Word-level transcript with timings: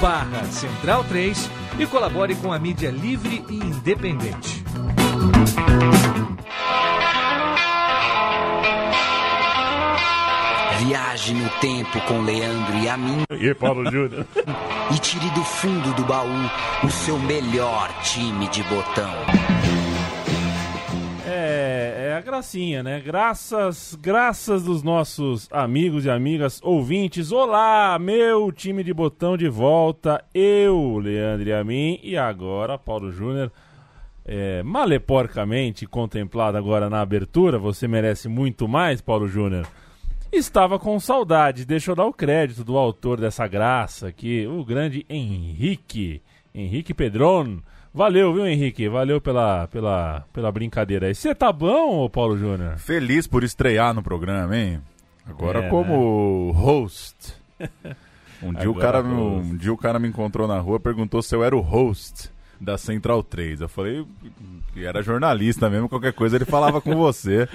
barra 0.00 0.44
Central 0.44 1.04
3 1.04 1.50
e 1.78 1.86
colabore 1.86 2.34
com 2.36 2.52
a 2.52 2.58
mídia 2.58 2.90
livre 2.90 3.44
e 3.48 3.54
independente. 3.54 4.64
Viaje 10.78 11.34
no 11.34 11.48
tempo 11.60 12.00
com 12.02 12.22
Leandro 12.22 12.78
e 12.78 12.88
a 12.88 12.96
mim. 12.96 13.22
E 13.30 13.54
Paulo 13.54 13.84
Júnior. 13.90 14.26
e 14.90 14.98
tire 14.98 15.30
do 15.30 15.44
fundo 15.44 15.94
do 15.94 16.04
baú 16.04 16.50
o 16.82 16.90
seu 16.90 17.18
melhor 17.18 17.88
time 18.02 18.48
de 18.48 18.62
botão. 18.64 19.12
É, 22.12 22.16
a 22.16 22.20
gracinha, 22.20 22.82
né? 22.82 23.00
Graças, 23.00 23.96
graças 23.98 24.64
dos 24.64 24.82
nossos 24.82 25.48
amigos 25.50 26.04
e 26.04 26.10
amigas 26.10 26.60
ouvintes. 26.62 27.32
Olá, 27.32 27.98
meu 27.98 28.52
time 28.52 28.84
de 28.84 28.92
botão 28.92 29.34
de 29.34 29.48
volta. 29.48 30.22
Eu, 30.34 30.98
Leandro 30.98 31.48
e 31.48 31.52
a 31.54 31.64
mim. 31.64 31.98
E 32.02 32.14
agora, 32.14 32.76
Paulo 32.76 33.10
Júnior. 33.10 33.50
É, 34.26 34.62
maleporcamente 34.62 35.86
contemplado 35.86 36.58
agora 36.58 36.90
na 36.90 37.00
abertura, 37.00 37.58
você 37.58 37.88
merece 37.88 38.28
muito 38.28 38.68
mais, 38.68 39.00
Paulo 39.00 39.26
Júnior 39.26 39.66
estava 40.30 40.78
com 40.78 41.00
saudade. 41.00 41.64
Deixa 41.64 41.90
eu 41.90 41.96
dar 41.96 42.04
o 42.04 42.12
crédito 42.12 42.62
do 42.62 42.76
autor 42.76 43.20
dessa 43.20 43.46
graça 43.48 44.08
aqui, 44.08 44.46
o 44.46 44.62
grande 44.64 45.04
Henrique. 45.08 46.22
Henrique 46.54 46.92
Pedron. 46.92 47.60
Valeu, 47.94 48.32
viu, 48.32 48.46
Henrique? 48.46 48.88
Valeu 48.88 49.20
pela, 49.20 49.66
pela, 49.68 50.24
pela 50.32 50.50
brincadeira 50.50 51.06
aí. 51.08 51.14
Você 51.14 51.34
tá 51.34 51.52
bom, 51.52 52.08
Paulo 52.08 52.38
Júnior? 52.38 52.78
Feliz 52.78 53.26
por 53.26 53.44
estrear 53.44 53.92
no 53.92 54.02
programa, 54.02 54.56
hein? 54.56 54.80
Agora 55.26 55.64
É, 55.64 55.68
como 55.68 56.50
host. 56.52 57.34
Um 58.44 58.52
dia, 58.52 58.68
o 58.68 58.74
cara, 58.74 59.04
me- 59.04 59.14
um 59.14 59.56
dia 59.56 59.72
o 59.72 59.76
cara 59.76 60.00
me 60.00 60.08
encontrou 60.08 60.48
na 60.48 60.58
rua 60.58 60.80
perguntou 60.80 61.22
se 61.22 61.32
eu 61.32 61.44
era 61.44 61.56
o 61.56 61.60
host 61.60 62.28
da 62.60 62.76
Central 62.76 63.22
3. 63.22 63.60
Eu 63.60 63.68
falei 63.68 64.04
que 64.74 64.84
era 64.84 65.00
jornalista 65.00 65.70
mesmo, 65.70 65.88
qualquer 65.88 66.12
coisa 66.12 66.34
ele 66.34 66.44
falava 66.44 66.80
com 66.80 66.96
você. 66.96 67.48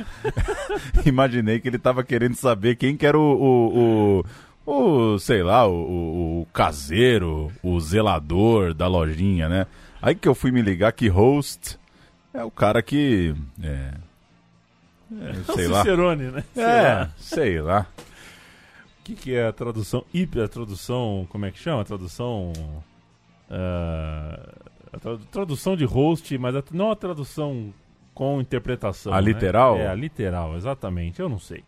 Imaginei 1.06 1.60
que 1.60 1.68
ele 1.68 1.78
tava 1.78 2.06
querendo 2.06 2.36
saber 2.36 2.78
quem 2.78 2.96
que 2.96 3.06
era 3.06 3.20
o, 3.20 3.22
o, 3.22 4.24
o, 4.66 5.14
o, 5.14 5.20
sei 5.20 5.44
lá, 5.44 5.68
o, 5.68 5.74
o, 5.74 6.42
o 6.44 6.48
caseiro, 6.54 7.52
o 7.62 7.78
zelador 7.82 8.74
da 8.74 8.88
lojinha, 8.88 9.50
né? 9.50 9.68
Aí 10.02 10.16
que 10.16 10.28
eu 10.28 10.36
fui 10.36 10.52
me 10.52 10.62
ligar 10.62 10.92
que 10.92 11.08
host 11.08 11.78
é 12.34 12.44
o 12.44 12.52
cara 12.52 12.82
que... 12.82 13.36
É, 13.64 13.94
é, 15.12 15.54
sei 15.56 15.66
o 15.68 15.72
lá. 15.72 15.80
Cicerone, 15.80 16.24
né? 16.32 16.44
Sei 16.54 16.64
É, 16.64 16.94
lá. 16.94 17.10
sei 17.18 17.62
lá. 17.62 17.88
O 19.00 19.04
que, 19.04 19.16
que 19.16 19.34
é 19.34 19.48
a 19.48 19.54
tradução? 19.54 20.04
Hiper, 20.14 20.44
a 20.44 20.48
tradução. 20.48 21.26
Como 21.30 21.46
é 21.46 21.52
que 21.52 21.58
chama? 21.60 21.82
A 21.82 21.86
tradução. 21.86 22.52
ah, 23.50 24.54
a 24.94 25.00
tra- 25.00 25.18
tradução 25.32 25.76
de 25.76 25.86
host, 25.86 26.38
mas 26.38 26.56
a- 26.56 26.64
não 26.72 26.92
a 26.92 26.96
tradução 26.96 27.74
com 28.14 28.42
interpretação. 28.42 29.14
A 29.14 29.18
né? 29.22 29.22
literal? 29.32 29.78
É, 29.78 29.88
a 29.88 29.96
literal, 29.96 30.56
exatamente. 30.58 31.20
Eu 31.22 31.30
não 31.30 31.40
sei. 31.40 31.64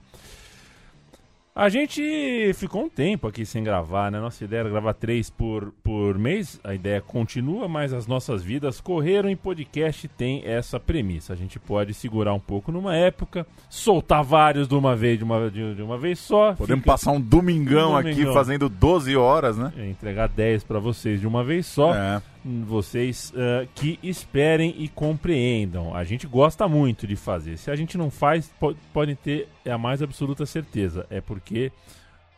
A 1.62 1.68
gente 1.68 2.54
ficou 2.54 2.84
um 2.86 2.90
tempo 2.90 3.28
aqui 3.28 3.46
sem 3.46 3.62
gravar, 3.62 4.10
né? 4.10 4.18
Nossa 4.18 4.46
ideia 4.46 4.62
era 4.62 4.70
gravar 4.70 4.94
três 4.94 5.30
por, 5.30 5.74
por 5.84 6.18
mês. 6.18 6.58
A 6.64 6.74
ideia 6.74 7.02
continua, 7.02 7.68
mas 7.68 7.92
as 7.92 8.08
nossas 8.08 8.42
vidas 8.42 8.80
correram 8.80 9.30
e 9.30 9.36
podcast 9.36 10.08
tem 10.08 10.42
essa 10.46 10.80
premissa. 10.80 11.34
A 11.34 11.36
gente 11.36 11.60
pode 11.60 11.94
segurar 11.94 12.34
um 12.34 12.40
pouco 12.40 12.72
numa 12.72 12.96
época, 12.96 13.46
soltar 13.70 14.24
vários 14.24 14.70
de 14.70 14.74
uma 14.76 14.96
vez, 14.96 15.18
de 15.18 15.26
uma, 15.26 15.52
de, 15.52 15.76
de 15.76 15.82
uma 15.82 15.98
vez 15.98 16.20
só. 16.20 16.54
Podemos 16.54 16.80
fica- 16.82 16.94
passar 16.94 17.12
um 17.12 17.20
domingão, 17.20 17.92
Um 17.92 17.98
aqui 17.98 18.12
domingão. 18.12 18.34
fazendo 18.34 18.70
12 18.70 19.18
horas, 19.18 19.58
né? 19.58 19.74
é, 19.78 19.86
entregar 19.90 20.30
10 20.30 20.64
para 20.64 20.80
vocês 20.80 21.20
de 21.20 21.28
uma 21.28 21.44
vez 21.44 21.66
só. 21.66 21.94
É. 21.94 22.22
Vocês 22.44 23.34
ah, 23.36 23.68
que 23.76 24.00
esperem 24.02 24.76
e 24.78 24.88
compreendam. 24.88 25.96
A 25.96 26.04
gente 26.04 26.26
gosta 26.26 26.68
muito 26.68 27.06
de 27.06 27.16
fazer. 27.16 27.58
Se 27.58 27.70
a 27.70 27.76
gente 27.76 27.98
não 27.98 28.10
faz, 28.10 28.52
po 28.60 28.76
podem 28.94 29.16
ter 29.16 29.48
a 29.70 29.78
mais 29.78 30.02
absoluta 30.02 30.46
certeza. 30.46 31.06
É 31.10 31.20
porque 31.20 31.72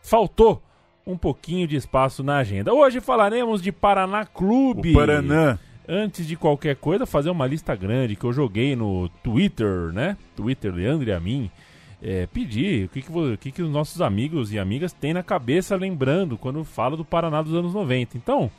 faltou 0.02 0.62
um 1.06 1.16
pouquinho 1.16 1.66
de 1.66 1.76
espaço 1.76 2.22
na 2.22 2.38
agenda. 2.38 2.72
Hoje 2.72 3.00
falaremos 3.00 3.62
de 3.62 3.72
Paraná 3.72 4.24
Clube. 4.24 4.90
O 4.90 4.94
Paranã. 4.94 5.58
Antes 5.88 6.26
de 6.26 6.36
qualquer 6.36 6.76
coisa, 6.76 7.04
fazer 7.04 7.30
uma 7.30 7.46
lista 7.46 7.74
grande 7.74 8.14
que 8.14 8.24
eu 8.24 8.32
joguei 8.32 8.76
no 8.76 9.08
Twitter, 9.22 9.92
né? 9.92 10.16
Twitter 10.36 10.72
Leandro 10.72 11.08
e 11.08 11.12
a 11.12 11.18
mim. 11.18 11.50
É, 12.00 12.26
pedir 12.26 12.86
o 12.86 12.88
que, 12.88 13.02
que, 13.02 13.12
o 13.12 13.38
que, 13.38 13.52
que 13.52 13.62
os 13.62 13.70
nossos 13.70 14.00
amigos 14.00 14.52
e 14.52 14.58
amigas 14.58 14.92
têm 14.92 15.14
na 15.14 15.22
cabeça 15.22 15.76
lembrando 15.76 16.36
quando 16.36 16.64
falo 16.64 16.96
do 16.96 17.04
Paraná 17.04 17.42
dos 17.42 17.54
anos 17.54 17.74
90. 17.74 18.16
Então, 18.16 18.50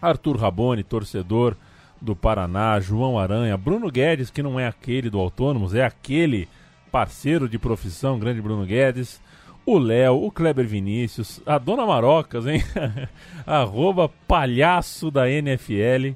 Arthur 0.00 0.36
Raboni, 0.36 0.82
torcedor 0.82 1.56
do 2.00 2.16
Paraná, 2.16 2.80
João 2.80 3.18
Aranha, 3.18 3.56
Bruno 3.56 3.90
Guedes, 3.90 4.30
que 4.30 4.42
não 4.42 4.58
é 4.58 4.66
aquele 4.66 5.10
do 5.10 5.18
Autônomos, 5.18 5.74
é 5.74 5.84
aquele 5.84 6.48
parceiro 6.90 7.48
de 7.48 7.58
profissão, 7.58 8.18
grande 8.18 8.40
Bruno 8.40 8.64
Guedes, 8.64 9.20
o 9.66 9.78
Léo, 9.78 10.24
o 10.24 10.30
Kleber 10.30 10.66
Vinícius, 10.66 11.40
a 11.44 11.58
Dona 11.58 11.84
Marocas, 11.84 12.46
hein? 12.46 12.62
Arroba 13.46 14.08
palhaço 14.26 15.10
da 15.10 15.30
NFL. 15.30 16.14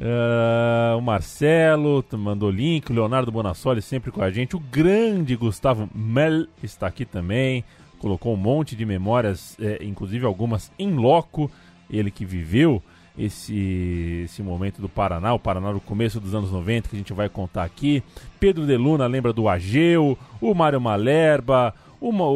Ah, 0.00 0.96
o 0.96 1.00
Marcelo 1.00 2.04
mandou 2.12 2.50
link, 2.50 2.90
o 2.90 2.94
Leonardo 2.94 3.30
Bonassoli 3.30 3.80
sempre 3.80 4.10
com 4.10 4.22
a 4.22 4.30
gente, 4.30 4.56
o 4.56 4.60
grande 4.60 5.36
Gustavo 5.36 5.88
Mel 5.94 6.46
está 6.62 6.88
aqui 6.88 7.04
também, 7.04 7.64
colocou 8.00 8.34
um 8.34 8.36
monte 8.36 8.74
de 8.74 8.84
memórias, 8.84 9.56
eh, 9.60 9.78
inclusive 9.82 10.26
algumas 10.26 10.72
em 10.78 10.94
loco, 10.94 11.50
ele 11.88 12.10
que 12.10 12.24
viveu 12.24 12.82
esse, 13.16 14.22
esse 14.24 14.42
momento 14.42 14.80
do 14.80 14.88
Paraná, 14.88 15.32
o 15.34 15.38
Paraná 15.38 15.72
no 15.72 15.80
começo 15.80 16.18
dos 16.20 16.34
anos 16.34 16.50
90, 16.50 16.88
que 16.88 16.96
a 16.96 16.98
gente 16.98 17.12
vai 17.12 17.28
contar 17.28 17.64
aqui. 17.64 18.02
Pedro 18.40 18.66
De 18.66 18.76
Luna 18.76 19.06
lembra 19.06 19.32
do 19.32 19.48
Ageu, 19.48 20.18
o 20.40 20.54
Mário 20.54 20.80
Malerba, 20.80 21.74
o, 22.00 22.10
Ma- 22.12 22.24
o, 22.26 22.34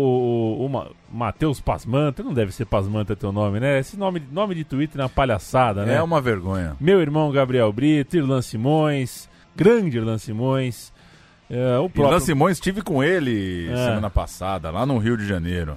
o, 0.60 0.66
o 0.66 0.68
Ma- 0.68 0.86
Matheus 1.12 1.60
Pasmanta, 1.60 2.22
não 2.22 2.32
deve 2.32 2.52
ser 2.52 2.64
Pasmanta 2.64 3.16
teu 3.16 3.32
nome, 3.32 3.58
né? 3.60 3.78
Esse 3.78 3.96
nome, 3.98 4.22
nome 4.30 4.54
de 4.54 4.64
Twitter 4.64 5.00
é 5.00 5.04
uma 5.04 5.08
palhaçada, 5.10 5.84
né? 5.84 5.96
É 5.96 6.02
uma 6.02 6.20
vergonha. 6.20 6.76
Meu 6.80 7.00
irmão 7.00 7.30
Gabriel 7.32 7.72
Brito, 7.72 8.16
Irlan 8.16 8.40
Simões, 8.40 9.28
grande 9.56 9.96
Irlan 9.98 10.16
Simões. 10.18 10.92
é, 11.50 11.76
o 11.78 11.90
próprio... 11.90 12.14
Lan 12.14 12.20
Simões 12.20 12.56
estive 12.56 12.82
com 12.82 13.02
ele 13.02 13.68
É. 13.70 13.76
semana 13.76 14.08
passada, 14.08 14.70
lá 14.70 14.86
no 14.86 14.96
Rio 14.98 15.16
de 15.16 15.26
Janeiro. 15.26 15.76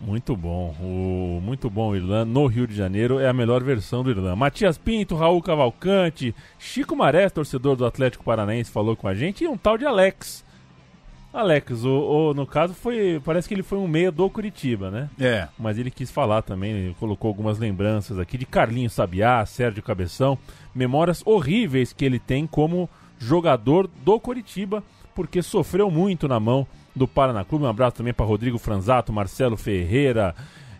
Muito 0.00 0.34
bom, 0.34 0.74
o 0.80 1.40
muito 1.42 1.68
bom 1.68 1.94
Irlan 1.94 2.24
no 2.24 2.46
Rio 2.46 2.66
de 2.66 2.74
Janeiro 2.74 3.18
é 3.18 3.28
a 3.28 3.34
melhor 3.34 3.62
versão 3.62 4.02
do 4.02 4.10
Irlan. 4.10 4.34
Matias 4.34 4.78
Pinto, 4.78 5.14
Raul 5.14 5.42
Cavalcante, 5.42 6.34
Chico 6.58 6.96
Maré, 6.96 7.28
torcedor 7.28 7.76
do 7.76 7.84
Atlético 7.84 8.24
Paranaense, 8.24 8.70
falou 8.70 8.96
com 8.96 9.06
a 9.06 9.14
gente 9.14 9.44
e 9.44 9.48
um 9.48 9.58
tal 9.58 9.76
de 9.76 9.84
Alex. 9.84 10.42
Alex, 11.34 11.84
o, 11.84 12.30
o- 12.30 12.34
no 12.34 12.46
caso 12.46 12.72
foi, 12.72 13.20
parece 13.22 13.46
que 13.46 13.52
ele 13.54 13.62
foi 13.62 13.76
um 13.78 13.86
meia 13.86 14.10
do 14.10 14.28
Curitiba, 14.30 14.90
né? 14.90 15.10
É. 15.20 15.46
mas 15.58 15.78
ele 15.78 15.90
quis 15.90 16.10
falar 16.10 16.40
também, 16.42 16.96
colocou 16.98 17.28
algumas 17.28 17.58
lembranças 17.58 18.18
aqui 18.18 18.38
de 18.38 18.46
Carlinhos 18.46 18.94
Sabiá, 18.94 19.44
Sérgio 19.44 19.82
Cabeção, 19.82 20.36
memórias 20.74 21.22
horríveis 21.26 21.92
que 21.92 22.04
ele 22.06 22.18
tem 22.18 22.46
como 22.46 22.88
jogador 23.18 23.88
do 24.02 24.18
Coritiba, 24.18 24.82
porque 25.14 25.42
sofreu 25.42 25.90
muito 25.90 26.26
na 26.26 26.40
mão 26.40 26.66
do 26.94 27.06
Paraná 27.06 27.44
Clube. 27.44 27.64
Um 27.64 27.68
abraço 27.68 27.96
também 27.96 28.12
para 28.12 28.26
Rodrigo 28.26 28.58
Franzato, 28.58 29.12
Marcelo 29.12 29.56
Ferreira, 29.56 30.34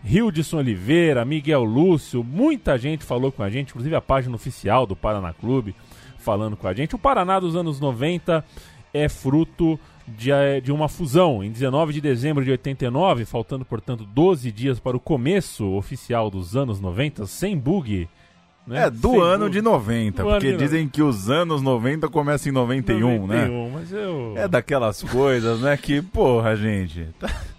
Hildson 0.05 0.59
Oliveira, 0.59 1.25
Miguel 1.25 1.65
Lúcio, 1.65 2.25
muita 2.25 2.79
gente 2.79 3.05
falou 3.05 3.31
com 3.31 3.43
a 3.43 3.51
gente, 3.51 3.71
inclusive 3.71 3.95
a 3.95 4.01
página 4.01 4.35
oficial 4.35 4.87
do 4.87 4.97
Paraná 4.97 5.33
Clube 5.33 5.75
falando 6.19 6.57
com 6.57 6.67
a 6.67 6.73
gente. 6.73 6.95
O 6.95 6.99
Paraná 6.99 7.39
dos 7.41 7.57
anos 7.57 7.81
90 7.81 8.45
é 8.93 9.09
fruto 9.09 9.79
de, 10.07 10.31
eh, 10.31 10.61
de 10.61 10.73
uma 10.73 10.89
fusão. 10.89 11.43
Em 11.43 11.51
19 11.51 11.93
de 11.93 12.01
dezembro 12.01 12.45
de 12.45 12.51
89, 12.51 13.25
faltando, 13.25 13.65
portanto, 13.65 14.05
12 14.05 14.51
dias 14.53 14.81
para 14.81 14.97
o 14.97 15.01
começo 15.01 15.67
oficial 15.75 16.31
dos 16.31 16.57
anos 16.57 16.81
90, 16.81 17.27
sem 17.27 17.57
bug. 17.57 18.09
Né? 18.71 18.85
É, 18.85 18.91
do 18.91 19.11
Sem 19.11 19.21
ano 19.21 19.45
bug. 19.45 19.53
de 19.53 19.61
90, 19.63 20.23
Do 20.23 20.29
porque 20.31 20.53
de 20.53 20.57
dizem 20.57 20.89
que 20.89 21.03
os 21.03 21.29
anos 21.29 21.61
90 21.61 22.09
começam 22.09 22.51
em 22.51 22.55
91, 22.55 23.27
né? 23.27 23.47
91, 23.47 23.71
Mas 23.71 23.93
eu... 23.93 24.35
É 24.37 24.49
daquelas 24.49 25.03
coisas, 25.03 25.61
né, 25.61 25.77
que, 25.77 26.01
porra, 26.01 26.57
gente... 26.57 27.09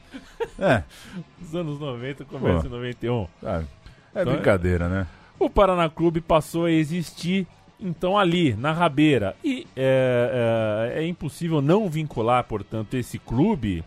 É, 0.57 0.83
Os 1.39 1.55
anos 1.55 1.79
90 1.79 2.25
começam 2.25 2.61
Pô. 2.61 2.67
em 2.67 2.71
91. 2.71 3.27
sabe? 3.41 3.67
É 4.13 4.21
Então 4.21 4.33
brincadeira, 4.33 4.89
né? 4.89 5.07
o 5.39 5.49
Paraná 5.49 5.89
Clube 5.89 6.21
passou 6.21 6.65
a 6.65 6.71
existir 6.71 7.47
então 7.79 8.17
ali, 8.17 8.53
na 8.53 8.71
rabeira. 8.71 9.35
E 9.43 9.67
é, 9.75 10.91
é, 10.95 11.03
é 11.03 11.07
impossível 11.07 11.61
não 11.61 11.89
vincular, 11.89 12.43
portanto, 12.43 12.93
esse 12.95 13.17
clube 13.17 13.83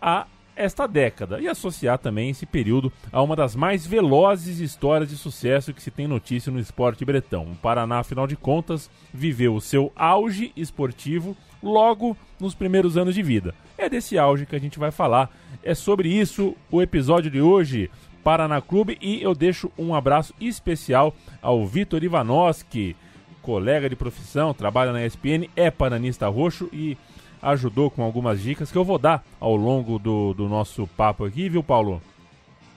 a 0.00 0.26
esta 0.56 0.86
década 0.86 1.40
e 1.40 1.48
associar 1.48 1.98
também 1.98 2.30
esse 2.30 2.46
período 2.46 2.92
a 3.12 3.22
uma 3.22 3.36
das 3.36 3.54
mais 3.54 3.86
velozes 3.86 4.60
histórias 4.60 5.10
de 5.10 5.16
sucesso 5.16 5.72
que 5.72 5.82
se 5.82 5.90
tem 5.90 6.06
notícia 6.06 6.52
no 6.52 6.58
esporte 6.58 7.04
bretão. 7.04 7.44
O 7.44 7.56
Paraná, 7.56 7.98
afinal 7.98 8.26
de 8.26 8.36
contas, 8.36 8.90
viveu 9.12 9.54
o 9.54 9.60
seu 9.60 9.92
auge 9.96 10.52
esportivo 10.56 11.36
logo 11.62 12.16
nos 12.38 12.54
primeiros 12.54 12.96
anos 12.96 13.14
de 13.14 13.22
vida. 13.22 13.54
É 13.76 13.88
desse 13.88 14.18
auge 14.18 14.46
que 14.46 14.54
a 14.54 14.60
gente 14.60 14.78
vai 14.78 14.90
falar. 14.90 15.30
É 15.62 15.74
sobre 15.74 16.08
isso 16.08 16.54
o 16.70 16.82
episódio 16.82 17.30
de 17.30 17.40
hoje. 17.40 17.90
Paraná 18.22 18.60
Clube 18.60 18.96
e 19.02 19.22
eu 19.22 19.34
deixo 19.34 19.70
um 19.76 19.94
abraço 19.94 20.32
especial 20.40 21.14
ao 21.42 21.66
Vitor 21.66 22.02
Ivanoski, 22.02 22.96
colega 23.42 23.90
de 23.90 23.94
profissão, 23.94 24.54
trabalha 24.54 24.92
na 24.92 25.04
ESPN, 25.04 25.46
é 25.54 25.70
paranista 25.70 26.26
roxo 26.28 26.70
e 26.72 26.96
ajudou 27.44 27.90
com 27.90 28.02
algumas 28.02 28.40
dicas 28.40 28.72
que 28.72 28.78
eu 28.78 28.84
vou 28.84 28.98
dar 28.98 29.24
ao 29.38 29.54
longo 29.54 29.98
do, 29.98 30.34
do 30.34 30.48
nosso 30.48 30.86
papo 30.96 31.24
aqui, 31.24 31.48
viu, 31.48 31.62
Paulo? 31.62 32.02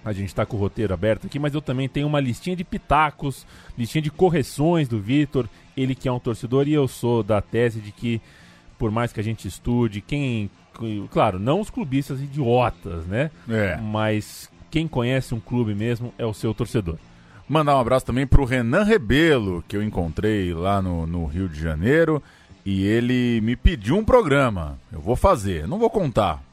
A 0.03 0.13
gente 0.13 0.27
está 0.27 0.45
com 0.45 0.55
o 0.55 0.59
roteiro 0.59 0.93
aberto 0.93 1.27
aqui, 1.27 1.39
mas 1.39 1.53
eu 1.53 1.61
também 1.61 1.89
tenho 1.89 2.07
uma 2.07 2.19
listinha 2.19 2.55
de 2.55 2.63
pitacos, 2.63 3.45
listinha 3.77 4.01
de 4.01 4.11
correções 4.11 4.87
do 4.87 4.99
Vitor, 4.99 5.49
ele 5.75 5.95
que 5.95 6.07
é 6.07 6.11
um 6.11 6.19
torcedor, 6.19 6.67
e 6.67 6.73
eu 6.73 6.87
sou 6.87 7.23
da 7.23 7.41
tese 7.41 7.81
de 7.81 7.91
que, 7.91 8.21
por 8.77 8.89
mais 8.91 9.11
que 9.11 9.19
a 9.19 9.23
gente 9.23 9.47
estude, 9.47 10.01
quem. 10.01 10.49
Claro, 11.11 11.39
não 11.39 11.59
os 11.59 11.69
clubistas 11.69 12.21
idiotas, 12.21 13.05
né? 13.05 13.31
É. 13.49 13.77
Mas 13.77 14.49
quem 14.69 14.87
conhece 14.87 15.33
um 15.33 15.39
clube 15.39 15.73
mesmo 15.73 16.13
é 16.17 16.25
o 16.25 16.33
seu 16.33 16.53
torcedor. 16.53 16.97
Mandar 17.49 17.75
um 17.75 17.79
abraço 17.79 18.05
também 18.05 18.27
pro 18.27 18.45
Renan 18.45 18.83
Rebelo, 18.83 19.63
que 19.67 19.75
eu 19.75 19.81
encontrei 19.81 20.53
lá 20.53 20.81
no, 20.81 21.07
no 21.07 21.25
Rio 21.25 21.49
de 21.49 21.59
Janeiro. 21.59 22.21
E 22.69 22.85
ele 22.85 23.39
me 23.41 23.55
pediu 23.55 23.95
um 23.95 24.03
programa. 24.03 24.77
Eu 24.91 24.99
vou 24.99 25.15
fazer, 25.15 25.65
não 25.65 25.79
vou 25.79 25.89
contar. 25.89 26.43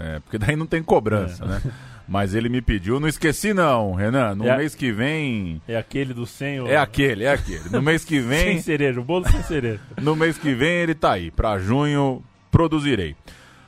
É, 0.00 0.18
porque 0.20 0.38
daí 0.38 0.56
não 0.56 0.64
tem 0.66 0.82
cobrança, 0.82 1.44
É. 1.44 1.46
né? 1.48 1.62
Mas 2.08 2.34
ele 2.34 2.48
me 2.48 2.62
pediu, 2.62 2.98
não 2.98 3.06
esqueci 3.06 3.52
não, 3.52 3.92
Renan. 3.92 4.34
No 4.34 4.46
É 4.46 4.50
a- 4.52 4.56
mês 4.56 4.74
que 4.74 4.90
vem. 4.90 5.60
É 5.68 5.76
aquele 5.76 6.14
do 6.14 6.24
sem 6.24 6.58
o... 6.58 6.66
É 6.66 6.78
aquele, 6.78 7.24
é 7.24 7.32
aquele. 7.32 7.68
No 7.70 7.82
mês 7.82 8.02
que 8.02 8.14
Sem 8.22 8.28
vem. 8.28 8.62
cereja, 8.62 8.98
o 8.98 9.04
bolo 9.04 9.28
sem 9.28 9.42
cereja. 9.42 9.78
No 10.00 10.16
mês 10.16 10.38
que 10.38 10.54
vem 10.54 10.70
ele 10.78 10.94
tá 10.94 11.12
aí. 11.12 11.30
Pra 11.30 11.58
junho, 11.58 12.22
produzirei. 12.50 13.14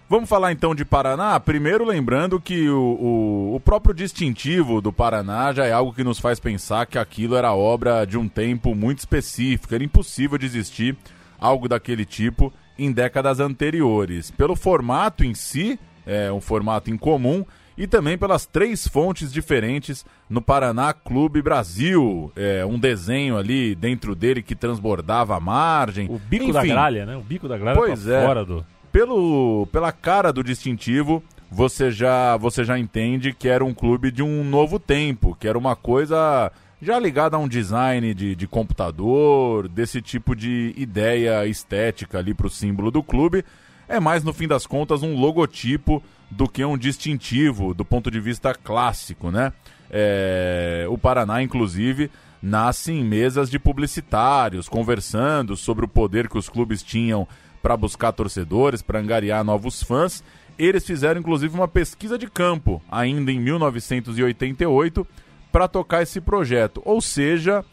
Vamos 0.08 0.26
falar 0.26 0.52
então 0.52 0.74
de 0.74 0.86
Paraná? 0.86 1.38
Primeiro 1.38 1.84
lembrando 1.84 2.40
que 2.40 2.66
o, 2.70 2.80
o, 2.80 3.54
o 3.56 3.60
próprio 3.60 3.94
distintivo 3.94 4.80
do 4.80 4.90
Paraná 4.90 5.52
já 5.52 5.66
é 5.66 5.72
algo 5.72 5.92
que 5.92 6.02
nos 6.02 6.18
faz 6.18 6.40
pensar 6.40 6.86
que 6.86 6.98
aquilo 6.98 7.36
era 7.36 7.52
obra 7.52 8.06
de 8.06 8.16
um 8.16 8.26
tempo 8.26 8.74
muito 8.74 9.00
específico. 9.00 9.74
Era 9.74 9.84
impossível 9.84 10.38
de 10.38 10.46
existir 10.46 10.96
algo 11.40 11.68
daquele 11.68 12.04
tipo 12.04 12.52
em 12.78 12.92
décadas 12.92 13.40
anteriores. 13.40 14.30
Pelo 14.30 14.54
formato 14.54 15.24
em 15.24 15.34
si, 15.34 15.78
é 16.06 16.30
um 16.30 16.40
formato 16.40 16.90
incomum, 16.90 17.44
e 17.76 17.86
também 17.86 18.18
pelas 18.18 18.44
três 18.44 18.86
fontes 18.86 19.32
diferentes 19.32 20.04
no 20.28 20.42
Paraná 20.42 20.92
Clube 20.92 21.40
Brasil. 21.40 22.30
É, 22.36 22.64
um 22.66 22.78
desenho 22.78 23.38
ali 23.38 23.74
dentro 23.74 24.14
dele 24.14 24.42
que 24.42 24.54
transbordava 24.54 25.34
a 25.36 25.40
margem. 25.40 26.06
O 26.10 26.18
bico 26.18 26.52
da 26.52 26.60
Enfim, 26.60 26.72
gralha, 26.72 27.06
né? 27.06 27.16
O 27.16 27.22
bico 27.22 27.48
da 27.48 27.56
gralha 27.56 27.78
Pois 27.78 28.04
tá 28.04 28.12
é. 28.12 28.26
fora 28.26 28.44
do... 28.44 28.66
pelo, 28.92 29.66
pela 29.72 29.92
cara 29.92 30.30
do 30.30 30.44
distintivo, 30.44 31.22
você 31.50 31.90
já, 31.90 32.36
você 32.36 32.64
já 32.64 32.78
entende 32.78 33.32
que 33.32 33.48
era 33.48 33.64
um 33.64 33.72
clube 33.72 34.10
de 34.10 34.22
um 34.22 34.44
novo 34.44 34.78
tempo, 34.78 35.34
que 35.40 35.48
era 35.48 35.56
uma 35.56 35.74
coisa 35.74 36.52
já 36.80 36.98
ligada 36.98 37.36
a 37.36 37.38
um 37.38 37.48
design 37.48 38.14
de, 38.14 38.34
de 38.34 38.46
computador, 38.46 39.68
desse 39.68 40.00
tipo 40.00 40.34
de 40.34 40.74
ideia 40.76 41.46
estética 41.46 42.18
ali 42.18 42.32
para 42.32 42.46
o 42.46 42.50
símbolo 42.50 42.90
do 42.90 43.02
clube. 43.02 43.44
É 43.88 44.00
mais, 44.00 44.22
no 44.22 44.32
fim 44.32 44.46
das 44.46 44.66
contas, 44.66 45.02
um 45.02 45.18
logotipo 45.18 46.02
do 46.30 46.48
que 46.48 46.64
um 46.64 46.78
distintivo 46.78 47.74
do 47.74 47.84
ponto 47.84 48.10
de 48.10 48.20
vista 48.20 48.54
clássico, 48.54 49.30
né? 49.30 49.52
É, 49.90 50.86
o 50.88 50.96
Paraná, 50.96 51.42
inclusive, 51.42 52.10
nasce 52.40 52.92
em 52.92 53.04
mesas 53.04 53.50
de 53.50 53.58
publicitários, 53.58 54.68
conversando 54.68 55.56
sobre 55.56 55.84
o 55.84 55.88
poder 55.88 56.28
que 56.28 56.38
os 56.38 56.48
clubes 56.48 56.82
tinham 56.82 57.26
para 57.60 57.76
buscar 57.76 58.12
torcedores, 58.12 58.80
para 58.80 59.00
angariar 59.00 59.44
novos 59.44 59.82
fãs. 59.82 60.22
Eles 60.58 60.86
fizeram, 60.86 61.20
inclusive, 61.20 61.54
uma 61.54 61.68
pesquisa 61.68 62.16
de 62.16 62.28
campo, 62.28 62.80
ainda 62.90 63.32
em 63.32 63.40
1988, 63.40 65.06
para 65.52 65.68
tocar 65.68 66.02
esse 66.02 66.20
projeto. 66.20 66.80
Ou 66.84 67.00
seja, 67.00 67.64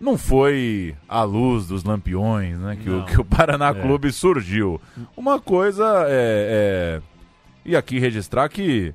não 0.00 0.18
foi 0.18 0.94
à 1.08 1.22
luz 1.22 1.66
dos 1.66 1.84
lampiões 1.84 2.58
né, 2.58 2.76
que, 2.82 2.90
o, 2.90 3.04
que 3.04 3.20
o 3.20 3.24
Paraná 3.24 3.68
É. 3.70 3.74
Clube 3.74 4.12
surgiu. 4.12 4.80
Uma 5.16 5.40
coisa 5.40 6.04
é, 6.08 7.00
é- 7.00 7.02
E 7.64 7.74
aqui 7.76 7.98
registrar 7.98 8.48
que 8.48 8.92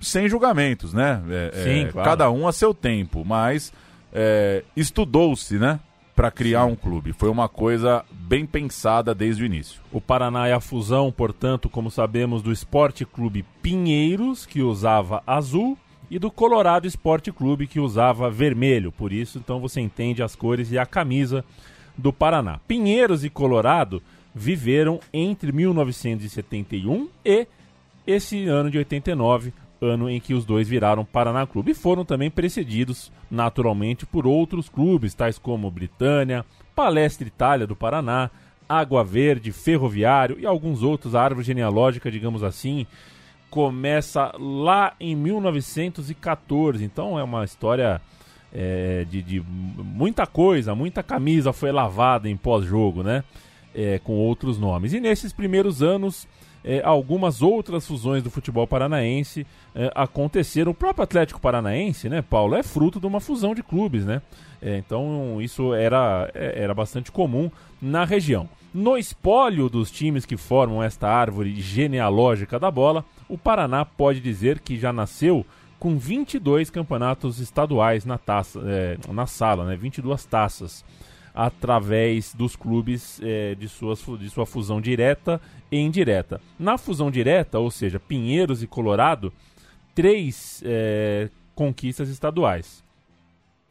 sem 0.00 0.28
julgamentos, 0.28 0.94
né? 0.94 1.22
É- 1.28 1.50
é, 1.54 1.64
Sim, 1.64 1.88
claro. 1.92 2.08
Cada 2.08 2.30
um 2.30 2.48
a 2.48 2.52
seu 2.52 2.72
tempo, 2.72 3.24
mas 3.24 3.72
é, 4.12 4.64
estudou-se, 4.76 5.58
né? 5.58 5.78
Para 6.16 6.30
criar 6.30 6.64
um 6.64 6.74
clube. 6.74 7.12
Foi 7.12 7.28
uma 7.30 7.48
coisa 7.48 8.04
bem 8.10 8.44
pensada 8.44 9.14
desde 9.14 9.42
o 9.42 9.46
início. 9.46 9.80
O 9.92 10.00
Paraná 10.00 10.46
é 10.48 10.52
a 10.52 10.60
fusão, 10.60 11.10
portanto, 11.12 11.68
como 11.68 11.90
sabemos, 11.90 12.42
do 12.42 12.52
Esporte 12.52 13.04
Clube 13.06 13.44
Pinheiros, 13.62 14.44
que 14.44 14.60
usava 14.62 15.22
azul, 15.26 15.78
e 16.10 16.18
do 16.18 16.30
Colorado 16.30 16.86
Esporte 16.86 17.30
Clube, 17.30 17.66
que 17.66 17.78
usava 17.78 18.30
vermelho. 18.30 18.90
Por 18.90 19.12
isso, 19.12 19.38
então, 19.38 19.60
você 19.60 19.80
entende 19.80 20.22
as 20.22 20.34
cores 20.34 20.72
e 20.72 20.78
a 20.78 20.84
camisa 20.84 21.44
do 21.96 22.12
Paraná. 22.12 22.58
Pinheiros 22.66 23.24
e 23.24 23.30
Colorado 23.30 24.02
viveram 24.34 25.00
entre 25.12 25.52
1971 25.52 27.08
e 27.24 27.46
esse 28.06 28.46
ano 28.46 28.70
de 28.70 28.78
89, 28.78 29.52
ano 29.80 30.10
em 30.10 30.20
que 30.20 30.34
os 30.34 30.44
dois 30.44 30.68
viraram 30.68 31.04
Paraná 31.04 31.46
Clube. 31.46 31.70
E 31.70 31.74
foram 31.74 32.04
também 32.04 32.30
precedidos, 32.30 33.12
naturalmente, 33.30 34.04
por 34.04 34.26
outros 34.26 34.68
clubes, 34.68 35.14
tais 35.14 35.38
como 35.38 35.70
Britânia, 35.70 36.44
Palestra 36.74 37.26
Itália 37.26 37.66
do 37.66 37.76
Paraná, 37.76 38.30
Água 38.68 39.04
Verde, 39.04 39.52
Ferroviário 39.52 40.38
e 40.38 40.46
alguns 40.46 40.82
outros. 40.82 41.14
A 41.14 41.22
árvore 41.22 41.46
genealógica, 41.46 42.10
digamos 42.10 42.42
assim, 42.42 42.86
começa 43.50 44.32
lá 44.38 44.94
em 45.00 45.14
1914. 45.16 46.84
Então 46.84 47.18
é 47.18 47.22
uma 47.22 47.44
história 47.44 48.00
é, 48.52 49.04
de, 49.10 49.22
de 49.22 49.40
muita 49.40 50.26
coisa, 50.26 50.74
muita 50.74 51.02
camisa 51.02 51.52
foi 51.52 51.72
lavada 51.72 52.28
em 52.28 52.36
pós-jogo, 52.36 53.02
né? 53.02 53.24
É, 53.74 53.98
com 54.00 54.14
outros 54.14 54.58
nomes. 54.58 54.92
E 54.92 55.00
nesses 55.00 55.32
primeiros 55.32 55.82
anos, 55.82 56.26
é, 56.64 56.82
algumas 56.84 57.40
outras 57.40 57.86
fusões 57.86 58.22
do 58.22 58.30
futebol 58.30 58.66
paranaense 58.66 59.46
é, 59.74 59.90
aconteceram. 59.94 60.72
O 60.72 60.74
próprio 60.74 61.04
Atlético 61.04 61.40
Paranaense, 61.40 62.08
né, 62.08 62.22
Paulo, 62.22 62.56
é 62.56 62.62
fruto 62.62 62.98
de 62.98 63.06
uma 63.06 63.20
fusão 63.20 63.54
de 63.54 63.62
clubes, 63.62 64.04
né? 64.04 64.20
É, 64.60 64.76
então 64.76 65.40
isso 65.40 65.72
era, 65.72 66.30
é, 66.34 66.62
era 66.62 66.74
bastante 66.74 67.10
comum 67.10 67.50
na 67.80 68.04
região. 68.04 68.48
No 68.74 68.96
espólio 68.96 69.68
dos 69.68 69.90
times 69.90 70.26
que 70.26 70.36
formam 70.36 70.82
esta 70.82 71.08
árvore 71.08 71.60
genealógica 71.60 72.58
da 72.58 72.70
bola, 72.70 73.04
o 73.30 73.38
Paraná 73.38 73.84
pode 73.84 74.20
dizer 74.20 74.60
que 74.60 74.78
já 74.78 74.92
nasceu 74.92 75.46
com 75.78 75.96
22 75.96 76.68
campeonatos 76.68 77.38
estaduais 77.38 78.04
na, 78.04 78.18
taça, 78.18 78.60
é, 78.66 78.98
na 79.12 79.26
sala, 79.26 79.64
né? 79.64 79.76
22 79.76 80.26
taças, 80.26 80.84
através 81.34 82.34
dos 82.34 82.54
clubes 82.56 83.20
é, 83.22 83.54
de, 83.54 83.68
suas, 83.68 84.04
de 84.18 84.28
sua 84.28 84.44
fusão 84.44 84.80
direta 84.80 85.40
e 85.70 85.78
indireta. 85.78 86.40
Na 86.58 86.76
fusão 86.76 87.10
direta, 87.10 87.58
ou 87.58 87.70
seja, 87.70 87.98
Pinheiros 87.98 88.62
e 88.62 88.66
Colorado, 88.66 89.32
três 89.94 90.62
é, 90.66 91.30
conquistas 91.54 92.08
estaduais. 92.10 92.84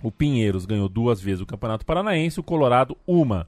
O 0.01 0.11
Pinheiros 0.11 0.65
ganhou 0.65 0.87
duas 0.87 1.21
vezes 1.21 1.41
o 1.41 1.45
Campeonato 1.45 1.85
Paranaense, 1.85 2.39
o 2.39 2.43
Colorado 2.43 2.97
uma. 3.05 3.45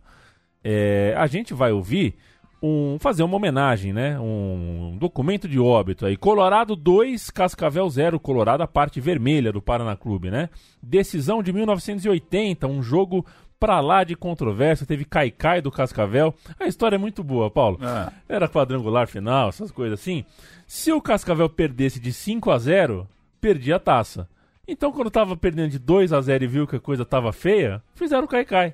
É, 0.63 1.15
a 1.17 1.25
gente 1.25 1.53
vai 1.53 1.71
ouvir 1.71 2.15
um 2.61 2.97
fazer 2.99 3.23
uma 3.23 3.35
homenagem, 3.35 3.91
né? 3.91 4.19
Um 4.19 4.95
documento 4.99 5.47
de 5.47 5.59
óbito 5.59 6.05
aí. 6.05 6.15
Colorado 6.15 6.75
2, 6.75 7.29
Cascavel 7.31 7.89
0, 7.89 8.19
Colorado 8.19 8.61
a 8.61 8.67
parte 8.67 9.01
vermelha 9.01 9.51
do 9.51 9.61
Paraná 9.61 9.95
Clube, 9.95 10.29
né? 10.29 10.49
Decisão 10.81 11.41
de 11.41 11.51
1980, 11.51 12.67
um 12.67 12.83
jogo 12.83 13.25
pra 13.59 13.79
lá 13.79 14.03
de 14.03 14.15
controvérsia, 14.15 14.87
teve 14.87 15.05
Caicai 15.05 15.61
do 15.61 15.71
Cascavel. 15.71 16.33
A 16.59 16.65
história 16.65 16.95
é 16.95 16.99
muito 16.99 17.23
boa, 17.23 17.49
Paulo. 17.49 17.77
Ah. 17.81 18.11
Era 18.27 18.49
quadrangular 18.49 19.07
final, 19.07 19.49
essas 19.49 19.71
coisas 19.71 19.99
assim. 19.99 20.25
Se 20.65 20.91
o 20.91 21.01
Cascavel 21.01 21.47
perdesse 21.47 21.99
de 21.99 22.11
5 22.11 22.49
a 22.49 22.57
0, 22.57 23.07
perdia 23.39 23.75
a 23.75 23.79
taça. 23.79 24.27
Então, 24.67 24.91
quando 24.91 25.11
tava 25.11 25.35
perdendo 25.35 25.69
de 25.69 25.79
2 25.79 26.13
a 26.13 26.21
0 26.21 26.43
e 26.43 26.47
viu 26.47 26.67
que 26.67 26.75
a 26.75 26.79
coisa 26.79 27.05
tava 27.05 27.31
feia, 27.31 27.83
fizeram 27.93 28.23
o 28.23 28.27
Caicai. 28.27 28.73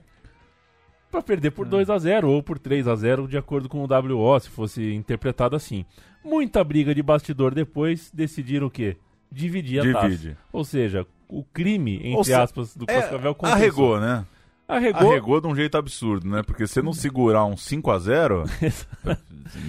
Pra 1.17 1.23
perder 1.35 1.51
por 1.51 1.65
2 1.67 1.89
a 1.89 1.97
0 1.97 2.29
ou 2.29 2.43
por 2.43 2.59
3 2.59 2.87
a 2.87 2.95
0 2.95 3.27
de 3.27 3.37
acordo 3.37 3.67
com 3.67 3.83
o 3.83 3.87
WO, 3.87 4.39
se 4.39 4.49
fosse 4.49 4.93
interpretado 4.93 5.55
assim. 5.55 5.83
Muita 6.23 6.63
briga 6.63 6.93
de 6.93 7.01
bastidor 7.01 7.53
depois, 7.55 8.11
decidiram 8.13 8.67
o 8.67 8.71
quê? 8.71 8.97
dividir 9.31 9.79
a 9.79 9.81
Divide. 9.83 10.29
taça. 10.29 10.37
Ou 10.53 10.63
seja, 10.63 11.05
o 11.27 11.43
crime, 11.43 11.99
entre 12.03 12.23
se- 12.25 12.33
aspas, 12.33 12.73
do 12.75 12.85
É, 12.87 12.93
Cascavel 13.01 13.35
compensou. 13.35 13.57
arregou, 13.61 13.99
né? 13.99 14.25
Arregou. 14.67 15.11
Arregou 15.11 15.41
de 15.41 15.47
um 15.47 15.55
jeito 15.55 15.77
absurdo, 15.77 16.29
né? 16.29 16.43
Porque 16.43 16.65
se 16.67 16.81
não 16.81 16.91
segurar 16.93 17.45
um 17.45 17.57
5 17.57 17.91
a 17.91 17.99
0 17.99 18.43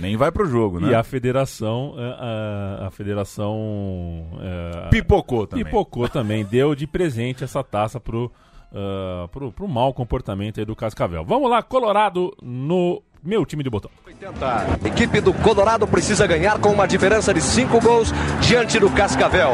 nem 0.01 0.17
vai 0.17 0.31
pro 0.31 0.47
jogo, 0.47 0.79
né? 0.81 0.91
E 0.91 0.95
a 0.95 1.03
federação, 1.03 1.95
a, 1.97 2.83
a- 2.83 2.87
a 2.87 2.91
federação 2.91 4.27
é, 4.41 4.89
Pipocou 4.91 5.47
também. 5.47 5.65
pipocou 5.65 6.09
também, 6.09 6.45
deu 6.45 6.75
de 6.75 6.87
presente 6.87 7.43
essa 7.45 7.63
taça 7.65 7.99
pro, 8.01 8.31
ah, 8.75 9.29
pro, 9.31 9.53
pro 9.53 9.69
mau 9.69 9.93
comportamento 9.93 10.61
aí 10.61 10.67
do 10.67 10.77
Cascavel. 10.77 11.25
Vamos 11.25 11.51
lá, 11.51 11.63
Colorado 11.63 12.35
no 12.43 13.03
meu 13.23 13.45
time 13.45 13.63
de 13.63 13.71
botão. 13.71 13.91
A 14.41 14.87
equipe 14.87 15.21
do 15.21 15.33
Colorado 15.35 15.87
precisa 15.87 16.27
ganhar 16.27 16.59
com 16.59 16.71
uma 16.71 16.87
diferença 16.87 17.33
de 17.35 17.41
5 17.41 17.81
gols 17.81 18.13
diante 18.41 18.79
do 18.79 18.91
Cascavel. 18.91 19.53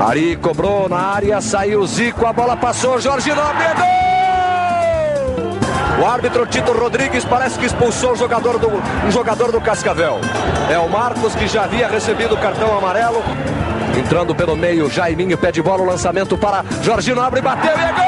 Ari 0.00 0.36
cobrou 0.36 0.88
na 0.88 0.98
área, 0.98 1.40
saiu 1.40 1.86
Zico, 1.86 2.26
a 2.26 2.32
bola 2.32 2.56
passou, 2.56 3.00
Jorge 3.00 3.32
Nobre, 3.32 3.64
gol! 3.76 4.04
O 6.02 6.06
árbitro 6.06 6.44
Tito 6.46 6.72
Rodrigues 6.72 7.24
parece 7.24 7.58
que 7.58 7.66
expulsou 7.66 8.12
o 8.12 8.16
jogador 8.16 8.58
do, 8.58 8.68
um 9.06 9.10
jogador 9.10 9.52
do 9.52 9.60
Cascavel. 9.60 10.18
É 10.68 10.78
o 10.78 10.88
Marcos 10.88 11.34
que 11.36 11.46
já 11.46 11.64
havia 11.64 11.86
recebido 11.86 12.34
o 12.34 12.38
cartão 12.38 12.76
amarelo. 12.76 13.22
Entrando 13.98 14.34
pelo 14.34 14.56
meio, 14.56 14.90
Jaiminho 14.90 15.38
pede 15.38 15.62
bola, 15.62 15.82
o 15.82 15.86
lançamento 15.86 16.36
para 16.36 16.64
Jorge 16.82 17.14
Nobre, 17.14 17.40
bateu 17.40 17.72
e 17.76 17.80
é 17.80 17.92
gol! 17.92 18.04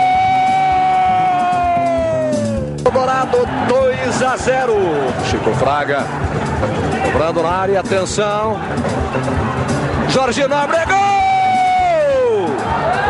Colorado 2.92 3.38
2 3.68 4.22
a 4.22 4.36
0. 4.36 4.74
Chico 5.28 5.52
Fraga 5.54 6.04
cobrando 7.16 7.42
na 7.42 7.48
área, 7.48 7.80
atenção. 7.80 8.60
Jorge 10.10 10.46
Nobre, 10.46 10.76
é 10.76 10.84
gol! 10.84 10.96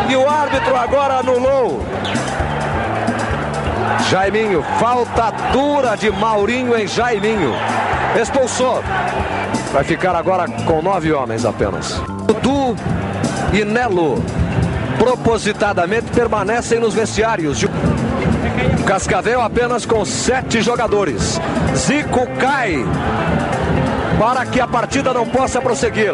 E 0.09 0.15
o 0.15 0.29
árbitro 0.29 0.75
agora 0.75 1.15
anulou. 1.15 1.85
Jaiminho, 4.09 4.63
falta 4.79 5.31
dura 5.51 5.97
de 5.97 6.09
Maurinho 6.09 6.77
em 6.77 6.87
Jaiminho. 6.87 7.53
Expulsou. 8.19 8.81
Vai 9.73 9.83
ficar 9.83 10.15
agora 10.15 10.47
com 10.65 10.81
nove 10.81 11.11
homens 11.11 11.43
apenas. 11.43 12.01
Dudu 12.27 12.75
e 13.53 13.63
Nelo 13.63 14.21
propositadamente 14.99 16.11
permanecem 16.11 16.79
nos 16.79 16.93
vestiários. 16.93 17.63
Cascavel 18.85 19.41
apenas 19.41 19.85
com 19.85 20.03
sete 20.03 20.61
jogadores. 20.61 21.39
Zico 21.75 22.27
cai 22.39 22.85
para 24.19 24.45
que 24.45 24.59
a 24.59 24.67
partida 24.67 25.13
não 25.13 25.25
possa 25.25 25.61
prosseguir. 25.61 26.11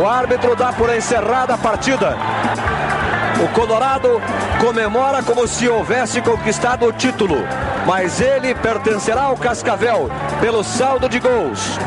O 0.00 0.06
árbitro 0.06 0.54
dá 0.54 0.72
por 0.72 0.94
encerrada 0.94 1.54
a 1.54 1.58
partida. 1.58 2.16
O 3.42 3.48
Colorado 3.48 4.22
comemora 4.60 5.22
como 5.22 5.48
se 5.48 5.68
houvesse 5.68 6.20
conquistado 6.22 6.86
o 6.86 6.92
título, 6.92 7.36
mas 7.86 8.20
ele 8.20 8.54
pertencerá 8.54 9.22
ao 9.22 9.36
Cascavel 9.36 10.08
pelo 10.40 10.62
saldo 10.62 11.08
de 11.08 11.18
gols. 11.18 11.78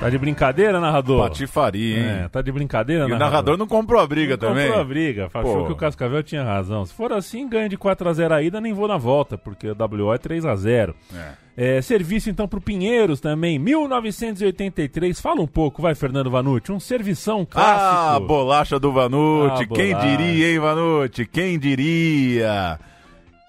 Tá 0.00 0.08
de 0.08 0.16
brincadeira, 0.16 0.78
narrador? 0.78 1.28
Patifaria, 1.28 1.98
hein? 1.98 2.06
É, 2.24 2.28
tá 2.28 2.40
de 2.40 2.52
brincadeira, 2.52 3.08
E 3.08 3.12
o 3.12 3.18
narrador 3.18 3.56
não 3.56 3.66
comprou 3.66 4.00
a 4.00 4.06
briga 4.06 4.34
Não 4.40 4.48
também. 4.48 4.66
Comprou 4.66 4.80
a 4.80 4.84
briga, 4.84 5.28
achou 5.34 5.42
Pô. 5.62 5.66
que 5.66 5.72
o 5.72 5.76
Cascavel 5.76 6.22
tinha 6.22 6.44
razão. 6.44 6.86
Se 6.86 6.94
for 6.94 7.12
assim, 7.12 7.48
ganha 7.48 7.68
de 7.68 7.76
4x0 7.76 8.30
a 8.30 8.40
ida, 8.40 8.60
nem 8.60 8.72
vou 8.72 8.86
na 8.86 8.96
volta, 8.96 9.36
porque 9.36 9.68
o 9.68 9.72
WO 9.76 10.14
é 10.14 10.18
3x0. 10.18 10.94
É, 11.56 11.82
serviço 11.82 12.30
então 12.30 12.46
pro 12.46 12.60
Pinheiros 12.60 13.18
também, 13.20 13.58
1983. 13.58 15.20
Fala 15.20 15.40
um 15.40 15.48
pouco, 15.48 15.82
vai, 15.82 15.96
Fernando 15.96 16.30
Vanucci. 16.30 16.70
Um 16.70 16.78
servição 16.78 17.40
Ah, 17.40 17.52
clássico. 17.52 18.26
bolacha 18.28 18.78
do 18.78 18.92
Vanucci. 18.92 19.64
Ah, 19.64 19.74
Quem 19.74 19.90
bolacha. 19.94 20.16
diria, 20.16 20.52
hein, 20.52 20.58
Vanucci? 20.60 21.26
Quem 21.26 21.58
diria? 21.58 22.78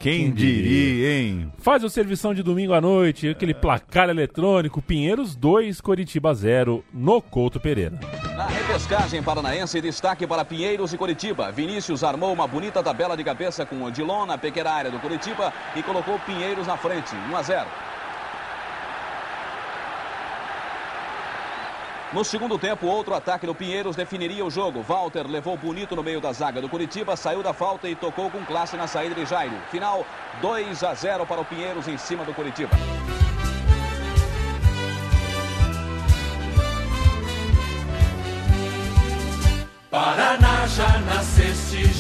Quem, 0.01 0.31
diria? 0.31 1.11
hein? 1.11 1.51
Faz 1.57 1.83
o 1.83 1.89
servição 1.89 2.33
de 2.33 2.41
domingo 2.41 2.71
à 2.71 2.79
noite, 2.79 3.27
aquele 3.27 3.53
placar 3.53 4.07
eletrônico. 4.07 4.81
Pinheiros 4.81 5.35
2, 5.35 5.81
Coritiba 5.81 6.33
0, 6.33 6.85
no 6.93 7.21
Couto 7.21 7.59
Pereira. 7.59 7.99
Na 8.37 8.47
repescagem 8.47 9.21
paranaense, 9.21 9.81
destaque 9.81 10.25
para 10.25 10.45
Pinheiros 10.45 10.93
e 10.93 10.97
Coritiba. 10.97 11.51
Vinícius 11.51 12.01
armou 12.01 12.31
uma 12.31 12.47
bonita 12.47 12.81
tabela 12.81 13.17
de 13.17 13.25
cabeça 13.25 13.65
com 13.65 13.83
Odilon 13.83 14.25
na 14.25 14.37
pequena 14.37 14.71
área 14.71 14.89
do 14.89 14.99
Coritiba 14.99 15.51
e 15.75 15.83
colocou 15.83 16.17
Pinheiros 16.19 16.65
na 16.65 16.77
frente, 16.77 17.13
1 17.29 17.35
a 17.35 17.41
0. 17.41 17.67
No 22.11 22.23
segundo 22.23 22.57
tempo, 22.57 22.87
outro 22.87 23.13
ataque 23.13 23.45
do 23.45 23.53
Pinheiros 23.53 23.95
definiria 23.95 24.43
o 24.43 24.49
jogo. 24.49 24.81
Walter 24.81 25.27
levou 25.27 25.55
bonito 25.55 25.95
no 25.95 26.01
meio 26.01 26.19
da 26.19 26.33
zaga 26.33 26.59
do 26.59 26.67
Curitiba, 26.67 27.15
saiu 27.15 27.43
da 27.43 27.53
falta 27.53 27.87
e 27.87 27.95
tocou 27.95 28.31
com 28.31 28.43
classe 28.43 28.75
na 28.75 28.87
saída 28.87 29.13
de 29.13 29.25
Jairo. 29.25 29.55
Final 29.69 30.03
2 30.41 30.83
a 30.83 30.93
0 30.95 31.27
para 31.27 31.41
o 31.41 31.45
Pinheiros 31.45 31.87
em 31.87 31.97
cima 31.97 32.25
do 32.25 32.33
Curitiba. 32.33 32.71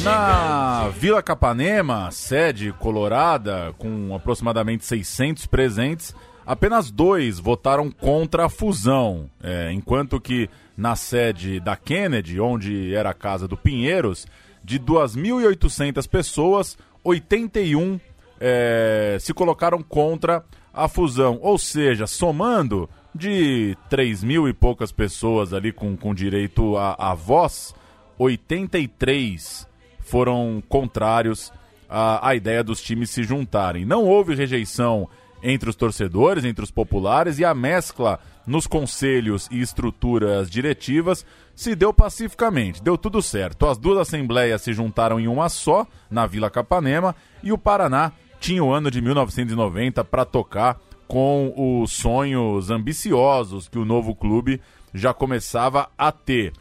Na 0.03 0.89
Vila 0.89 1.21
Capanema, 1.21 2.09
sede 2.11 2.71
colorada, 2.73 3.75
com 3.77 4.15
aproximadamente 4.15 4.85
600 4.85 5.45
presentes, 5.45 6.15
apenas 6.49 6.89
dois 6.89 7.37
votaram 7.37 7.91
contra 7.91 8.47
a 8.47 8.49
fusão, 8.49 9.29
é, 9.39 9.71
enquanto 9.71 10.19
que 10.19 10.49
na 10.75 10.95
sede 10.95 11.59
da 11.59 11.75
Kennedy, 11.75 12.41
onde 12.41 12.91
era 12.95 13.11
a 13.11 13.13
casa 13.13 13.47
do 13.47 13.55
Pinheiros, 13.55 14.25
de 14.63 14.79
2.800 14.79 16.09
pessoas, 16.09 16.75
81 17.03 17.99
é, 18.39 19.17
se 19.19 19.31
colocaram 19.31 19.83
contra 19.83 20.43
a 20.73 20.87
fusão. 20.87 21.37
Ou 21.39 21.59
seja, 21.59 22.07
somando 22.07 22.89
de 23.13 23.77
3 23.87 24.23
mil 24.23 24.49
e 24.49 24.53
poucas 24.53 24.91
pessoas 24.91 25.53
ali 25.53 25.71
com, 25.71 25.95
com 25.95 26.15
direito 26.15 26.75
a, 26.77 27.11
a 27.11 27.13
voz, 27.13 27.75
83 28.17 29.67
foram 29.99 30.63
contrários 30.67 31.53
à, 31.87 32.27
à 32.29 32.33
ideia 32.33 32.63
dos 32.63 32.81
times 32.81 33.11
se 33.11 33.21
juntarem. 33.21 33.85
Não 33.85 34.03
houve 34.05 34.33
rejeição 34.33 35.07
entre 35.41 35.69
os 35.69 35.75
torcedores, 35.75 36.43
entre 36.43 36.63
os 36.63 36.71
populares, 36.71 37.39
e 37.39 37.45
a 37.45 37.53
mescla 37.53 38.19
nos 38.45 38.65
conselhos 38.67 39.47
e 39.51 39.61
estruturas 39.61 40.49
diretivas 40.49 41.25
se 41.55 41.75
deu 41.75 41.93
pacificamente, 41.93 42.81
deu 42.81 42.97
tudo 42.97 43.21
certo. 43.21 43.67
As 43.67 43.77
duas 43.77 43.99
assembleias 43.99 44.61
se 44.61 44.73
juntaram 44.73 45.19
em 45.19 45.27
uma 45.27 45.49
só, 45.49 45.85
na 46.09 46.25
Vila 46.25 46.49
Capanema, 46.49 47.15
e 47.43 47.51
o 47.51 47.57
Paraná 47.57 48.11
tinha 48.39 48.63
o 48.63 48.71
ano 48.71 48.89
de 48.89 49.01
1990 49.01 50.03
para 50.05 50.25
tocar 50.25 50.79
com 51.07 51.53
os 51.83 51.91
sonhos 51.91 52.69
ambiciosos 52.69 53.67
que 53.67 53.79
o 53.79 53.85
novo 53.85 54.15
clube 54.15 54.61
já 54.93 55.13
começava 55.13 55.89
a 55.97 56.11
ter. 56.11 56.53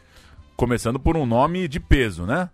Começando 0.55 0.99
por 0.99 1.15
um 1.15 1.25
nome 1.25 1.67
de 1.67 1.79
peso, 1.79 2.25
né? 2.25 2.49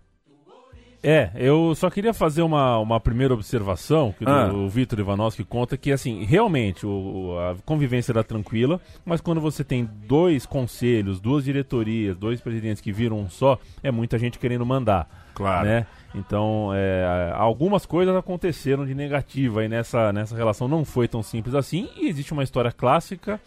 É, 1.02 1.30
eu 1.36 1.74
só 1.74 1.88
queria 1.90 2.12
fazer 2.12 2.42
uma, 2.42 2.78
uma 2.78 2.98
primeira 2.98 3.32
observação 3.34 4.14
que 4.18 4.24
Ah. 4.26 4.52
o 4.52 4.68
Vitor 4.68 4.98
Ivanovski 4.98 5.44
conta 5.44 5.76
que, 5.76 5.92
assim, 5.92 6.24
realmente 6.24 6.84
o, 6.86 6.90
o- 6.90 7.38
a 7.38 7.56
convivência 7.64 8.12
era 8.12 8.24
tranquila, 8.24 8.80
mas 9.04 9.20
quando 9.20 9.40
você 9.40 9.62
tem 9.62 9.88
dois 10.06 10.44
conselhos, 10.46 11.20
duas 11.20 11.44
diretorias, 11.44 12.16
dois 12.16 12.40
presidentes 12.40 12.80
que 12.80 12.92
viram 12.92 13.18
um 13.20 13.30
só, 13.30 13.58
é 13.82 13.90
muita 13.90 14.18
gente 14.18 14.38
querendo 14.38 14.66
mandar. 14.66 15.08
Claro. 15.34 15.66
Né? 15.68 15.86
Então, 16.14 16.70
é, 16.74 17.30
algumas 17.34 17.84
coisas 17.84 18.16
aconteceram 18.16 18.86
de 18.86 18.94
negativa 18.94 19.60
aí 19.60 19.68
nessa, 19.68 20.10
nessa 20.12 20.34
relação. 20.34 20.66
Não 20.66 20.82
foi 20.82 21.06
tão 21.06 21.22
simples 21.22 21.54
assim. 21.54 21.90
E 21.96 22.08
existe 22.08 22.32
uma 22.32 22.42
história 22.42 22.72
clássica. 22.72 23.38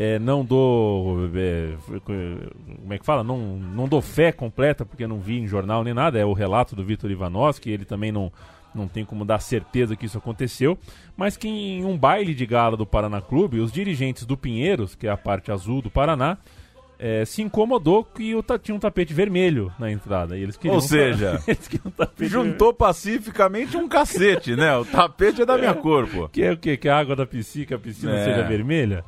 É, 0.00 0.16
não 0.16 0.44
dou. 0.44 1.28
é, 1.34 1.72
como 2.04 2.92
é 2.92 2.98
que 2.98 3.04
fala? 3.04 3.24
Não, 3.24 3.36
não 3.56 3.88
dou 3.88 4.00
fé 4.00 4.30
completa, 4.30 4.86
porque 4.86 5.08
não 5.08 5.18
vi 5.18 5.40
em 5.40 5.46
jornal 5.48 5.82
nem 5.82 5.92
nada. 5.92 6.16
É 6.20 6.24
o 6.24 6.32
relato 6.32 6.76
do 6.76 6.84
Vitor 6.84 7.10
Ivanovski. 7.10 7.68
Ele 7.68 7.84
também 7.84 8.12
não, 8.12 8.32
não 8.72 8.86
tem 8.86 9.04
como 9.04 9.24
dar 9.24 9.40
certeza 9.40 9.96
que 9.96 10.06
isso 10.06 10.16
aconteceu. 10.16 10.78
Mas 11.16 11.36
que 11.36 11.48
em 11.48 11.84
um 11.84 11.98
baile 11.98 12.32
de 12.32 12.46
gala 12.46 12.76
do 12.76 12.86
Paraná 12.86 13.20
Clube, 13.20 13.58
os 13.58 13.72
dirigentes 13.72 14.24
do 14.24 14.36
Pinheiros, 14.36 14.94
que 14.94 15.08
é 15.08 15.10
a 15.10 15.16
parte 15.16 15.50
azul 15.50 15.82
do 15.82 15.90
Paraná, 15.90 16.38
é, 16.96 17.24
se 17.24 17.42
incomodou 17.42 18.04
que 18.04 18.36
o 18.36 18.44
tinha 18.62 18.76
um 18.76 18.78
tapete 18.78 19.12
vermelho 19.12 19.72
na 19.80 19.90
entrada. 19.90 20.38
E 20.38 20.42
eles 20.44 20.56
queriam 20.56 20.76
Ou 20.76 20.80
seja, 20.80 21.42
um 21.84 22.28
Juntou 22.28 22.72
pacificamente 22.72 23.76
um 23.76 23.88
cacete, 23.88 24.54
né? 24.54 24.76
O 24.76 24.84
tapete 24.84 25.42
é 25.42 25.46
da 25.46 25.58
minha 25.58 25.74
cor, 25.74 26.06
pô. 26.06 26.28
Que 26.28 26.44
é 26.44 26.52
o 26.52 26.56
quê? 26.56 26.76
Que 26.76 26.88
a 26.88 26.96
água 26.96 27.16
da 27.16 27.26
piscina, 27.26 27.66
que 27.66 27.74
a 27.74 27.78
piscina 27.80 28.14
É. 28.14 28.24
seja 28.24 28.42
vermelha? 28.46 29.04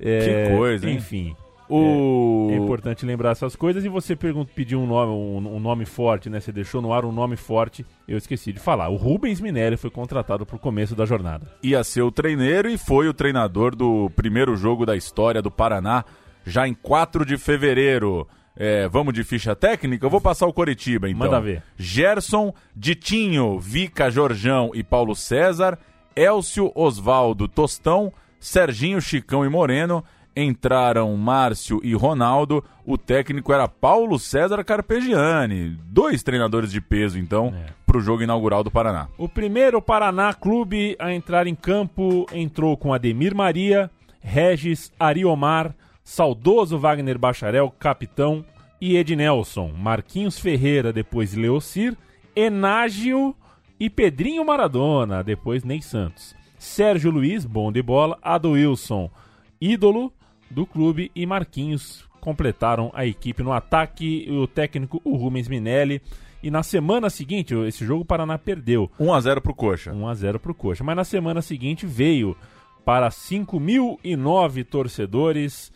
É, 0.00 0.48
Que 0.48 0.56
coisa, 0.56 0.88
hein? 0.88 0.96
Enfim. 0.96 1.36
O... 1.68 2.48
É 2.50 2.56
importante 2.56 3.06
lembrar 3.06 3.30
essas 3.30 3.54
coisas 3.54 3.84
e 3.84 3.88
você 3.88 4.16
pergunta, 4.16 4.50
pediu 4.52 4.80
um 4.80 4.86
nome, 4.86 5.12
um, 5.12 5.56
um 5.56 5.60
nome 5.60 5.84
forte, 5.84 6.28
né? 6.28 6.40
Você 6.40 6.50
deixou 6.50 6.82
no 6.82 6.92
ar 6.92 7.04
um 7.04 7.12
nome 7.12 7.36
forte, 7.36 7.86
eu 8.08 8.18
esqueci 8.18 8.52
de 8.52 8.58
falar. 8.58 8.88
O 8.88 8.96
Rubens 8.96 9.40
Minelli 9.40 9.76
foi 9.76 9.88
contratado 9.88 10.44
pro 10.44 10.58
começo 10.58 10.96
da 10.96 11.06
jornada. 11.06 11.46
ia 11.62 11.84
ser 11.84 12.02
o 12.02 12.10
treineiro 12.10 12.68
e 12.68 12.76
foi 12.76 13.08
o 13.08 13.14
treinador 13.14 13.76
do 13.76 14.10
primeiro 14.16 14.56
jogo 14.56 14.84
da 14.84 14.96
história 14.96 15.40
do 15.40 15.50
Paraná 15.50 16.04
já 16.44 16.66
em 16.66 16.74
4 16.74 17.24
de 17.24 17.38
fevereiro. 17.38 18.26
É, 18.56 18.88
vamos 18.88 19.14
de 19.14 19.22
ficha 19.22 19.54
técnica? 19.54 20.04
Eu 20.04 20.10
vou 20.10 20.20
passar 20.20 20.48
o 20.48 20.52
Coritiba, 20.52 21.08
então. 21.08 21.20
Manda 21.20 21.40
ver. 21.40 21.62
Gerson, 21.78 22.52
Ditinho, 22.74 23.60
Vica, 23.60 24.10
Jorjão 24.10 24.72
e 24.74 24.82
Paulo 24.82 25.14
César, 25.14 25.78
Elcio, 26.16 26.72
Osvaldo, 26.74 27.46
Tostão, 27.46 28.12
Serginho, 28.40 29.00
Chicão 29.00 29.44
e 29.44 29.48
Moreno. 29.48 30.02
Entraram 30.34 31.14
Márcio 31.16 31.80
e 31.84 31.92
Ronaldo. 31.94 32.64
O 32.86 32.96
técnico 32.96 33.52
era 33.52 33.68
Paulo 33.68 34.18
César 34.18 34.64
Carpegiani. 34.64 35.76
Dois 35.84 36.22
treinadores 36.22 36.70
de 36.72 36.80
peso, 36.80 37.18
então, 37.18 37.52
É. 37.54 37.66
para 37.84 37.98
o 37.98 38.00
jogo 38.00 38.22
inaugural 38.22 38.62
do 38.64 38.70
Paraná. 38.70 39.08
O 39.18 39.28
primeiro 39.28 39.82
Paraná 39.82 40.32
Clube 40.32 40.96
a 40.98 41.12
entrar 41.12 41.46
em 41.46 41.54
campo 41.54 42.26
entrou 42.32 42.76
com 42.76 42.94
Ademir 42.94 43.34
Maria, 43.34 43.90
Regis, 44.20 44.92
Ariomar, 44.98 45.74
saudoso 46.04 46.78
Wagner 46.78 47.18
Bacharel, 47.18 47.70
capitão, 47.78 48.44
e 48.80 48.96
Ednelson, 48.96 49.72
Marquinhos 49.76 50.38
Ferreira, 50.38 50.90
depois 50.92 51.34
Leocir, 51.34 51.94
Enágio 52.34 53.36
e 53.78 53.90
Pedrinho 53.90 54.44
Maradona, 54.44 55.22
depois 55.22 55.64
Ney 55.64 55.82
Santos. 55.82 56.34
Sérgio 56.60 57.10
Luiz, 57.10 57.46
bom 57.46 57.72
de 57.72 57.80
bola, 57.82 58.18
Adoilson, 58.20 59.10
ídolo 59.58 60.12
do 60.50 60.66
clube, 60.66 61.10
e 61.16 61.24
Marquinhos 61.24 62.04
completaram 62.20 62.90
a 62.92 63.06
equipe 63.06 63.42
no 63.42 63.50
ataque, 63.50 64.26
o 64.30 64.46
técnico 64.46 65.00
o 65.02 65.16
Rubens 65.16 65.48
Minelli. 65.48 66.02
E 66.42 66.50
na 66.50 66.62
semana 66.62 67.08
seguinte, 67.08 67.54
esse 67.66 67.82
jogo 67.82 68.02
o 68.02 68.04
Paraná 68.04 68.36
perdeu 68.36 68.90
1 69.00 69.10
a 69.10 69.20
0 69.22 69.40
pro 69.40 69.54
Coxa. 69.54 69.90
1 69.90 70.06
a 70.06 70.14
0 70.14 70.38
pro 70.38 70.54
Coxa. 70.54 70.84
Mas 70.84 70.96
na 70.96 71.04
semana 71.04 71.40
seguinte 71.40 71.86
veio 71.86 72.36
para 72.84 73.08
5.009 73.08 74.62
torcedores 74.62 75.72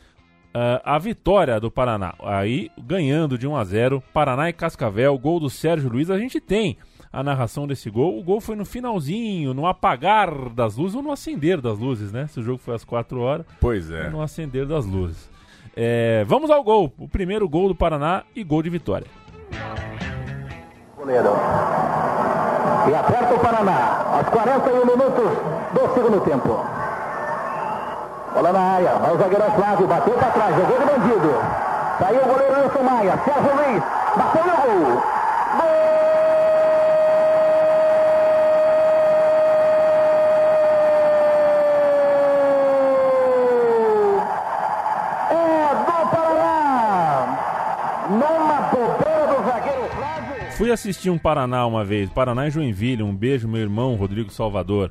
ah, 0.53 0.83
a 0.85 0.99
vitória 0.99 1.59
do 1.59 1.71
Paraná. 1.71 2.13
Aí 2.23 2.71
ganhando 2.77 3.39
de 3.39 3.49
1 3.49 3.57
a 3.57 3.65
0 3.65 4.03
Paraná 4.13 4.51
e 4.51 4.53
Cascavel, 4.53 5.17
gol 5.17 5.41
do 5.41 5.49
Sérgio 5.49 5.89
Luiz. 5.89 6.11
A 6.11 6.19
gente 6.19 6.39
tem 6.41 6.77
a 7.15 7.23
narração 7.23 7.67
desse 7.67 7.89
gol. 7.89 8.19
O 8.19 8.23
gol 8.23 8.41
foi 8.41 8.57
no 8.57 8.65
finalzinho, 8.65 9.55
no 9.55 9.67
apagar 9.67 10.31
das 10.51 10.77
luzes 10.77 10.97
ou 10.97 11.03
no 11.03 11.13
acender 11.13 11.61
das 11.61 11.79
luzes, 11.79 12.13
né? 12.13 12.27
Se 12.27 12.41
o 12.41 12.43
jogo 12.43 12.59
foi 12.59 12.75
às 12.75 12.85
4 12.85 13.21
horas, 13.21 13.47
Pois 13.61 13.91
é. 13.91 14.09
no 14.11 14.21
acender 14.21 14.67
das 14.67 14.85
luzes. 14.85 15.31
É, 15.77 16.25
vamos 16.27 16.51
ao 16.51 16.63
gol. 16.63 16.93
O 16.99 17.09
primeiro 17.09 17.49
gol 17.49 17.69
do 17.69 17.75
Paraná 17.75 18.23
e 18.35 18.43
gol 18.45 18.63
de 18.63 18.71
vitória. 18.71 19.07
Goleiro. 20.97 21.31
E 22.91 22.95
aperta 22.95 23.35
o 23.35 23.39
Paraná, 23.39 24.05
aos 24.19 24.29
41 24.29 24.85
minutos 24.85 25.31
do 25.73 25.95
segundo 25.95 26.21
tempo. 26.23 26.49
Bola 28.35 28.53
na 28.53 28.61
área, 28.61 28.95
vai 28.99 29.15
o 29.15 29.19
zagueiro 29.19 29.45
Flávio, 29.53 29.87
bateu 29.87 30.15
para 30.15 30.31
trás, 30.31 30.57
jogou 30.57 30.79
de 30.79 30.85
bandido. 30.85 31.35
Saiu 31.99 32.21
o 32.23 32.27
goleiro 32.27 32.63
Wilson 32.63 32.83
Maia, 32.83 33.17
Sérgio 33.25 33.55
Luiz, 33.55 33.83
bateu 34.17 34.45
no 34.45 34.57
gol. 34.57 35.03
Gol! 35.57 35.75
É 45.31 45.75
do 45.75 46.11
Paraná! 46.11 47.39
Numa 48.11 48.61
bobeira 48.71 49.27
do 49.27 49.49
zagueiro 49.49 49.89
Flávio. 49.97 50.53
Fui 50.65 50.73
assistir 50.73 51.11
um 51.11 51.19
Paraná 51.19 51.67
uma 51.67 51.85
vez, 51.85 52.09
Paraná 52.09 52.49
e 52.49 52.51
Joinville. 52.51 53.03
Um 53.03 53.15
beijo, 53.15 53.47
meu 53.47 53.61
irmão 53.61 53.97
Rodrigo 53.97 54.33
Salvador. 54.33 54.91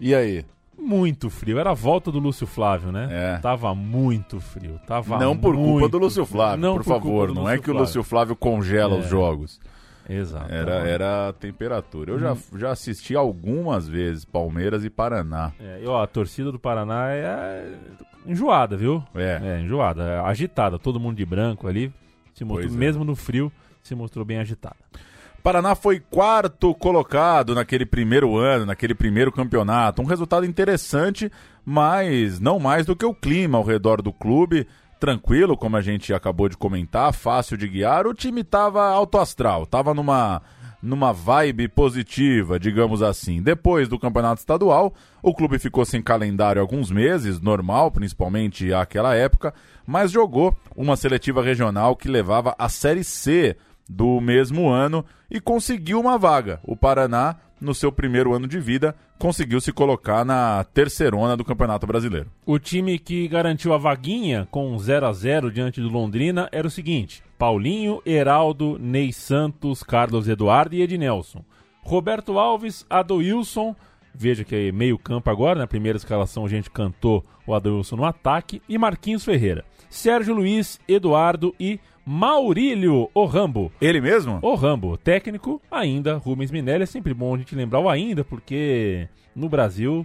E 0.00 0.12
aí? 0.12 0.44
Muito 0.76 1.30
frio. 1.30 1.60
Era 1.60 1.70
a 1.70 1.74
volta 1.74 2.10
do 2.10 2.18
Lúcio 2.18 2.44
Flávio, 2.44 2.90
né? 2.90 3.06
É. 3.08 3.38
Tava 3.38 3.72
muito 3.72 4.40
frio. 4.40 4.80
Tava 4.88 5.16
não 5.16 5.36
por 5.36 5.54
culpa 5.54 5.88
do 5.88 5.96
Lúcio. 5.96 6.26
Flávio, 6.26 6.60
Não 6.60 6.72
por, 6.74 6.82
por 6.82 6.88
favor. 6.88 7.32
Não 7.32 7.48
é 7.48 7.54
que 7.54 7.60
o 7.60 7.64
Flávio. 7.66 7.80
Lúcio 7.82 8.02
Flávio 8.02 8.34
congela 8.34 8.96
É. 8.96 8.98
os 8.98 9.06
jogos. 9.08 9.60
Exato. 10.08 10.52
Era, 10.52 10.72
era 10.88 11.28
a 11.28 11.32
temperatura. 11.34 12.10
Eu 12.10 12.18
já, 12.18 12.36
já 12.56 12.72
assisti 12.72 13.14
algumas 13.14 13.88
vezes 13.88 14.24
Palmeiras 14.24 14.84
e 14.84 14.90
Paraná. 14.90 15.52
É, 15.60 15.82
e, 15.84 15.86
ó, 15.86 16.02
a 16.02 16.06
torcida 16.08 16.50
do 16.50 16.58
Paraná 16.58 17.12
é 17.12 17.74
enjoada, 18.26 18.76
viu? 18.76 19.04
É. 19.14 19.40
É, 19.40 19.60
enjoada, 19.60 20.02
é 20.02 20.18
agitada. 20.18 20.80
Todo 20.80 20.98
mundo 20.98 21.16
de 21.16 21.24
branco 21.24 21.68
ali. 21.68 21.92
Se 22.34 22.44
mostrou, 22.44 22.74
é. 22.74 22.76
mesmo 22.76 23.04
no 23.04 23.14
frio, 23.14 23.52
se 23.82 23.94
mostrou 23.94 24.24
bem 24.24 24.38
agitada. 24.38 24.76
Paraná 25.42 25.74
foi 25.74 26.00
quarto 26.00 26.74
colocado 26.74 27.54
naquele 27.54 27.86
primeiro 27.86 28.36
ano, 28.36 28.66
naquele 28.66 28.94
primeiro 28.94 29.32
campeonato. 29.32 30.02
Um 30.02 30.04
resultado 30.04 30.44
interessante, 30.44 31.32
mas 31.64 32.38
não 32.38 32.58
mais 32.58 32.84
do 32.84 32.94
que 32.94 33.06
o 33.06 33.14
clima 33.14 33.56
ao 33.56 33.64
redor 33.64 34.02
do 34.02 34.12
clube. 34.12 34.66
Tranquilo, 34.98 35.56
como 35.56 35.78
a 35.78 35.80
gente 35.80 36.12
acabou 36.12 36.46
de 36.46 36.58
comentar, 36.58 37.14
fácil 37.14 37.56
de 37.56 37.66
guiar. 37.66 38.06
O 38.06 38.12
time 38.12 38.42
estava 38.42 38.86
alto 38.86 39.16
astral, 39.16 39.62
estava 39.62 39.94
numa, 39.94 40.42
numa 40.82 41.10
vibe 41.10 41.68
positiva, 41.68 42.60
digamos 42.60 43.02
assim. 43.02 43.40
Depois 43.40 43.88
do 43.88 43.98
campeonato 43.98 44.40
estadual, 44.40 44.92
o 45.22 45.32
clube 45.32 45.58
ficou 45.58 45.86
sem 45.86 46.02
calendário 46.02 46.60
alguns 46.60 46.90
meses, 46.90 47.40
normal, 47.40 47.90
principalmente 47.90 48.74
àquela 48.74 49.14
época, 49.14 49.54
mas 49.86 50.10
jogou 50.10 50.54
uma 50.76 50.96
seletiva 50.96 51.42
regional 51.42 51.96
que 51.96 52.08
levava 52.08 52.54
a 52.58 52.68
Série 52.68 53.02
C 53.02 53.56
do 53.90 54.20
mesmo 54.20 54.68
ano 54.68 55.04
e 55.28 55.40
conseguiu 55.40 55.98
uma 55.98 56.16
vaga. 56.16 56.60
O 56.62 56.76
Paraná, 56.76 57.36
no 57.60 57.74
seu 57.74 57.90
primeiro 57.90 58.32
ano 58.32 58.46
de 58.46 58.60
vida, 58.60 58.94
conseguiu 59.18 59.60
se 59.60 59.72
colocar 59.72 60.24
na 60.24 60.64
terceirona 60.72 61.36
do 61.36 61.44
Campeonato 61.44 61.86
Brasileiro. 61.86 62.30
O 62.46 62.58
time 62.58 62.98
que 62.98 63.26
garantiu 63.26 63.74
a 63.74 63.78
vaguinha 63.78 64.46
com 64.50 64.78
0 64.78 65.06
a 65.06 65.12
0 65.12 65.50
diante 65.50 65.80
do 65.80 65.88
Londrina 65.88 66.48
era 66.52 66.66
o 66.66 66.70
seguinte: 66.70 67.22
Paulinho, 67.36 68.00
Heraldo, 68.06 68.78
Ney 68.78 69.12
Santos, 69.12 69.82
Carlos 69.82 70.28
Eduardo 70.28 70.74
e 70.76 70.82
Ednelson. 70.82 71.44
Roberto 71.82 72.38
Alves, 72.38 72.86
Adoilson, 72.88 73.74
veja 74.14 74.44
que 74.44 74.54
é 74.54 74.72
meio 74.72 74.98
campo 74.98 75.30
agora, 75.30 75.58
na 75.58 75.66
primeira 75.66 75.96
escalação 75.96 76.44
a 76.44 76.48
gente 76.48 76.70
cantou 76.70 77.24
o 77.46 77.54
Adoilson 77.54 77.96
no 77.96 78.04
ataque, 78.04 78.62
e 78.68 78.78
Marquinhos 78.78 79.24
Ferreira. 79.24 79.64
Sérgio 79.88 80.34
Luiz, 80.34 80.78
Eduardo 80.86 81.52
e 81.58 81.80
Maurílio, 82.12 83.08
o 83.14 83.24
Rambo. 83.24 83.70
Ele 83.80 84.00
mesmo? 84.00 84.40
O 84.42 84.56
Rambo, 84.56 84.96
técnico, 84.96 85.62
ainda, 85.70 86.16
Rubens 86.16 86.50
Minelli. 86.50 86.82
É 86.82 86.86
sempre 86.86 87.14
bom 87.14 87.36
a 87.36 87.38
gente 87.38 87.54
lembrar 87.54 87.78
o 87.78 87.88
ainda, 87.88 88.24
porque 88.24 89.08
no 89.32 89.48
Brasil, 89.48 90.04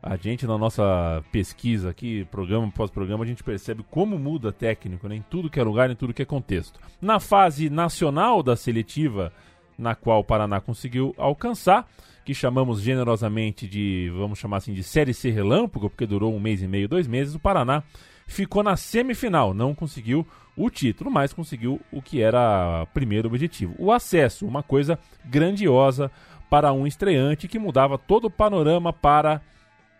a 0.00 0.14
gente, 0.14 0.46
na 0.46 0.56
nossa 0.56 1.20
pesquisa 1.32 1.90
aqui, 1.90 2.24
programa 2.30 2.68
após 2.68 2.92
programa, 2.92 3.24
a 3.24 3.26
gente 3.26 3.42
percebe 3.42 3.84
como 3.90 4.16
muda 4.20 4.52
técnico, 4.52 5.08
né, 5.08 5.16
em 5.16 5.24
tudo 5.28 5.50
que 5.50 5.58
é 5.58 5.64
lugar, 5.64 5.90
em 5.90 5.96
tudo 5.96 6.14
que 6.14 6.22
é 6.22 6.24
contexto. 6.24 6.78
Na 7.00 7.18
fase 7.18 7.68
nacional 7.68 8.40
da 8.40 8.54
seletiva, 8.54 9.32
na 9.76 9.96
qual 9.96 10.20
o 10.20 10.24
Paraná 10.24 10.60
conseguiu 10.60 11.12
alcançar, 11.18 11.88
que 12.24 12.34
chamamos 12.34 12.80
generosamente 12.80 13.66
de, 13.66 14.12
vamos 14.16 14.38
chamar 14.38 14.58
assim, 14.58 14.72
de 14.72 14.84
Série 14.84 15.12
C 15.12 15.28
Relâmpago, 15.28 15.90
porque 15.90 16.06
durou 16.06 16.32
um 16.32 16.38
mês 16.38 16.62
e 16.62 16.68
meio, 16.68 16.88
dois 16.88 17.08
meses, 17.08 17.34
o 17.34 17.40
Paraná 17.40 17.82
ficou 18.28 18.62
na 18.62 18.76
semifinal, 18.76 19.52
não 19.52 19.74
conseguiu 19.74 20.24
o 20.56 20.68
título, 20.70 21.10
mas 21.10 21.32
conseguiu 21.32 21.80
o 21.90 22.02
que 22.02 22.20
era 22.20 22.86
primeiro 22.92 23.28
objetivo, 23.28 23.74
o 23.78 23.90
acesso, 23.92 24.46
uma 24.46 24.62
coisa 24.62 24.98
grandiosa 25.24 26.10
para 26.50 26.72
um 26.72 26.86
estreante 26.86 27.48
que 27.48 27.58
mudava 27.58 27.96
todo 27.98 28.26
o 28.26 28.30
panorama 28.30 28.92
para 28.92 29.40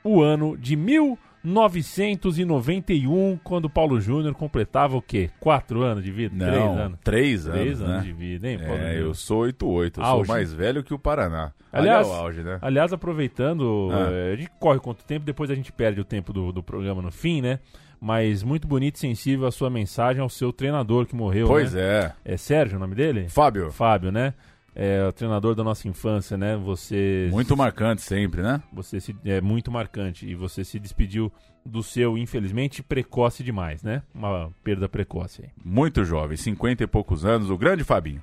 o 0.04 0.20
ano 0.20 0.56
de 0.56 0.76
1991, 0.76 3.38
quando 3.42 3.70
Paulo 3.70 4.00
Júnior 4.00 4.34
completava 4.34 4.96
o 4.96 5.02
quê? 5.02 5.30
Quatro 5.40 5.82
anos 5.82 6.04
de 6.04 6.10
vida? 6.10 6.34
Três 6.36 6.60
Não, 6.60 6.78
anos? 6.78 6.98
três 7.02 7.46
anos, 7.46 7.60
Três 7.60 7.80
anos 7.80 7.96
né? 7.96 8.00
de 8.02 8.12
vida, 8.12 8.48
hein, 8.50 8.58
Paulo 8.58 8.74
É, 8.74 8.92
Júnior? 8.92 9.06
eu 9.06 9.14
sou 9.14 9.38
88, 9.40 10.00
eu 10.00 10.04
Auge. 10.04 10.26
sou 10.26 10.34
mais 10.34 10.52
velho 10.52 10.82
que 10.82 10.92
o 10.94 10.98
Paraná. 10.98 11.52
Aliás, 11.72 12.06
Olha 12.06 12.16
o 12.16 12.20
auge, 12.24 12.42
né? 12.42 12.58
aliás, 12.60 12.92
aproveitando, 12.92 13.88
Ah. 13.92 14.10
eh, 14.12 14.32
a 14.34 14.36
gente 14.36 14.50
corre 14.60 14.78
quanto 14.78 15.04
tempo, 15.04 15.24
depois 15.24 15.50
a 15.50 15.54
gente 15.54 15.72
perde 15.72 16.00
o 16.00 16.04
tempo 16.04 16.32
do, 16.32 16.52
do 16.52 16.62
programa 16.62 17.00
no 17.00 17.10
fim, 17.10 17.40
né? 17.40 17.58
Mas 18.04 18.42
muito 18.42 18.66
bonito 18.66 18.96
e 18.96 18.98
sensível 18.98 19.46
a 19.46 19.52
sua 19.52 19.70
mensagem 19.70 20.20
ao 20.20 20.28
seu 20.28 20.52
treinador 20.52 21.06
que 21.06 21.14
morreu, 21.14 21.46
Pois 21.46 21.72
né? 21.72 21.80
é. 21.80 22.12
É 22.24 22.36
Sérgio 22.36 22.76
o 22.76 22.80
nome 22.80 22.96
dele? 22.96 23.28
Fábio, 23.28 23.70
Fábio, 23.70 24.10
né? 24.10 24.34
É 24.74 25.06
o 25.06 25.12
treinador 25.12 25.54
da 25.54 25.62
nossa 25.62 25.86
infância, 25.86 26.36
né? 26.36 26.56
Você 26.56 27.28
muito 27.30 27.56
marcante 27.56 28.02
sempre, 28.02 28.42
né? 28.42 28.60
você 28.72 28.98
se, 28.98 29.14
é 29.24 29.40
muito 29.40 29.70
marcante 29.70 30.26
e 30.26 30.34
você 30.34 30.64
se 30.64 30.80
despediu 30.80 31.30
do 31.64 31.80
seu, 31.80 32.18
infelizmente, 32.18 32.82
precoce 32.82 33.44
demais, 33.44 33.84
né? 33.84 34.02
Uma 34.12 34.50
perda 34.64 34.88
precoce 34.88 35.42
aí. 35.44 35.50
Muito 35.64 36.04
jovem, 36.04 36.36
50 36.36 36.82
e 36.82 36.86
poucos 36.88 37.24
anos, 37.24 37.50
o 37.50 37.56
grande 37.56 37.84
Fabinho. 37.84 38.20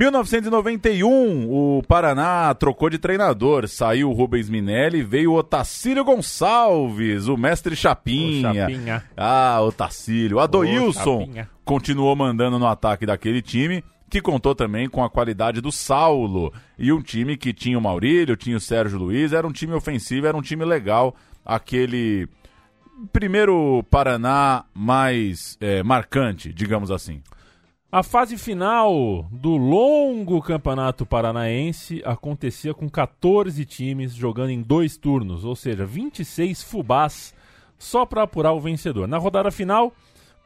1991, 0.00 1.52
o 1.52 1.82
Paraná 1.86 2.54
trocou 2.54 2.88
de 2.88 2.96
treinador. 2.96 3.68
Saiu 3.68 4.08
o 4.08 4.14
Rubens 4.14 4.48
Minelli, 4.48 5.02
veio 5.02 5.32
o 5.32 5.36
Otacílio 5.36 6.02
Gonçalves, 6.02 7.28
o 7.28 7.36
mestre 7.36 7.76
Chapinha. 7.76 8.50
O 8.50 8.54
Chapinha. 8.54 9.04
Ah, 9.14 9.60
Otacílio. 9.60 10.38
Adoilson 10.38 11.28
continuou 11.66 12.16
mandando 12.16 12.58
no 12.58 12.66
ataque 12.66 13.04
daquele 13.04 13.42
time, 13.42 13.84
que 14.08 14.22
contou 14.22 14.54
também 14.54 14.88
com 14.88 15.04
a 15.04 15.10
qualidade 15.10 15.60
do 15.60 15.70
Saulo. 15.70 16.50
E 16.78 16.90
um 16.90 17.02
time 17.02 17.36
que 17.36 17.52
tinha 17.52 17.76
o 17.76 17.82
Maurílio, 17.82 18.38
tinha 18.38 18.56
o 18.56 18.60
Sérgio 18.60 18.98
Luiz, 18.98 19.34
era 19.34 19.46
um 19.46 19.52
time 19.52 19.74
ofensivo, 19.74 20.26
era 20.26 20.36
um 20.36 20.40
time 20.40 20.64
legal. 20.64 21.14
Aquele 21.44 22.26
primeiro 23.12 23.84
Paraná 23.90 24.64
mais 24.72 25.58
é, 25.60 25.82
marcante, 25.82 26.54
digamos 26.54 26.90
assim? 26.90 27.20
A 27.92 28.04
fase 28.04 28.38
final 28.38 29.26
do 29.32 29.56
longo 29.56 30.40
campeonato 30.40 31.04
paranaense 31.04 32.00
acontecia 32.04 32.72
com 32.72 32.88
14 32.88 33.64
times 33.64 34.14
jogando 34.14 34.50
em 34.50 34.62
dois 34.62 34.96
turnos, 34.96 35.44
ou 35.44 35.56
seja, 35.56 35.84
26 35.84 36.62
fubás 36.62 37.34
só 37.76 38.06
para 38.06 38.22
apurar 38.22 38.52
o 38.52 38.60
vencedor. 38.60 39.08
Na 39.08 39.18
rodada 39.18 39.50
final, 39.50 39.92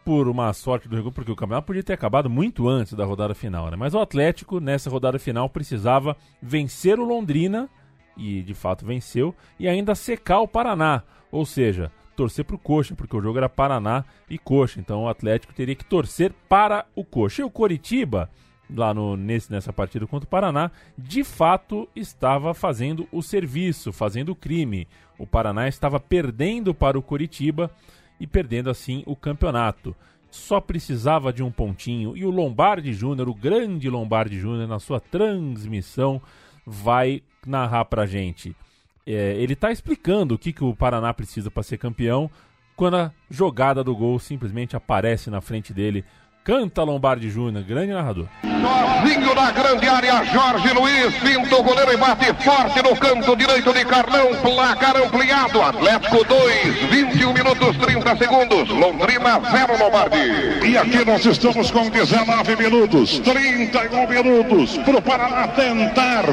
por 0.02 0.26
uma 0.26 0.54
sorte 0.54 0.88
do 0.88 1.12
porque 1.12 1.32
o 1.32 1.36
campeonato 1.36 1.66
podia 1.66 1.82
ter 1.82 1.92
acabado 1.92 2.30
muito 2.30 2.66
antes 2.66 2.94
da 2.94 3.04
rodada 3.04 3.34
final, 3.34 3.70
né? 3.70 3.76
Mas 3.76 3.92
o 3.92 3.98
Atlético, 3.98 4.58
nessa 4.58 4.88
rodada 4.88 5.18
final, 5.18 5.46
precisava 5.50 6.16
vencer 6.40 6.98
o 6.98 7.04
Londrina, 7.04 7.68
e 8.16 8.42
de 8.42 8.54
fato 8.54 8.86
venceu, 8.86 9.34
e 9.58 9.68
ainda 9.68 9.94
secar 9.94 10.40
o 10.40 10.48
Paraná, 10.48 11.02
ou 11.30 11.44
seja, 11.44 11.92
torcer 12.14 12.44
para 12.44 12.56
o 12.56 12.58
Coxa, 12.58 12.94
porque 12.94 13.16
o 13.16 13.20
jogo 13.20 13.38
era 13.38 13.48
Paraná 13.48 14.04
e 14.28 14.38
Coxa. 14.38 14.80
Então 14.80 15.04
o 15.04 15.08
Atlético 15.08 15.54
teria 15.54 15.74
que 15.74 15.84
torcer 15.84 16.32
para 16.48 16.86
o 16.94 17.04
Coxa. 17.04 17.42
E 17.42 17.44
o 17.44 17.50
Coritiba, 17.50 18.30
lá 18.74 18.94
no, 18.94 19.16
nesse, 19.16 19.50
nessa 19.50 19.72
partida 19.72 20.06
contra 20.06 20.26
o 20.26 20.30
Paraná, 20.30 20.70
de 20.96 21.22
fato 21.22 21.88
estava 21.94 22.54
fazendo 22.54 23.06
o 23.12 23.22
serviço, 23.22 23.92
fazendo 23.92 24.30
o 24.30 24.36
crime. 24.36 24.88
O 25.18 25.26
Paraná 25.26 25.68
estava 25.68 26.00
perdendo 26.00 26.74
para 26.74 26.98
o 26.98 27.02
Coritiba 27.02 27.70
e 28.18 28.26
perdendo 28.26 28.70
assim 28.70 29.02
o 29.06 29.14
campeonato. 29.14 29.94
Só 30.30 30.60
precisava 30.60 31.32
de 31.32 31.42
um 31.42 31.50
pontinho 31.50 32.16
e 32.16 32.24
o 32.24 32.30
Lombardi 32.30 32.92
Júnior, 32.92 33.28
o 33.28 33.34
grande 33.34 33.88
Lombardi 33.88 34.38
Júnior, 34.38 34.66
na 34.66 34.80
sua 34.80 34.98
transmissão, 34.98 36.20
vai 36.66 37.22
narrar 37.46 37.84
pra 37.84 38.06
gente 38.06 38.56
é, 39.06 39.36
ele 39.36 39.52
está 39.52 39.70
explicando 39.70 40.34
o 40.34 40.38
que, 40.38 40.52
que 40.52 40.64
o 40.64 40.74
Paraná 40.74 41.12
precisa 41.12 41.50
para 41.50 41.62
ser 41.62 41.78
campeão 41.78 42.30
quando 42.76 42.96
a 42.96 43.12
jogada 43.30 43.84
do 43.84 43.94
gol 43.94 44.18
simplesmente 44.18 44.74
aparece 44.74 45.30
na 45.30 45.40
frente 45.40 45.72
dele 45.72 46.04
Canta 46.44 46.82
Lombardi 46.82 47.30
Júnior, 47.30 47.64
grande 47.64 47.94
narrador. 47.94 48.28
Novinho 48.42 49.34
na 49.34 49.50
grande 49.50 49.88
área, 49.88 50.22
Jorge 50.26 50.74
Luiz, 50.74 51.14
pinta 51.14 51.56
o 51.56 51.62
goleiro 51.62 51.90
e 51.94 51.96
bate 51.96 52.26
forte 52.44 52.82
no 52.82 52.94
canto 52.94 53.34
direito 53.34 53.72
de 53.72 53.82
Carlão, 53.86 54.34
placar 54.42 54.94
ampliado, 54.94 55.62
Atlético 55.62 56.22
2, 56.22 56.74
21 56.90 57.32
minutos 57.32 57.76
30 57.78 58.16
segundos, 58.16 58.68
Londrina 58.68 59.40
0 59.40 59.78
Lombardi. 59.78 60.68
E 60.68 60.76
aqui 60.76 61.02
nós 61.02 61.24
estamos 61.24 61.70
com 61.70 61.88
19 61.88 62.56
minutos, 62.56 63.20
31 63.20 64.06
minutos, 64.06 64.76
para 64.76 64.98
o 64.98 65.02
Paraná 65.02 65.48
tentar 65.48 66.24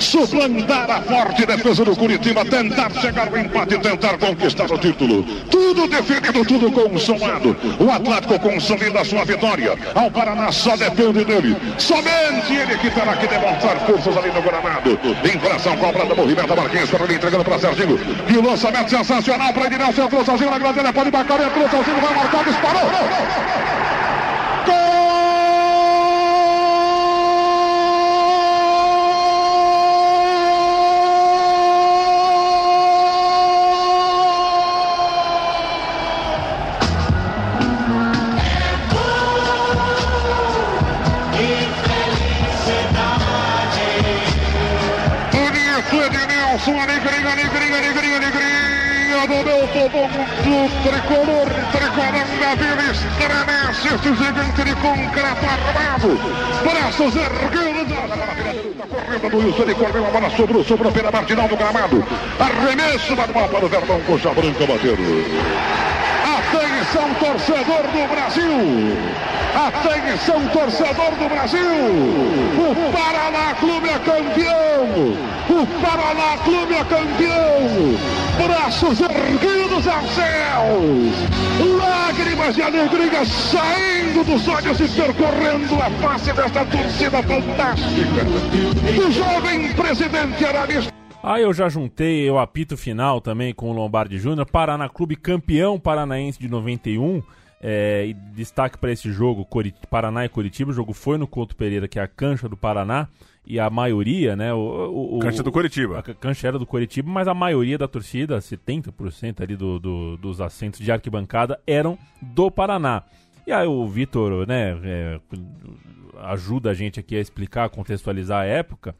suplantar 0.00 0.90
a 0.90 1.00
forte 1.02 1.46
defesa 1.46 1.84
do 1.84 1.94
Curitiba, 1.94 2.44
tentar 2.44 2.90
chegar 2.94 3.28
ao 3.28 3.38
empate, 3.38 3.78
tentar 3.78 4.18
conquistar 4.18 4.68
o 4.68 4.78
título. 4.78 5.22
Tudo 5.48 5.86
definido, 5.86 6.44
tudo 6.44 6.72
consumado. 6.72 7.56
O 7.78 7.88
Atlético 7.88 8.40
consolida 8.40 9.02
a 9.02 9.04
sua 9.04 9.24
vitória 9.24 9.59
vitória. 9.60 9.92
Ao 9.94 10.10
Paraná 10.10 10.52
só 10.52 10.76
depende 10.76 11.24
dele. 11.24 11.56
Somente 11.78 12.54
ele 12.54 12.76
que 12.78 12.90
terá 12.90 13.16
que 13.16 13.26
demonstrar 13.26 13.78
forças 13.80 14.16
ali 14.16 14.30
no 14.30 14.42
Granado. 14.42 14.98
Infração 15.24 15.76
cobrada, 15.76 16.14
movimento 16.14 16.56
Marquinhos, 16.56 16.90
para 16.90 17.04
ele 17.04 17.14
entregando 17.14 17.44
para 17.44 17.58
Serginho. 17.58 17.98
E 18.28 18.36
o 18.36 18.42
lançamento 18.42 18.90
sensacional 18.90 19.52
para 19.52 19.66
Edilson. 19.66 20.04
Entrou 20.04 20.24
Serginho 20.24 20.50
na 20.50 20.58
grande 20.58 20.78
área, 20.80 20.92
pode 20.92 21.10
marcar, 21.10 21.40
entrou 21.40 21.68
Serginho, 21.68 22.00
vai 22.00 22.14
marcar, 22.14 22.44
disparou. 22.44 23.79
Do 50.44 50.68
tricolor, 50.82 51.48
tricolor 51.72 52.26
da 52.40 52.54
Vila 52.54 52.90
estremece 52.90 53.88
este 53.94 54.10
gigante 54.14 54.64
de 54.64 54.74
concreto 54.76 55.46
armado, 55.46 56.18
braços 56.62 57.16
erguidos, 57.16 57.92
a 58.78 58.86
corrida 58.86 59.30
do 59.30 59.36
Wilson, 59.38 59.62
ele 59.62 59.74
correu 59.74 60.06
a 60.06 60.10
bola, 60.10 60.30
sobrou, 60.30 60.64
sobrou 60.64 60.92
pela 60.92 61.10
marginal 61.10 61.48
do 61.48 61.56
gramado, 61.56 62.04
arremesso 62.38 63.16
manual 63.16 63.48
para 63.48 63.64
o 63.64 63.68
Verdão, 63.68 64.00
coxa 64.02 64.30
branca 64.34 64.66
batendo. 64.66 65.89
Atenção, 66.90 67.14
torcedor 67.14 67.82
do 67.82 68.08
Brasil! 68.08 68.98
Atenção, 69.54 70.48
torcedor 70.48 71.12
do 71.12 71.28
Brasil! 71.28 71.60
O 72.58 72.92
Paraná 72.92 73.54
Clube 73.54 73.88
é 73.88 73.98
campeão! 74.00 75.14
O 75.48 75.66
Paraná 75.80 76.36
Clube 76.42 76.74
é 76.74 76.82
campeão! 76.82 78.44
Braços 78.44 79.00
erguidos 79.00 79.86
aos 79.86 80.10
céus! 80.10 81.14
Lágrimas 81.78 82.56
de 82.56 82.62
alegria 82.62 83.24
saindo 83.24 84.24
dos 84.24 84.48
olhos 84.48 84.80
e 84.80 84.88
percorrendo 84.88 85.76
a 85.76 85.90
face 86.02 86.32
desta 86.32 86.64
torcida 86.64 87.22
fantástica! 87.22 88.26
O 88.98 89.12
jovem 89.12 89.72
presidente 89.74 90.44
Aramis. 90.44 90.99
Ah, 91.22 91.38
eu 91.38 91.52
já 91.52 91.68
juntei 91.68 92.30
o 92.30 92.38
apito 92.38 92.76
final 92.76 93.20
também 93.20 93.52
com 93.52 93.70
o 93.70 93.74
Lombardi 93.74 94.18
Júnior, 94.18 94.46
Paraná 94.46 94.88
Clube 94.88 95.16
campeão 95.16 95.78
paranaense 95.78 96.38
de 96.38 96.48
91. 96.48 97.22
É, 97.62 98.06
e 98.06 98.14
destaque 98.14 98.78
para 98.78 98.90
esse 98.90 99.12
jogo, 99.12 99.46
Paraná 99.90 100.24
e 100.24 100.30
Curitiba. 100.30 100.70
O 100.70 100.74
jogo 100.74 100.94
foi 100.94 101.18
no 101.18 101.26
Couto 101.26 101.54
Pereira, 101.54 101.86
que 101.86 101.98
é 101.98 102.02
a 102.02 102.08
cancha 102.08 102.48
do 102.48 102.56
Paraná. 102.56 103.06
E 103.44 103.60
a 103.60 103.68
maioria, 103.68 104.34
né? 104.34 104.54
O, 104.54 105.16
o, 105.16 105.18
cancha 105.18 105.42
do 105.42 105.52
Curitiba. 105.52 105.98
A 105.98 106.02
cancha 106.02 106.48
era 106.48 106.58
do 106.58 106.64
Curitiba, 106.64 107.10
mas 107.10 107.28
a 107.28 107.34
maioria 107.34 107.76
da 107.76 107.86
torcida, 107.86 108.38
70% 108.38 109.42
ali 109.42 109.56
do, 109.56 109.78
do, 109.78 110.16
dos 110.16 110.40
assentos 110.40 110.80
de 110.80 110.90
arquibancada, 110.90 111.60
eram 111.66 111.98
do 112.22 112.50
Paraná. 112.50 113.02
E 113.46 113.52
aí 113.52 113.66
o 113.66 113.86
Vitor, 113.86 114.46
né, 114.46 114.78
é, 114.82 115.20
ajuda 116.22 116.70
a 116.70 116.74
gente 116.74 117.00
aqui 117.00 117.16
a 117.16 117.20
explicar, 117.20 117.68
contextualizar 117.68 118.42
a 118.42 118.46
época. 118.46 118.94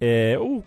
É, 0.00 0.38
o, 0.40 0.64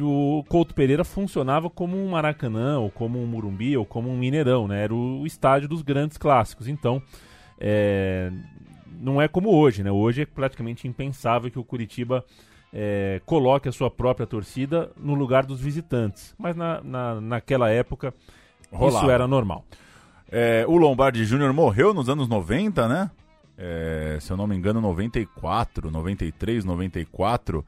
o 0.00 0.44
Couto 0.44 0.74
Pereira 0.74 1.04
funcionava 1.04 1.70
como 1.70 1.96
um 1.96 2.10
Maracanã, 2.10 2.78
ou 2.78 2.90
como 2.90 3.18
um 3.18 3.26
Murumbi, 3.26 3.76
ou 3.76 3.86
como 3.86 4.10
um 4.10 4.16
Mineirão, 4.16 4.68
né? 4.68 4.84
Era 4.84 4.94
o, 4.94 5.26
estádio 5.26 5.66
dos 5.66 5.80
grandes 5.80 6.18
clássicos. 6.18 6.68
Então, 6.68 7.02
é, 7.58 8.30
não 9.00 9.22
é 9.22 9.26
como 9.26 9.48
hoje, 9.50 9.82
né? 9.82 9.90
Hoje 9.90 10.22
é 10.22 10.26
praticamente 10.26 10.86
impensável 10.86 11.50
que 11.50 11.58
o 11.58 11.64
Curitiba 11.64 12.22
é, 12.74 13.22
coloque 13.24 13.70
a 13.70 13.72
sua 13.72 13.90
própria 13.90 14.26
torcida 14.26 14.90
no 14.98 15.14
lugar 15.14 15.46
dos 15.46 15.60
visitantes. 15.60 16.34
Mas 16.36 16.54
na, 16.54 16.82
na, 16.82 17.20
naquela 17.22 17.70
época, 17.70 18.12
Rolava. 18.70 18.98
isso 18.98 19.10
era 19.10 19.26
normal. 19.26 19.64
É, 20.30 20.66
o 20.68 20.76
Lombardi 20.76 21.24
Júnior 21.24 21.54
morreu 21.54 21.94
nos 21.94 22.10
anos 22.10 22.28
90, 22.28 22.86
né? 22.86 23.10
É, 23.56 24.18
se 24.20 24.30
eu 24.30 24.36
não 24.36 24.46
me 24.46 24.56
engano, 24.56 24.80
94, 24.80 25.90
93, 25.90 26.64
94 26.64 27.64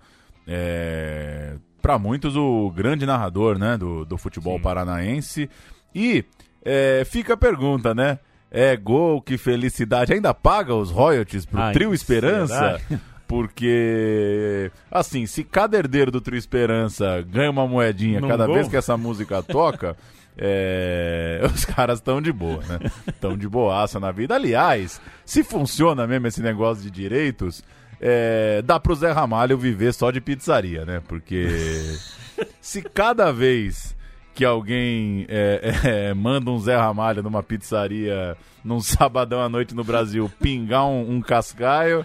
é, 0.47 1.55
para 1.83 1.99
muitos 1.99 2.37
o 2.37 2.71
grande 2.71 3.07
narrador 3.07 3.59
né, 3.59 3.77
do, 3.77 4.05
do 4.05 4.17
futebol 4.17 4.57
Sim. 4.57 4.63
paranaense. 4.63 5.51
E 5.95 6.25
é, 6.65 7.05
fica 7.05 7.35
a 7.35 7.37
pergunta, 7.37 7.95
né? 7.95 8.19
É 8.51 8.77
gol, 8.77 9.21
que 9.21 9.37
felicidade. 9.37 10.13
Ainda 10.13 10.33
paga 10.33 10.75
os 10.75 10.91
royalties 10.91 11.45
pro 11.45 11.61
Ai, 11.61 11.73
Trio 11.73 11.93
Esperança? 11.93 12.81
Porque, 13.27 14.71
assim, 14.91 15.27
se 15.27 15.43
cada 15.43 15.77
herdeiro 15.77 16.13
do 16.13 16.21
Trio 16.21 16.39
Esperança 16.39 17.23
ganha 17.23 17.51
uma 17.51 17.67
moedinha 17.67 18.21
cada 18.21 18.47
gol? 18.47 18.55
vez 18.55 18.69
que 18.69 18.77
essa 18.77 18.97
música 18.97 19.43
toca, 19.43 19.97
é... 20.39 21.41
os 21.53 21.65
caras 21.65 21.99
estão 21.99 22.21
de 22.21 22.33
boa, 22.33 22.63
né? 22.69 22.91
Estão 23.09 23.37
de 23.37 23.49
boaça 23.49 23.99
na 23.99 24.13
vida. 24.13 24.35
Aliás, 24.35 25.01
se 25.25 25.43
funciona 25.43 26.07
mesmo 26.07 26.27
esse 26.27 26.41
negócio 26.41 26.83
de 26.83 26.91
direitos, 26.91 27.65
é, 28.01 28.63
dá 28.63 28.79
pro 28.79 28.95
Zé 28.95 29.13
Ramalho 29.13 29.57
viver 29.57 29.93
só 29.93 30.11
de 30.11 30.21
pizzaria, 30.21 30.85
né? 30.85 31.03
Porque 31.07 31.49
se 32.61 32.83
cada 32.83 33.33
vez 33.33 33.97
que 34.35 34.45
alguém 34.45 35.27
é, 35.29 35.73
é, 35.85 36.15
manda 36.15 36.51
um 36.51 36.59
Zé 36.59 36.77
Ramalho 36.77 37.23
numa 37.23 37.43
pizzaria 37.43 38.37
num 38.63 38.81
sabadão 38.81 39.41
à 39.41 39.49
noite 39.49 39.75
no 39.75 39.85
Brasil 39.85 40.31
pingar 40.41 40.87
um, 40.87 41.17
um 41.17 41.21
cascaio, 41.21 42.05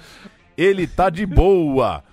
ele 0.58 0.88
tá 0.88 1.10
de 1.10 1.26
boa. 1.26 2.04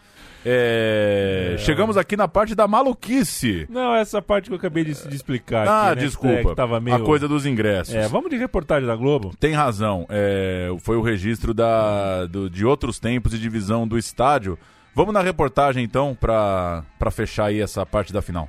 É. 0.45 1.57
Chegamos 1.59 1.97
aqui 1.97 2.17
na 2.17 2.29
parte 2.29 2.55
da 2.55 2.67
maluquice. 2.67 3.67
Não, 3.69 3.95
essa 3.95 4.23
parte 4.23 4.49
que 4.49 4.53
eu 4.53 4.59
acabei 4.59 4.85
de, 4.85 4.95
de 4.95 5.15
explicar. 5.15 5.67
Ah, 5.67 5.87
aqui, 5.89 6.01
né? 6.01 6.07
desculpa. 6.07 6.55
É, 6.57 6.81
meio... 6.81 6.97
A 6.97 7.01
coisa 7.01 7.27
dos 7.27 7.45
ingressos. 7.45 7.95
É, 7.95 8.09
vamos 8.09 8.31
de 8.31 8.37
reportagem 8.37 8.87
da 8.87 8.97
Globo? 8.97 9.35
Tem 9.39 9.53
razão. 9.53 10.07
É, 10.09 10.69
foi 10.81 10.97
o 10.97 11.03
registro 11.03 11.53
da, 11.53 12.27
do, 12.27 12.49
de 12.49 12.65
outros 12.65 12.99
tempos 12.99 13.33
de 13.33 13.39
divisão 13.39 13.87
do 13.87 13.99
estádio. 13.99 14.59
Vamos 14.95 15.15
na 15.15 15.21
reportagem 15.23 15.85
então 15.85 16.17
para 16.19 16.85
fechar 17.11 17.47
aí 17.47 17.61
essa 17.61 17.85
parte 17.87 18.13
da 18.13 18.21
final. 18.21 18.49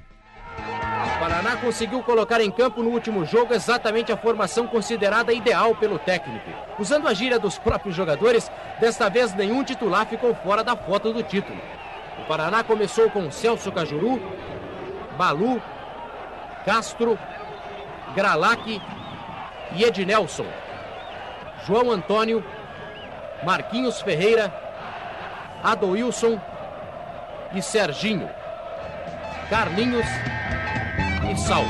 Paraná 1.20 1.58
conseguiu 1.58 2.02
colocar 2.02 2.40
em 2.40 2.50
campo 2.50 2.82
no 2.82 2.92
último 2.92 3.26
jogo 3.26 3.54
exatamente 3.54 4.10
a 4.10 4.16
formação 4.16 4.66
considerada 4.66 5.34
ideal 5.34 5.76
pelo 5.76 6.00
técnico. 6.00 6.50
Usando 6.80 7.10
a 7.10 7.14
gíria 7.14 7.38
dos 7.38 7.58
próprios 7.58 7.94
jogadores, 7.94 8.50
desta 8.80 9.10
vez 9.10 9.34
nenhum 9.34 9.62
titular 9.62 10.06
ficou 10.06 10.34
fora 10.34 10.64
da 10.64 10.78
foto 10.78 11.12
do 11.12 11.22
título. 11.22 11.60
O 12.20 12.26
Paraná 12.26 12.64
começou 12.64 13.10
com 13.10 13.30
Celso 13.30 13.70
Cajuru, 13.70 14.22
Balu, 15.18 15.62
Castro, 16.66 17.20
Gralac 18.16 18.82
e 19.76 19.84
Ednelson. 19.84 20.46
João 21.66 21.92
Antônio, 21.92 22.42
Marquinhos 23.44 24.02
Ferreira, 24.02 24.54
Adoilson 25.62 26.40
e 27.54 27.62
Serginho. 27.62 28.30
Carlinhos 29.50 30.06
e 31.32 31.38
Saulo. 31.38 31.70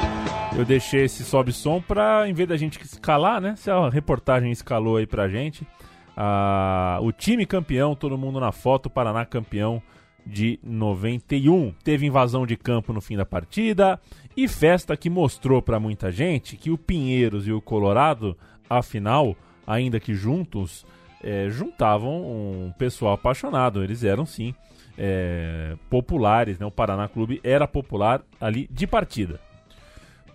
Eu 0.57 0.63
deixei 0.63 1.03
esse 1.03 1.23
sobe-som 1.23 1.81
pra, 1.81 2.27
em 2.27 2.33
vez 2.33 2.47
da 2.47 2.57
gente 2.57 2.79
escalar, 2.81 3.41
né? 3.41 3.55
Se 3.57 3.69
a 3.69 3.89
reportagem 3.89 4.51
escalou 4.51 4.97
aí 4.97 5.05
pra 5.05 5.27
gente. 5.27 5.67
ah, 6.15 6.99
o 7.01 7.11
time 7.11 7.45
campeão, 7.45 7.95
todo 7.95 8.17
mundo 8.17 8.39
na 8.39 8.51
foto, 8.51 8.89
Paraná 8.89 9.25
campeão 9.25 9.81
de 10.25 10.59
91. 10.63 11.73
Teve 11.83 12.05
invasão 12.05 12.45
de 12.45 12.55
campo 12.55 12.93
no 12.93 13.01
fim 13.01 13.17
da 13.17 13.25
partida 13.25 13.99
e 14.35 14.47
festa 14.47 14.95
que 14.95 15.09
mostrou 15.09 15.61
pra 15.61 15.79
muita 15.79 16.11
gente 16.11 16.55
que 16.55 16.71
o 16.71 16.77
Pinheiros 16.77 17.47
e 17.47 17.51
o 17.51 17.61
Colorado, 17.61 18.37
afinal, 18.69 19.35
ainda 19.65 19.99
que 19.99 20.13
juntos, 20.13 20.85
eh, 21.23 21.47
juntavam 21.49 22.21
um 22.21 22.73
pessoal 22.77 23.13
apaixonado. 23.13 23.83
Eles 23.83 24.03
eram 24.03 24.25
sim 24.25 24.53
eh, 24.97 25.75
populares, 25.89 26.59
né? 26.59 26.65
O 26.65 26.71
Paraná 26.71 27.07
Clube 27.07 27.39
era 27.43 27.67
popular 27.67 28.21
ali 28.39 28.67
de 28.71 28.85
partida. 28.85 29.39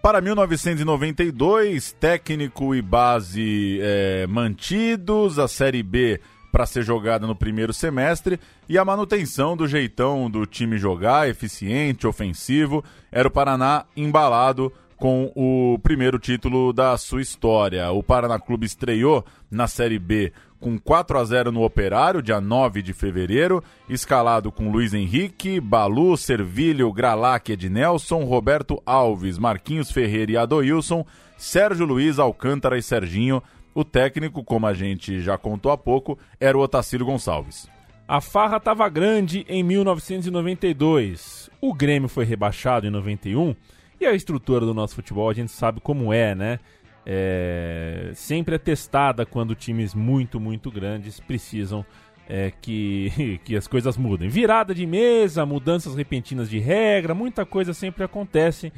Para 0.05 0.21
1992, 0.21 1.93
técnico 1.93 2.75
e 2.75 2.83
base 2.83 3.79
é, 3.81 4.27
mantidos, 4.27 5.39
a 5.39 5.49
Série 5.49 5.83
B 5.83 6.21
para 6.53 6.67
ser 6.67 6.83
jogada 6.83 7.27
no 7.27 7.35
primeiro 7.35 7.73
semestre 7.73 8.39
e 8.69 8.77
a 8.77 8.85
manutenção 8.85 9.57
do 9.57 9.67
jeitão 9.67 10.31
do 10.31 10.45
time 10.45 10.77
jogar, 10.77 11.27
eficiente, 11.27 12.07
ofensivo. 12.07 12.85
Era 13.11 13.29
o 13.29 13.31
Paraná 13.31 13.87
embalado 13.97 14.71
com 14.99 15.33
o 15.35 15.79
primeiro 15.83 16.19
título 16.19 16.71
da 16.75 16.99
sua 16.99 17.23
história. 17.23 17.91
O 17.91 18.03
Paraná 18.03 18.39
Clube 18.39 18.67
estreou 18.67 19.25
na 19.51 19.67
Série 19.67 19.99
B 19.99 20.35
com 20.65 20.79
4 20.79 21.19
a 21.19 21.25
0 21.27 21.53
no 21.53 21.63
Operário, 21.63 22.23
dia 22.23 22.41
9 22.41 22.81
de 22.81 22.95
fevereiro, 22.95 23.63
escalado 23.87 24.51
com 24.51 24.71
Luiz 24.71 24.95
Henrique, 24.95 25.61
Balu, 25.61 26.17
Servilho, 26.17 26.91
Gralac, 26.91 27.53
Ednelson, 27.53 28.25
Roberto 28.25 28.83
Alves, 28.87 29.37
Marquinhos 29.37 29.91
Ferreira 29.91 30.33
e 30.33 30.39
Adoilson, 30.39 31.05
Sérgio 31.37 31.85
Luiz, 31.85 32.19
Alcântara 32.19 32.79
e 32.79 32.83
Serginho. 32.83 33.43
O 33.75 33.85
técnico, 33.85 34.43
como 34.43 34.67
a 34.67 34.73
gente 34.73 35.21
já 35.21 35.37
contou 35.37 35.71
há 35.71 35.77
pouco, 35.77 36.19
era 36.41 36.57
o 36.57 36.63
Otacílio 36.63 37.05
Gonçalves. 37.05 37.69
A 38.09 38.23
farra 38.23 38.57
estava 38.57 38.89
grande 38.89 39.45
em 39.47 39.63
1992. 39.63 41.51
O 41.61 41.75
Grêmio 41.75 42.09
foi 42.09 42.25
rebaixado 42.25 42.87
em 42.87 42.91
91 42.91 43.55
e 44.01 44.07
a 44.07 44.15
estrutura 44.15 44.65
do 44.65 44.73
nosso 44.73 44.95
futebol 44.95 45.29
a 45.29 45.35
gente 45.35 45.53
sabe 45.53 45.79
como 45.83 46.11
é, 46.11 46.35
né? 46.35 46.59
É, 47.07 48.13
sempre 48.15 48.55
é 48.55 48.59
testada 48.59 49.27
quando 49.27 49.55
times 49.55 49.95
muito, 49.95 50.41
muito 50.41 50.71
grandes 50.71 51.21
precisam 51.21 51.85
é, 52.29 52.51
que, 52.61 53.41
que 53.45 53.57
as 53.57 53.67
coisas 53.67 53.97
mudem. 53.97 54.29
Virada 54.29 54.75
de 54.75 54.87
mesa, 54.87 55.45
mudanças 55.45 55.95
repentinas 55.95 56.49
de 56.49 56.59
regra, 56.59 57.15
muita 57.15 57.45
coisa 57.45 57.75
sempre 57.75 58.05
acontece. 58.05 58.73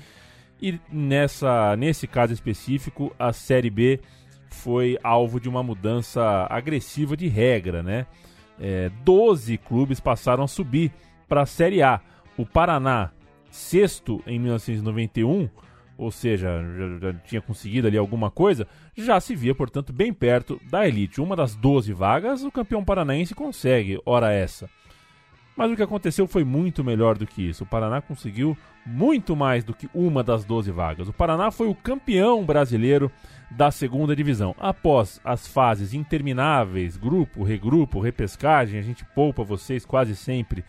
E 0.60 0.80
nessa, 0.90 1.76
nesse 1.76 2.06
caso 2.06 2.32
específico, 2.32 3.14
a 3.18 3.32
Série 3.32 3.70
B 3.70 4.00
foi 4.50 4.98
alvo 5.02 5.38
de 5.38 5.48
uma 5.48 5.62
mudança 5.62 6.46
agressiva 6.48 7.16
de 7.16 7.28
regra, 7.28 7.82
né? 7.82 8.06
É, 8.58 8.90
12 9.04 9.58
clubes 9.58 10.00
passaram 10.00 10.44
a 10.44 10.48
subir 10.48 10.90
para 11.28 11.42
a 11.42 11.46
Série 11.46 11.82
A. 11.82 12.00
O 12.38 12.46
Paraná, 12.46 13.10
sexto 13.50 14.22
em 14.26 14.38
1991, 14.38 15.48
ou 15.96 16.10
seja, 16.10 16.62
já, 16.76 16.98
já, 16.98 17.18
tinha 17.20 17.40
conseguido 17.40 17.86
ali 17.86 17.96
alguma 17.96 18.30
coisa, 18.30 18.66
já 18.96 19.18
se 19.20 19.34
via, 19.34 19.54
portanto, 19.54 19.92
bem 19.92 20.12
perto 20.12 20.60
da 20.70 20.86
elite. 20.86 21.20
Uma 21.20 21.36
das 21.36 21.54
12 21.54 21.92
vagas, 21.92 22.42
o 22.42 22.50
campeão 22.50 22.84
paranaense 22.84 23.34
consegue, 23.34 24.00
ora 24.04 24.32
essa. 24.32 24.68
Mas 25.56 25.70
o 25.70 25.76
que 25.76 25.82
aconteceu 25.82 26.26
foi 26.26 26.44
muito 26.44 26.84
melhor 26.84 27.16
do 27.16 27.26
que 27.26 27.48
isso. 27.48 27.64
O 27.64 27.66
Paraná 27.66 28.02
conseguiu 28.02 28.56
muito 28.84 29.34
mais 29.34 29.64
do 29.64 29.72
que 29.72 29.88
uma 29.94 30.22
das 30.22 30.44
12 30.44 30.70
vagas. 30.70 31.08
O 31.08 31.14
Paraná 31.14 31.50
foi 31.50 31.66
o 31.66 31.74
campeão 31.74 32.44
brasileiro 32.44 33.10
da 33.50 33.70
segunda 33.70 34.14
divisão. 34.14 34.54
Após 34.58 35.18
as 35.24 35.46
fases 35.46 35.94
intermináveis, 35.94 36.98
grupo, 36.98 37.42
regrupo, 37.42 38.00
repescagem, 38.00 38.78
a 38.78 38.82
gente 38.82 39.02
poupa 39.14 39.42
vocês 39.42 39.86
quase 39.86 40.14
sempre 40.14 40.62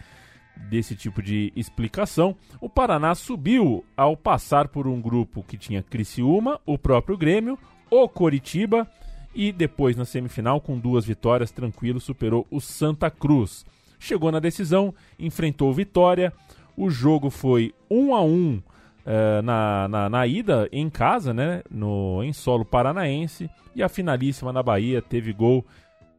desse 0.70 0.96
tipo 0.96 1.22
de 1.22 1.52
explicação, 1.56 2.36
o 2.60 2.70
Paraná 2.70 3.16
subiu 3.16 3.86
ao 3.96 4.18
passar 4.18 4.68
por 4.68 4.88
um 4.88 5.02
grupo 5.02 5.44
que 5.44 5.58
tinha 5.58 5.84
Criciúma, 5.84 6.60
o 6.66 6.78
próprio 6.78 7.18
Grêmio, 7.18 7.58
o 7.90 8.08
Coritiba 8.08 8.88
e 9.34 9.52
depois 9.52 9.96
na 9.96 10.06
semifinal 10.06 10.60
com 10.60 10.78
duas 10.78 11.06
vitórias 11.06 11.52
tranquilo 11.52 12.00
superou 12.00 12.46
o 12.50 12.60
Santa 12.60 13.10
Cruz. 13.10 13.66
Chegou 14.00 14.32
na 14.32 14.40
decisão, 14.40 14.94
enfrentou 15.18 15.70
o 15.70 15.74
Vitória. 15.74 16.34
O 16.76 16.90
jogo 16.90 17.30
foi 17.30 17.74
1 17.90 18.16
a 18.16 18.22
1 18.22 18.28
uh, 18.28 19.42
na, 19.44 19.88
na, 19.88 20.10
na, 20.10 20.28
ida 20.28 20.68
em 20.72 20.90
casa, 20.90 21.34
né, 21.34 21.64
no 21.70 22.24
em 22.24 22.34
solo 22.34 22.66
paranaense 22.66 23.50
e 23.76 23.84
a 23.84 23.88
finalíssima 23.88 24.52
na 24.52 24.64
Bahia 24.64 25.02
teve 25.02 25.32
gol 25.32 25.64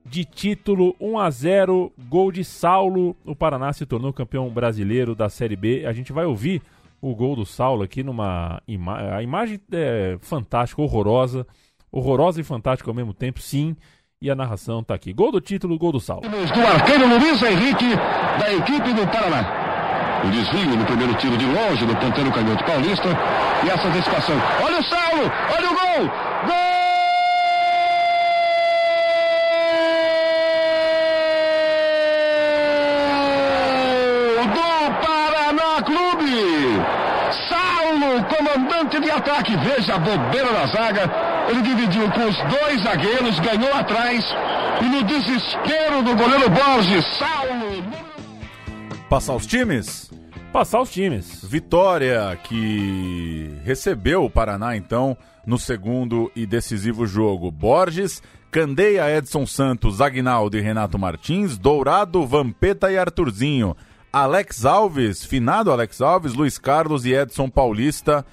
de 0.08 0.24
título 0.24 0.96
1 1.00 1.18
a 1.18 1.30
0, 1.30 1.92
gol 2.08 2.32
de 2.32 2.44
Saulo. 2.44 3.14
O 3.24 3.36
Paraná 3.36 3.72
se 3.72 3.84
tornou 3.84 4.12
campeão 4.12 4.48
brasileiro 4.48 5.14
da 5.14 5.28
Série 5.28 5.56
B. 5.56 5.84
A 5.86 5.92
gente 5.92 6.12
vai 6.12 6.24
ouvir 6.24 6.62
o 7.00 7.14
gol 7.14 7.36
do 7.36 7.46
Saulo 7.46 7.82
aqui 7.82 8.02
numa 8.02 8.60
ima 8.66 9.16
a 9.16 9.22
imagem 9.22 9.60
é 9.72 10.18
fantástica, 10.20 10.82
horrorosa, 10.82 11.46
horrorosa 11.92 12.40
e 12.40 12.44
fantástica 12.44 12.90
ao 12.90 12.94
mesmo 12.94 13.14
tempo, 13.14 13.40
sim. 13.40 13.76
E 14.20 14.28
a 14.28 14.34
narração 14.34 14.82
tá 14.82 14.94
aqui. 14.94 15.12
Gol 15.12 15.30
do 15.30 15.40
título, 15.40 15.78
gol 15.78 15.92
do 15.92 16.00
Saulo. 16.00 16.22
Do 16.22 16.66
arqueiro 16.66 17.06
Luiz 17.06 17.40
Henrique 17.40 17.94
da 18.40 18.52
equipe 18.52 18.92
do 18.92 19.06
Paraná. 19.06 19.68
O 20.26 20.30
desvio 20.30 20.76
no 20.76 20.84
primeiro 20.84 21.14
tiro 21.14 21.36
de 21.36 21.46
longe 21.46 21.86
do 21.86 21.94
ponteiro 21.94 22.32
canhoto 22.32 22.64
paulista. 22.64 23.08
E 23.64 23.70
essa 23.70 23.86
antecipação. 23.86 24.34
Olha 24.60 24.80
o 24.80 24.82
Saulo! 24.82 25.30
Olha 25.56 25.70
o 25.70 25.74
gol! 25.74 26.10
Gol! 26.46 26.77
Ataque. 39.18 39.56
Veja 39.56 39.94
a 39.94 39.98
bobeira 39.98 40.52
da 40.52 40.66
zaga. 40.66 41.10
Ele 41.48 41.62
dividiu 41.62 42.10
com 42.10 42.26
os 42.26 42.36
dois 42.36 42.82
zagueiros, 42.82 43.38
ganhou 43.40 43.72
atrás. 43.74 44.24
E 44.80 44.84
no 44.84 45.02
desespero 45.04 46.02
do 46.02 46.16
goleiro 46.16 46.48
Borges, 46.50 47.04
Saulo. 47.18 47.84
Passar 49.08 49.34
os 49.34 49.46
times? 49.46 50.10
Passar 50.52 50.80
os 50.80 50.90
times. 50.90 51.44
Vitória 51.44 52.38
que 52.44 53.50
recebeu 53.64 54.24
o 54.24 54.30
Paraná 54.30 54.76
então 54.76 55.16
no 55.46 55.58
segundo 55.58 56.30
e 56.36 56.46
decisivo 56.46 57.06
jogo. 57.06 57.50
Borges, 57.50 58.22
Candeia, 58.50 59.10
Edson 59.10 59.46
Santos, 59.46 60.00
Agnaldo 60.00 60.56
e 60.56 60.60
Renato 60.60 60.98
Martins, 60.98 61.58
Dourado, 61.58 62.26
Vampeta 62.26 62.90
e 62.90 62.98
Arthurzinho. 62.98 63.76
Alex 64.12 64.64
Alves, 64.64 65.24
finado 65.24 65.70
Alex 65.70 66.00
Alves, 66.00 66.34
Luiz 66.34 66.58
Carlos 66.58 67.04
e 67.04 67.12
Edson 67.12 67.48
Paulista. 67.48 68.24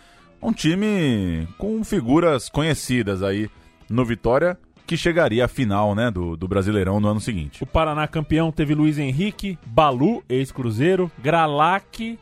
Um 0.41 0.54
time 0.54 1.48
com 1.58 1.84
figuras 1.84 2.50
conhecidas 2.50 3.24
aí 3.24 3.50
no 3.89 4.06
Vitória, 4.06 4.58
que 4.86 4.95
chegaria 4.95 5.45
à 5.45 5.48
final 5.48 5.95
né, 5.95 6.12
do, 6.12 6.38
do 6.38 6.48
Brasileirão 6.48 7.00
no 7.00 7.08
ano 7.08 7.19
seguinte. 7.19 7.63
O 7.63 7.67
Paraná 7.67 8.08
campeão 8.08 8.52
teve 8.52 8.76
Luiz 8.76 9.00
Henrique, 9.00 9.58
Balu, 9.65 10.24
ex-Cruzeiro, 10.30 11.12
Gralac, 11.19 12.19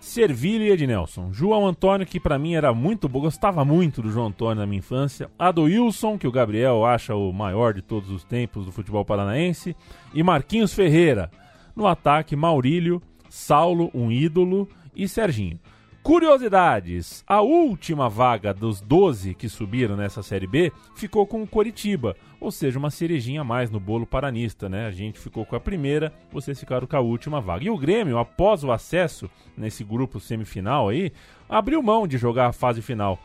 Servilho 0.00 0.64
e 0.64 0.70
Ednelson. 0.70 1.32
João 1.32 1.66
Antônio, 1.66 2.06
que 2.06 2.20
para 2.20 2.38
mim 2.38 2.54
era 2.54 2.74
muito 2.74 3.08
bom, 3.08 3.20
gostava 3.20 3.64
muito 3.64 4.02
do 4.02 4.10
João 4.10 4.26
Antônio 4.26 4.60
na 4.60 4.66
minha 4.66 4.80
infância. 4.80 5.30
Adoilson, 5.38 6.18
que 6.18 6.28
o 6.28 6.32
Gabriel 6.32 6.84
acha 6.84 7.14
o 7.14 7.32
maior 7.32 7.72
de 7.72 7.80
todos 7.80 8.10
os 8.10 8.22
tempos 8.22 8.66
do 8.66 8.72
futebol 8.72 9.04
paranaense. 9.04 9.74
E 10.12 10.22
Marquinhos 10.22 10.74
Ferreira. 10.74 11.30
No 11.74 11.86
ataque, 11.86 12.36
Maurílio, 12.36 13.02
Saulo, 13.30 13.90
um 13.94 14.12
ídolo, 14.12 14.68
e 14.94 15.08
Serginho. 15.08 15.58
Curiosidades: 16.04 17.24
a 17.26 17.40
última 17.40 18.10
vaga 18.10 18.52
dos 18.52 18.78
12 18.78 19.32
que 19.34 19.48
subiram 19.48 19.96
nessa 19.96 20.22
Série 20.22 20.46
B 20.46 20.70
ficou 20.94 21.26
com 21.26 21.42
o 21.42 21.46
Coritiba, 21.46 22.14
ou 22.38 22.50
seja, 22.52 22.78
uma 22.78 22.90
cerejinha 22.90 23.40
a 23.40 23.44
mais 23.44 23.70
no 23.70 23.80
bolo 23.80 24.04
paranista, 24.04 24.68
né? 24.68 24.86
A 24.86 24.90
gente 24.90 25.18
ficou 25.18 25.46
com 25.46 25.56
a 25.56 25.60
primeira, 25.60 26.12
vocês 26.30 26.60
ficaram 26.60 26.86
com 26.86 26.94
a 26.94 27.00
última 27.00 27.40
vaga. 27.40 27.64
E 27.64 27.70
o 27.70 27.78
Grêmio, 27.78 28.18
após 28.18 28.62
o 28.62 28.70
acesso 28.70 29.30
nesse 29.56 29.82
grupo 29.82 30.20
semifinal 30.20 30.90
aí, 30.90 31.10
abriu 31.48 31.82
mão 31.82 32.06
de 32.06 32.18
jogar 32.18 32.48
a 32.48 32.52
fase 32.52 32.82
final. 32.82 33.18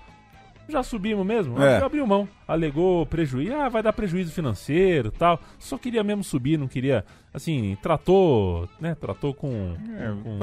Já 0.70 0.82
subimos 0.82 1.26
mesmo? 1.26 1.62
É. 1.62 1.78
Abriu 1.84 2.08
mão. 2.08 2.30
Alegou 2.48 3.06
prejuízo. 3.08 3.54
Ah, 3.56 3.68
vai 3.68 3.84
dar 3.84 3.92
prejuízo 3.92 4.32
financeiro 4.32 5.12
tal. 5.12 5.38
Só 5.58 5.78
queria 5.78 6.04
mesmo 6.04 6.24
subir, 6.24 6.58
não 6.58 6.68
queria. 6.68 7.04
Assim, 7.34 7.76
tratou. 7.82 8.70
né? 8.80 8.96
Tratou 8.96 9.34
com. 9.34 9.76
com- 10.24 10.40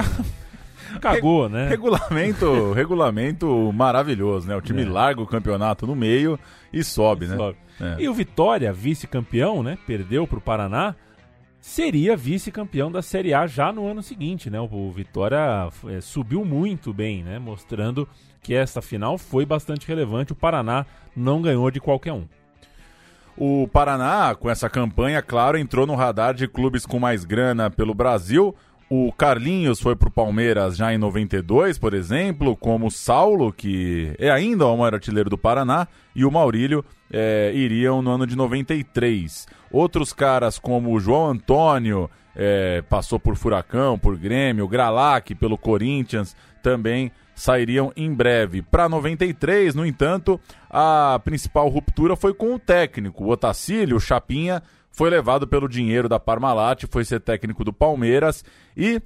Cagou, 1.00 1.48
né? 1.48 1.68
Regulamento, 1.68 2.72
regulamento 2.74 3.72
maravilhoso, 3.72 4.48
né? 4.48 4.56
O 4.56 4.60
time 4.60 4.82
É. 4.82 4.88
larga 4.88 5.20
o 5.20 5.26
campeonato 5.26 5.86
no 5.86 5.94
meio 5.94 6.38
e 6.72 6.82
sobe, 6.84 7.26
né? 7.26 7.36
Sobe. 7.36 7.58
É. 7.80 7.96
E 8.02 8.08
o 8.08 8.14
Vitória, 8.14 8.72
vice-campeão, 8.72 9.62
né? 9.62 9.76
Perdeu 9.86 10.26
pro 10.26 10.40
Paraná. 10.40 10.94
Seria 11.60 12.16
vice-campeão 12.16 12.92
da 12.92 13.02
Série 13.02 13.34
A 13.34 13.46
já 13.46 13.72
no 13.72 13.86
ano 13.88 14.02
seguinte, 14.02 14.48
né? 14.48 14.60
O 14.60 14.90
Vitória 14.92 15.68
eh, 15.88 16.00
subiu 16.00 16.44
muito 16.44 16.92
bem, 16.92 17.24
né? 17.24 17.38
Mostrando 17.40 18.08
que 18.40 18.54
essa 18.54 18.80
final 18.80 19.18
foi 19.18 19.44
bastante 19.44 19.88
relevante. 19.88 20.32
O 20.32 20.36
Paraná 20.36 20.86
não 21.14 21.42
ganhou 21.42 21.68
de 21.70 21.80
qualquer 21.80 22.12
um. 22.12 22.24
O 23.36 23.68
Paraná, 23.68 24.34
com 24.34 24.48
essa 24.48 24.70
campanha, 24.70 25.20
claro, 25.20 25.58
entrou 25.58 25.86
no 25.86 25.94
radar 25.94 26.32
de 26.32 26.48
clubes 26.48 26.86
com 26.86 26.98
mais 26.98 27.24
grana 27.24 27.68
pelo 27.68 27.92
Brasil. 27.92 28.54
O 28.88 29.12
Carlinhos 29.12 29.80
foi 29.80 29.96
pro 29.96 30.10
Palmeiras 30.10 30.76
já 30.76 30.94
em 30.94 30.98
92, 30.98 31.76
por 31.76 31.92
exemplo, 31.92 32.56
como 32.56 32.86
o 32.86 32.90
Saulo, 32.90 33.52
que 33.52 34.14
é 34.16 34.30
ainda 34.30 34.64
o 34.66 34.76
maior 34.76 34.94
artilheiro 34.94 35.28
do 35.28 35.36
Paraná, 35.36 35.88
e 36.14 36.24
o 36.24 36.30
Maurílio 36.30 36.84
é, 37.12 37.50
iriam 37.52 38.00
no 38.00 38.12
ano 38.12 38.26
de 38.26 38.36
93. 38.36 39.48
Outros 39.72 40.12
caras 40.12 40.56
como 40.56 40.94
o 40.94 41.00
João 41.00 41.30
Antônio, 41.30 42.08
é, 42.36 42.82
passou 42.82 43.18
por 43.18 43.34
Furacão, 43.34 43.98
por 43.98 44.16
Grêmio, 44.16 44.68
Gralac 44.68 45.34
pelo 45.34 45.58
Corinthians, 45.58 46.36
também 46.62 47.10
sairiam 47.34 47.92
em 47.96 48.12
breve. 48.12 48.62
Para 48.62 48.88
93, 48.88 49.74
no 49.74 49.84
entanto, 49.84 50.40
a 50.70 51.20
principal 51.24 51.68
ruptura 51.68 52.14
foi 52.14 52.32
com 52.32 52.54
o 52.54 52.58
técnico. 52.58 53.24
O 53.24 53.30
Otacílio, 53.30 53.96
o 53.96 54.00
Chapinha, 54.00 54.62
foi 54.96 55.10
levado 55.10 55.46
pelo 55.46 55.68
dinheiro 55.68 56.08
da 56.08 56.18
Parmalat, 56.18 56.84
foi 56.88 57.04
ser 57.04 57.20
técnico 57.20 57.62
do 57.62 57.72
Palmeiras 57.72 58.42
e 58.74 59.00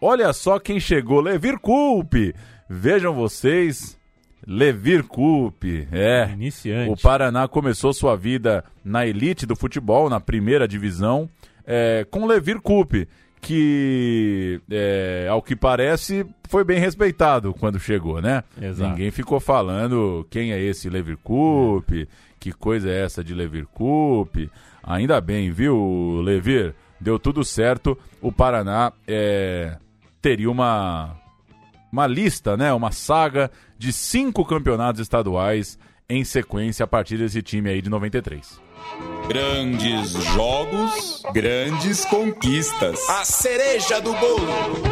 olha 0.00 0.32
só 0.32 0.58
quem 0.58 0.80
chegou, 0.80 1.20
Levir 1.20 1.58
Coupe. 1.58 2.34
Vejam 2.68 3.12
vocês, 3.14 3.98
Levir 4.46 5.04
Coupe, 5.04 5.86
é. 5.92 6.30
Iniciante. 6.32 6.90
O 6.90 6.96
Paraná 6.96 7.46
começou 7.46 7.92
sua 7.92 8.16
vida 8.16 8.64
na 8.82 9.06
elite 9.06 9.44
do 9.44 9.54
futebol, 9.54 10.08
na 10.08 10.18
primeira 10.18 10.66
divisão, 10.66 11.28
é, 11.66 12.06
com 12.10 12.24
Levir 12.24 12.58
Coupe, 12.62 13.06
que, 13.42 14.62
é, 14.70 15.28
ao 15.30 15.42
que 15.42 15.54
parece, 15.54 16.24
foi 16.48 16.64
bem 16.64 16.80
respeitado 16.80 17.52
quando 17.52 17.78
chegou, 17.78 18.22
né? 18.22 18.42
Exato. 18.58 18.92
Ninguém 18.92 19.10
ficou 19.10 19.38
falando 19.38 20.26
quem 20.30 20.52
é 20.52 20.58
esse 20.58 20.88
Levir 20.88 21.18
Coupe, 21.22 22.08
que 22.40 22.50
coisa 22.50 22.88
é 22.88 23.04
essa 23.04 23.22
de 23.22 23.34
Levir 23.34 23.66
Coupe. 23.66 24.50
Ainda 24.86 25.20
bem, 25.20 25.50
viu, 25.50 26.20
Levir? 26.22 26.74
Deu 27.00 27.18
tudo 27.18 27.44
certo. 27.44 27.98
O 28.20 28.30
Paraná 28.30 28.92
é, 29.06 29.76
teria 30.20 30.50
uma, 30.50 31.16
uma 31.90 32.06
lista, 32.06 32.56
né? 32.56 32.72
Uma 32.72 32.92
saga 32.92 33.50
de 33.78 33.92
cinco 33.92 34.44
campeonatos 34.44 35.00
estaduais 35.00 35.78
em 36.08 36.24
sequência 36.24 36.84
a 36.84 36.86
partir 36.86 37.18
desse 37.18 37.42
time 37.42 37.70
aí 37.70 37.80
de 37.80 37.88
93. 37.88 38.60
Grandes 39.28 40.10
jogos, 40.34 41.22
grandes 41.32 42.04
conquistas. 42.04 43.08
A 43.08 43.24
cereja 43.24 44.00
do 44.00 44.12
bolo. 44.12 44.84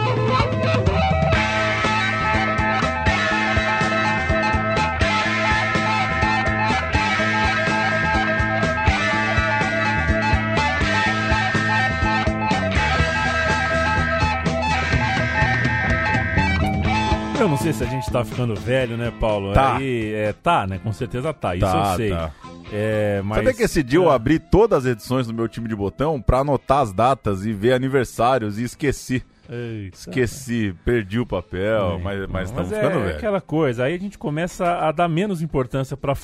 Não 17.53 17.59
sei 17.59 17.73
se 17.75 17.85
a 17.85 17.87
gente 17.87 18.11
tá 18.11 18.25
ficando 18.25 18.55
velho, 18.55 18.97
né, 18.97 19.13
Paulo? 19.21 19.53
Tá. 19.53 19.77
Aí, 19.77 20.15
é, 20.15 20.33
tá, 20.33 20.67
né? 20.67 20.81
Com 20.83 20.91
certeza 20.91 21.35
tá. 21.35 21.55
Isso 21.55 21.67
Tá, 21.67 21.91
eu 21.93 21.97
sei. 21.97 22.09
tá. 22.11 22.31
É, 22.73 23.21
mas... 23.23 23.37
Sabia 23.37 23.53
que 23.53 23.63
esse 23.63 23.83
dia 23.83 23.99
eu 23.99 24.11
abri 24.11 24.39
todas 24.39 24.87
as 24.87 24.93
edições 24.93 25.27
do 25.27 25.35
meu 25.35 25.47
time 25.47 25.69
de 25.69 25.77
botão 25.77 26.19
pra 26.23 26.39
anotar 26.39 26.79
as 26.79 26.95
datas 26.95 27.45
e 27.45 27.53
ver 27.53 27.75
aniversários 27.75 28.59
e 28.59 28.65
esqueci. 28.65 29.23
Eita. 29.51 29.99
Esqueci, 29.99 30.75
perdi 30.83 31.19
o 31.19 31.27
papel, 31.27 32.01
mas, 32.03 32.21
mas 32.21 32.29
Mas 32.31 32.49
estamos 32.49 32.73
é 32.73 32.77
ficando 32.81 33.01
velho. 33.05 33.17
aquela 33.17 33.41
coisa, 33.41 33.85
aí 33.85 33.95
a 33.95 33.99
gente 33.99 34.17
começa 34.17 34.65
a 34.79 34.91
dar 34.93 35.09
menos 35.09 35.43
importância 35.43 35.95
pra 35.95 36.15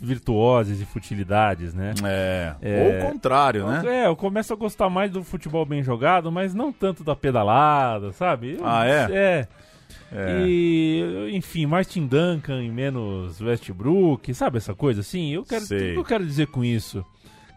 virtuoses 0.00 0.80
e 0.80 0.86
futilidades, 0.86 1.74
né? 1.74 1.92
É, 2.04 2.54
É. 2.62 2.82
ou 3.02 3.08
o 3.08 3.12
contrário, 3.12 3.66
né? 3.66 3.82
É, 3.84 4.06
eu 4.06 4.16
começo 4.16 4.50
a 4.52 4.56
gostar 4.56 4.88
mais 4.88 5.10
do 5.10 5.22
futebol 5.22 5.66
bem 5.66 5.82
jogado, 5.82 6.32
mas 6.32 6.54
não 6.54 6.72
tanto 6.72 7.04
da 7.04 7.14
pedalada, 7.14 8.12
sabe? 8.12 8.54
Eu- 8.58 8.64
Ah, 8.66 8.86
é? 8.86 9.08
É. 9.12 9.48
É. 10.12 10.44
E, 10.46 11.30
enfim, 11.32 11.66
mais 11.66 11.86
Tim 11.86 12.06
Duncan 12.06 12.62
e 12.62 12.70
menos 12.70 13.40
Westbrook, 13.40 14.32
sabe 14.34 14.58
essa 14.58 14.74
coisa 14.74 15.00
assim? 15.00 15.32
Eu 15.32 15.44
quero, 15.44 15.64
Sei. 15.64 15.90
o 15.90 15.92
que 15.94 15.98
eu 15.98 16.04
quero 16.04 16.24
dizer 16.24 16.46
com 16.46 16.64
isso? 16.64 17.04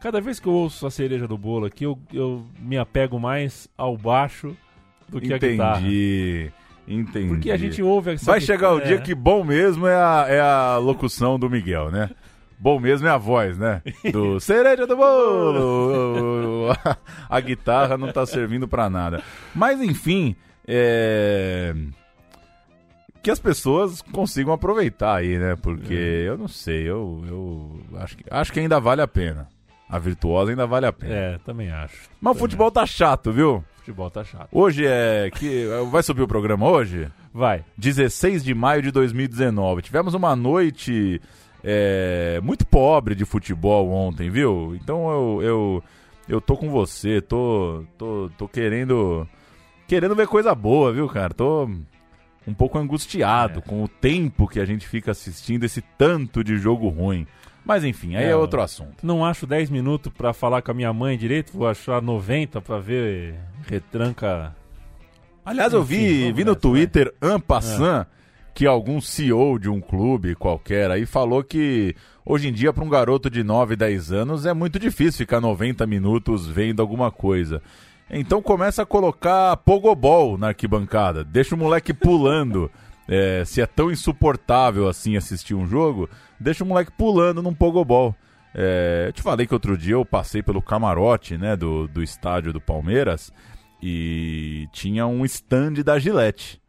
Cada 0.02 0.22
vez 0.22 0.40
que 0.40 0.48
eu 0.48 0.54
ouço 0.54 0.88
a 0.88 0.92
cereja 0.92 1.28
do 1.28 1.38
bolo 1.38 1.66
aqui, 1.66 1.84
eu, 1.84 2.00
eu 2.14 2.46
me 2.60 2.78
apego 2.78 3.20
mais 3.20 3.68
ao 3.78 3.98
baixo 3.98 4.56
do 5.10 5.20
que 5.20 5.34
a 5.34 5.38
guitarra. 5.38 5.80
Entendi, 5.80 6.52
entendi. 6.88 7.28
Porque 7.28 7.52
a 7.52 7.58
gente 7.58 7.82
ouve 7.84 8.14
essa 8.14 8.26
Vai 8.26 8.40
chegar 8.40 8.74
o 8.74 8.80
é. 8.80 8.86
dia 8.86 9.02
que 9.02 9.14
bom 9.14 9.44
mesmo 9.44 9.86
é 9.86 9.96
a, 9.96 10.26
é 10.28 10.40
a 10.40 10.78
locução 10.78 11.38
do 11.38 11.50
Miguel, 11.50 11.92
né? 11.92 12.10
Bom 12.58 12.80
mesmo 12.80 13.08
é 13.08 13.12
a 13.12 13.18
voz, 13.18 13.58
né? 13.58 13.82
Do 14.12 14.40
cereja 14.42 14.86
do 14.88 14.96
bolo. 14.96 16.72
A, 16.72 16.98
a 17.30 17.40
guitarra 17.40 17.98
não 17.98 18.12
tá 18.12 18.26
servindo 18.26 18.68
pra 18.68 18.90
nada. 18.90 19.22
Mas 19.56 19.82
enfim, 19.82 20.36
é... 20.68 21.74
que 23.22 23.30
as 23.32 23.40
pessoas 23.40 24.02
consigam 24.02 24.54
aproveitar 24.54 25.16
aí, 25.16 25.38
né? 25.38 25.56
Porque 25.56 25.94
eu 25.94 26.38
não 26.38 26.48
sei, 26.48 26.90
eu, 26.90 27.24
eu 27.28 28.00
acho, 28.00 28.18
que, 28.18 28.24
acho 28.30 28.54
que 28.54 28.60
ainda 28.60 28.80
vale 28.80 29.02
a 29.02 29.08
pena. 29.08 29.48
A 29.90 29.98
virtuosa 29.98 30.52
ainda 30.52 30.68
vale 30.68 30.86
a 30.86 30.94
pena. 30.94 31.14
É, 31.14 31.38
também 31.40 31.72
acho. 31.72 32.10
Mas 32.22 32.32
o 32.32 32.34
Também 32.34 32.40
futebol 32.40 32.72
tá 32.72 32.86
chato, 32.86 33.32
viu? 33.32 33.56
acho. 33.56 33.80
futebol 33.80 34.12
tá 34.12 34.24
chato. 34.24 34.50
Hoje 34.52 34.86
é 34.86 35.32
que 35.34 35.66
vai 35.90 36.04
subir 36.04 36.22
o 36.22 36.28
programa 36.28 36.70
hoje? 36.70 37.08
Vai. 37.34 37.64
16 37.76 38.44
de 38.44 38.54
maio 38.54 38.84
de 38.84 38.92
2019. 38.92 39.82
Tivemos 39.82 40.14
uma 40.14 40.36
noite 40.36 41.20
é, 41.64 42.40
muito 42.44 42.68
pobre 42.68 43.16
de 43.16 43.26
futebol 43.26 43.90
ontem, 43.90 44.30
viu? 44.30 44.76
Então 44.76 45.10
eu, 45.10 45.42
eu, 45.42 45.84
eu 46.28 46.42
tô 46.42 46.56
com 46.56 46.70
você, 46.70 47.20
tô, 47.20 47.84
tô, 47.98 48.30
tô 48.38 48.48
querendo 48.48 49.28
querendo 49.88 50.16
ver 50.16 50.28
coisa 50.28 50.54
boa, 50.54 50.94
viu, 50.94 51.08
cara? 51.08 51.34
Tô 51.34 51.68
um 52.50 52.54
pouco 52.54 52.78
angustiado 52.78 53.62
com 53.62 53.84
o 53.84 53.88
tempo 53.88 54.48
que 54.48 54.60
a 54.60 54.66
gente 54.66 54.88
fica 54.88 55.12
assistindo 55.12 55.64
esse 55.64 55.82
tanto 55.98 56.44
de 56.44 56.58
jogo 56.58 56.90
ruim. 56.90 57.28
Mas 57.64 57.84
enfim, 57.84 58.16
aí 58.16 58.26
é, 58.26 58.30
É, 58.30 58.36
outro 58.36 58.62
assunto. 58.62 59.06
Não 59.06 59.24
acho 59.24 59.46
10 59.46 59.70
minutos 59.70 60.12
pra 60.12 60.34
falar 60.34 60.62
com 60.62 60.72
a 60.72 60.74
minha 60.74 60.92
mãe 60.92 61.18
direito, 61.18 61.54
vou 61.54 61.68
achar 61.68 62.02
90 62.02 62.60
pra 62.62 62.80
ver 62.80 63.36
retranca. 63.68 64.56
Aliás, 65.46 65.74
eu 65.74 65.82
Enfim, 65.82 65.96
vi, 65.96 66.22
vamos 66.22 66.38
vi 66.38 66.44
no 66.44 66.56
Twitter, 66.56 67.14
Ampassan, 67.22 68.08
que 68.54 68.66
algum 68.66 69.00
CEO 69.00 69.60
de 69.60 69.70
um 69.70 69.80
clube 69.80 70.36
qualquer 70.36 70.92
aí 70.92 71.06
falou 71.06 71.44
que 71.44 71.96
hoje 72.26 72.48
em 72.48 72.54
dia, 72.54 72.74
para 72.74 72.84
um 72.84 72.90
garoto 72.90 73.30
de 73.30 73.44
9, 73.44 73.76
10 73.76 74.12
anos, 74.12 74.46
é 74.46 74.54
muito 74.54 74.80
difícil 74.80 75.20
ficar 75.20 75.40
90 75.40 75.86
minutos 75.86 76.48
vendo 76.48 76.82
alguma 76.82 77.12
coisa. 77.12 77.62
Então 78.10 78.42
começa 78.42 78.82
a 78.82 78.86
colocar 78.86 79.56
pogobol 79.58 80.38
na 80.38 80.48
arquibancada, 80.48 81.24
deixa 81.24 81.56
o 81.56 81.58
moleque 81.58 81.94
pulando. 81.94 82.72
É, 83.12 83.44
se 83.44 83.60
é 83.60 83.66
tão 83.66 83.90
insuportável 83.90 84.88
assim 84.88 85.18
assistir 85.18 85.56
um 85.56 85.66
jogo, 85.66 86.08
deixa 86.40 86.64
o 86.64 86.68
moleque 86.68 86.92
pulando 86.92 87.42
num 87.42 87.56
pogobol. 87.56 88.16
É, 88.54 89.06
eu 89.08 89.14
te 89.14 89.24
falei 89.24 89.48
que 89.48 89.54
outro 89.56 89.76
dia 89.76 89.96
eu 89.96 90.06
passei 90.06 90.44
pelo 90.44 90.62
camarote 90.62 91.36
né, 91.36 91.56
do, 91.56 91.88
do 91.88 92.04
estádio 92.04 92.54
do 92.54 92.62
Palmeiras 92.62 93.34
e 93.82 94.68
tinha 94.72 95.08
um 95.08 95.26
stand 95.26 95.74
da 95.84 95.98
Gillette. 95.98 96.62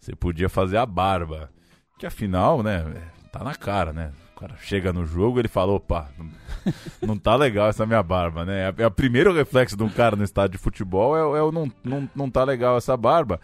Você 0.00 0.16
podia 0.16 0.48
fazer 0.48 0.78
a 0.78 0.84
barba. 0.84 1.48
Que 1.96 2.06
afinal, 2.06 2.60
né, 2.60 2.84
tá 3.30 3.44
na 3.44 3.54
cara, 3.54 3.92
né? 3.92 4.10
O 4.36 4.40
cara 4.40 4.56
chega 4.60 4.92
no 4.92 5.06
jogo 5.06 5.38
ele 5.38 5.48
fala, 5.48 5.72
opa, 5.72 6.10
não, 7.00 7.16
tá 7.16 7.36
legal 7.36 7.68
essa 7.68 7.86
minha 7.86 8.02
barba, 8.02 8.44
né? 8.44 8.72
É, 8.76 8.82
é 8.82 8.86
o 8.86 8.90
primeiro 8.90 9.32
reflexo 9.32 9.76
de 9.76 9.82
um 9.84 9.88
cara 9.88 10.16
no 10.16 10.24
estádio 10.24 10.58
de 10.58 10.58
futebol 10.58 11.16
é, 11.16 11.38
é 11.38 11.42
o 11.42 11.52
não, 11.52 11.70
não, 11.84 12.10
não 12.14 12.30
tá 12.30 12.42
legal 12.42 12.76
essa 12.76 12.96
barba. 12.96 13.40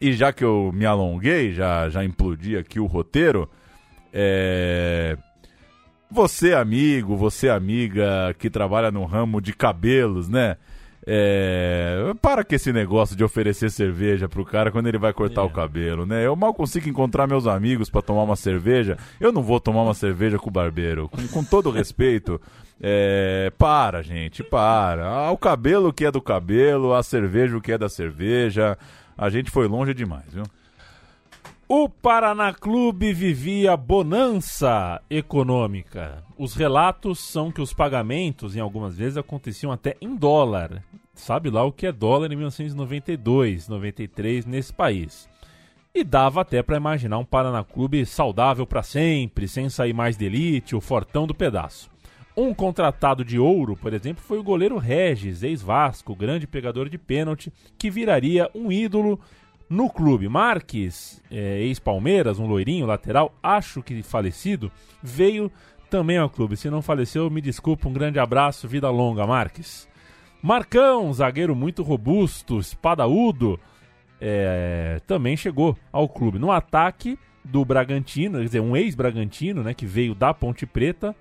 E 0.00 0.12
já 0.14 0.32
que 0.32 0.42
eu 0.42 0.70
me 0.74 0.86
alonguei, 0.86 1.52
já, 1.52 1.88
já 1.90 2.02
implodi 2.02 2.56
aqui 2.56 2.80
o 2.80 2.86
roteiro, 2.86 3.48
é... 4.12 5.16
Você, 6.10 6.52
amigo, 6.52 7.16
você, 7.16 7.48
amiga 7.48 8.34
que 8.38 8.50
trabalha 8.50 8.90
no 8.90 9.04
ramo 9.04 9.40
de 9.40 9.54
cabelos, 9.54 10.28
né? 10.28 10.56
É... 11.06 12.12
Para 12.20 12.44
com 12.44 12.54
esse 12.54 12.72
negócio 12.72 13.16
de 13.16 13.24
oferecer 13.24 13.70
cerveja 13.70 14.28
pro 14.28 14.44
cara 14.44 14.70
quando 14.70 14.86
ele 14.86 14.98
vai 14.98 15.12
cortar 15.12 15.42
É. 15.42 15.44
o 15.44 15.50
cabelo, 15.50 16.06
né? 16.06 16.24
Eu 16.24 16.36
mal 16.36 16.54
consigo 16.54 16.88
encontrar 16.88 17.26
meus 17.26 17.46
amigos 17.46 17.90
pra 17.90 18.02
tomar 18.02 18.22
uma 18.22 18.36
cerveja. 18.36 18.96
Eu 19.20 19.32
não 19.32 19.42
vou 19.42 19.58
tomar 19.60 19.82
uma 19.82 19.94
cerveja 19.94 20.38
com 20.38 20.48
o 20.48 20.52
barbeiro. 20.52 21.08
Com, 21.08 21.26
com 21.28 21.44
todo 21.44 21.70
respeito, 21.70 22.40
é... 22.80 23.52
para, 23.58 24.02
gente, 24.02 24.42
para. 24.42 25.06
Ah, 25.06 25.30
o 25.32 25.38
cabelo 25.38 25.92
que 25.92 26.04
é 26.04 26.10
do 26.10 26.22
cabelo, 26.22 26.94
a 26.94 27.02
cerveja 27.02 27.56
o 27.56 27.60
que 27.60 27.72
é 27.72 27.78
da 27.78 27.88
cerveja. 27.88 28.78
A 29.16 29.28
gente 29.28 29.50
foi 29.50 29.66
longe 29.68 29.92
demais, 29.94 30.32
viu? 30.32 30.44
O 31.74 31.88
Paraná 31.88 32.52
Clube 32.52 33.14
vivia 33.14 33.74
bonança 33.78 35.00
econômica. 35.08 36.22
Os 36.36 36.52
relatos 36.52 37.18
são 37.18 37.50
que 37.50 37.62
os 37.62 37.72
pagamentos, 37.72 38.54
em 38.54 38.60
algumas 38.60 38.98
vezes, 38.98 39.16
aconteciam 39.16 39.72
até 39.72 39.96
em 39.98 40.14
dólar. 40.14 40.84
Sabe 41.14 41.48
lá 41.48 41.64
o 41.64 41.72
que 41.72 41.86
é 41.86 41.90
dólar 41.90 42.30
em 42.30 42.36
1992, 42.36 43.68
93 43.68 44.44
nesse 44.44 44.70
país. 44.70 45.26
E 45.94 46.04
dava 46.04 46.42
até 46.42 46.62
para 46.62 46.76
imaginar 46.76 47.16
um 47.16 47.24
Paraná 47.24 47.64
Clube 47.64 48.04
saudável 48.04 48.66
para 48.66 48.82
sempre, 48.82 49.48
sem 49.48 49.70
sair 49.70 49.94
mais 49.94 50.14
de 50.14 50.26
elite, 50.26 50.76
o 50.76 50.80
fortão 50.80 51.26
do 51.26 51.34
pedaço. 51.34 51.90
Um 52.36 52.52
contratado 52.52 53.24
de 53.24 53.38
ouro, 53.38 53.78
por 53.78 53.94
exemplo, 53.94 54.22
foi 54.22 54.38
o 54.38 54.44
goleiro 54.44 54.76
Regis, 54.76 55.42
ex-Vasco, 55.42 56.14
grande 56.14 56.46
pegador 56.46 56.90
de 56.90 56.98
pênalti, 56.98 57.50
que 57.78 57.88
viraria 57.88 58.50
um 58.54 58.70
ídolo 58.70 59.18
no 59.72 59.88
clube. 59.88 60.28
Marques, 60.28 61.22
é, 61.30 61.60
ex-Palmeiras, 61.62 62.38
um 62.38 62.46
loirinho 62.46 62.84
lateral, 62.84 63.34
acho 63.42 63.82
que 63.82 64.02
falecido, 64.02 64.70
veio 65.02 65.50
também 65.88 66.18
ao 66.18 66.28
clube. 66.28 66.56
Se 66.56 66.68
não 66.68 66.82
faleceu, 66.82 67.30
me 67.30 67.40
desculpa, 67.40 67.88
um 67.88 67.92
grande 67.92 68.18
abraço, 68.18 68.68
vida 68.68 68.90
longa, 68.90 69.26
Marques. 69.26 69.88
Marcão, 70.42 71.12
zagueiro 71.12 71.56
muito 71.56 71.82
robusto, 71.82 72.58
espadaúdo, 72.58 73.58
é, 74.20 75.00
também 75.06 75.36
chegou 75.36 75.76
ao 75.90 76.06
clube. 76.06 76.38
No 76.38 76.52
ataque 76.52 77.18
do 77.42 77.64
Bragantino, 77.64 78.38
quer 78.38 78.44
dizer, 78.44 78.60
um 78.60 78.76
ex-Bragantino, 78.76 79.62
né, 79.62 79.72
que 79.72 79.86
veio 79.86 80.14
da 80.14 80.34
Ponte 80.34 80.66
Preta. 80.66 81.16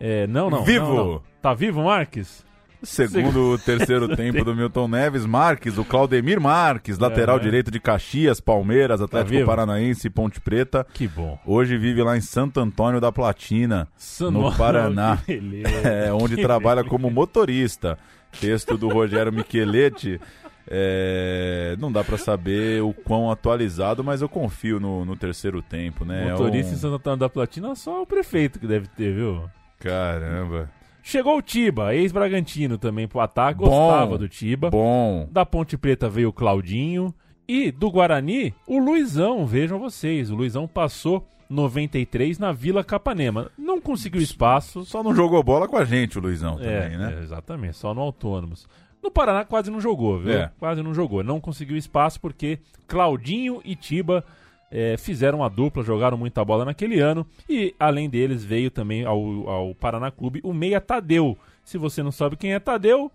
É, 0.00 0.26
não, 0.26 0.50
não. 0.50 0.64
Vivo! 0.64 0.86
não, 0.86 1.12
não. 1.12 1.22
Tá 1.40 1.54
vivo, 1.54 1.84
Marques? 1.84 2.44
Segundo 2.84 3.52
o 3.52 3.58
terceiro 3.58 4.14
tempo 4.16 4.44
do 4.44 4.54
Milton 4.54 4.88
Neves, 4.88 5.24
Marques, 5.26 5.78
o 5.78 5.84
Claudemir 5.84 6.40
Marques, 6.40 6.98
lateral 6.98 7.36
É. 7.36 7.40
direito 7.40 7.70
de 7.70 7.80
Caxias, 7.80 8.40
Palmeiras, 8.40 9.00
Atlético 9.00 9.30
vivo? 9.36 9.46
Paranaense 9.46 10.06
e 10.06 10.10
Ponte 10.10 10.40
Preta. 10.40 10.86
Que 10.92 11.06
bom. 11.08 11.38
Hoje 11.46 11.76
vive 11.78 12.02
lá 12.02 12.16
em 12.16 12.20
Santo 12.20 12.60
Antônio 12.60 13.00
da 13.00 13.10
Platina, 13.12 13.88
no 14.30 14.54
Paraná, 14.56 15.18
é, 15.84 16.12
onde 16.12 16.36
Que 16.36 16.42
trabalha 16.42 16.82
beleza. 16.82 16.90
como 16.90 17.10
motorista. 17.10 17.98
Texto 18.40 18.76
do 18.76 18.88
Rogério 18.88 19.32
Micheletti. 19.32 20.20
É, 20.66 21.76
não 21.78 21.92
dá 21.92 22.02
pra 22.02 22.16
saber 22.16 22.82
o 22.82 22.92
quão 22.92 23.30
atualizado, 23.30 24.02
mas 24.02 24.22
eu 24.22 24.28
confio 24.28 24.80
no, 24.80 25.04
no 25.04 25.14
terceiro 25.14 25.60
tempo, 25.60 26.04
né? 26.04 26.26
É 26.28 26.30
Motorista 26.32 26.72
um- 26.72 26.74
em 26.74 26.78
Santo 26.78 26.94
Antônio 26.96 27.18
da 27.18 27.28
Platina, 27.28 27.74
só 27.74 28.02
o 28.02 28.06
prefeito 28.06 28.58
que 28.58 28.66
deve 28.66 28.86
ter, 28.88 29.14
viu? 29.14 29.44
Caramba. 29.78 30.70
Chegou 31.06 31.36
o 31.36 31.42
Tiba, 31.42 31.94
ex-Bragantino 31.94 32.78
também 32.78 33.06
pro 33.06 33.20
ataque, 33.20 33.58
Bom, 33.60 33.66
gostava 33.68 34.16
do 34.16 34.26
Tiba. 34.26 34.70
Bom. 34.70 35.28
Da 35.30 35.44
Ponte 35.44 35.76
Preta 35.76 36.08
veio 36.08 36.30
o 36.30 36.32
Claudinho. 36.32 37.14
E 37.46 37.70
do 37.70 37.90
Guarani, 37.90 38.54
o 38.66 38.78
Luizão, 38.78 39.46
vejam 39.46 39.78
vocês. 39.78 40.30
O 40.30 40.34
Luizão 40.34 40.66
passou 40.66 41.28
93 41.50 42.38
na 42.38 42.52
Vila 42.52 42.82
Capanema. 42.82 43.50
Não 43.58 43.78
conseguiu 43.82 44.22
espaço. 44.22 44.82
Só 44.86 45.02
não 45.02 45.14
jogou 45.14 45.42
bola 45.42 45.68
com 45.68 45.76
a 45.76 45.84
gente, 45.84 46.18
o 46.18 46.22
Luizão, 46.22 46.58
É, 46.58 46.80
também, 46.80 46.96
né? 46.98 47.16
é, 47.18 47.22
exatamente, 47.22 47.76
só 47.76 47.92
no 47.92 48.00
Autônomos. 48.00 48.66
No 49.02 49.10
Paraná 49.10 49.44
quase 49.44 49.70
não 49.70 49.82
jogou, 49.82 50.18
viu? 50.18 50.32
É. 50.32 50.50
Quase 50.58 50.82
não 50.82 50.94
jogou. 50.94 51.22
Não 51.22 51.38
conseguiu 51.38 51.76
espaço 51.76 52.18
porque 52.18 52.58
Claudinho 52.88 53.60
e 53.62 53.76
Tiba 53.76 54.24
é, 54.70 54.96
fizeram 54.96 55.42
a 55.44 55.48
dupla, 55.48 55.82
jogaram 55.82 56.16
muita 56.16 56.44
bola 56.44 56.64
naquele 56.64 57.00
ano. 57.00 57.26
E 57.48 57.74
além 57.78 58.08
deles 58.08 58.44
veio 58.44 58.70
também 58.70 59.04
ao, 59.04 59.48
ao 59.48 59.74
Paraná 59.74 60.10
Clube 60.10 60.40
o 60.42 60.52
Meia 60.52 60.80
Tadeu. 60.80 61.38
Se 61.64 61.78
você 61.78 62.02
não 62.02 62.12
sabe 62.12 62.36
quem 62.36 62.54
é 62.54 62.58
Tadeu, 62.58 63.10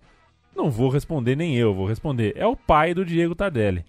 não 0.56 0.70
vou 0.70 0.90
responder 0.90 1.36
nem 1.36 1.56
eu, 1.56 1.74
vou 1.74 1.88
responder. 1.88 2.34
É 2.36 2.46
o 2.46 2.56
pai 2.56 2.94
do 2.94 3.06
Diego 3.06 3.36
Tardelli. 3.36 3.86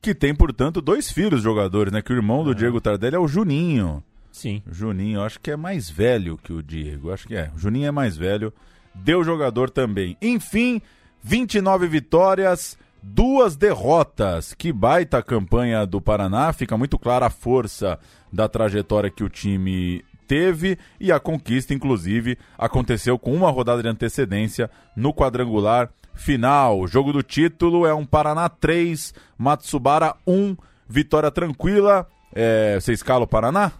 Que 0.00 0.14
tem, 0.14 0.34
portanto, 0.34 0.80
dois 0.80 1.10
filhos 1.10 1.42
jogadores, 1.42 1.92
né? 1.92 2.00
Que 2.00 2.12
o 2.12 2.16
irmão 2.16 2.44
do 2.44 2.54
Diego 2.54 2.80
Tardelli 2.80 3.16
é 3.16 3.18
o 3.18 3.28
Juninho. 3.28 4.02
Sim. 4.30 4.62
O 4.70 4.72
Juninho, 4.72 5.22
acho 5.22 5.40
que 5.40 5.50
é 5.50 5.56
mais 5.56 5.88
velho 5.88 6.36
que 6.36 6.52
o 6.52 6.62
Diego. 6.62 7.10
Acho 7.10 7.26
que 7.26 7.34
é. 7.34 7.50
O 7.54 7.58
Juninho 7.58 7.88
é 7.88 7.90
mais 7.90 8.16
velho. 8.16 8.52
Deu 8.94 9.24
jogador 9.24 9.70
também. 9.70 10.16
Enfim, 10.20 10.80
29 11.22 11.86
vitórias, 11.88 12.78
duas 13.06 13.56
derrotas. 13.56 14.52
Que 14.54 14.72
baita 14.72 15.22
campanha 15.22 15.86
do 15.86 16.00
Paraná. 16.00 16.52
Fica 16.52 16.76
muito 16.76 16.98
clara 16.98 17.26
a 17.26 17.30
força 17.30 17.98
da 18.32 18.48
trajetória 18.48 19.10
que 19.10 19.24
o 19.24 19.28
time 19.28 20.04
teve 20.26 20.76
e 20.98 21.12
a 21.12 21.20
conquista, 21.20 21.72
inclusive, 21.72 22.36
aconteceu 22.58 23.18
com 23.18 23.32
uma 23.32 23.50
rodada 23.50 23.82
de 23.82 23.88
antecedência 23.88 24.68
no 24.96 25.14
quadrangular 25.14 25.88
final. 26.14 26.80
O 26.80 26.88
jogo 26.88 27.12
do 27.12 27.22
título 27.22 27.86
é 27.86 27.94
um 27.94 28.04
Paraná 28.04 28.48
3, 28.48 29.14
Matsubara 29.38 30.16
1, 30.26 30.56
vitória 30.88 31.30
tranquila. 31.30 32.06
É, 32.34 32.78
você 32.80 32.92
escala 32.92 33.24
o 33.24 33.28
Paraná? 33.28 33.72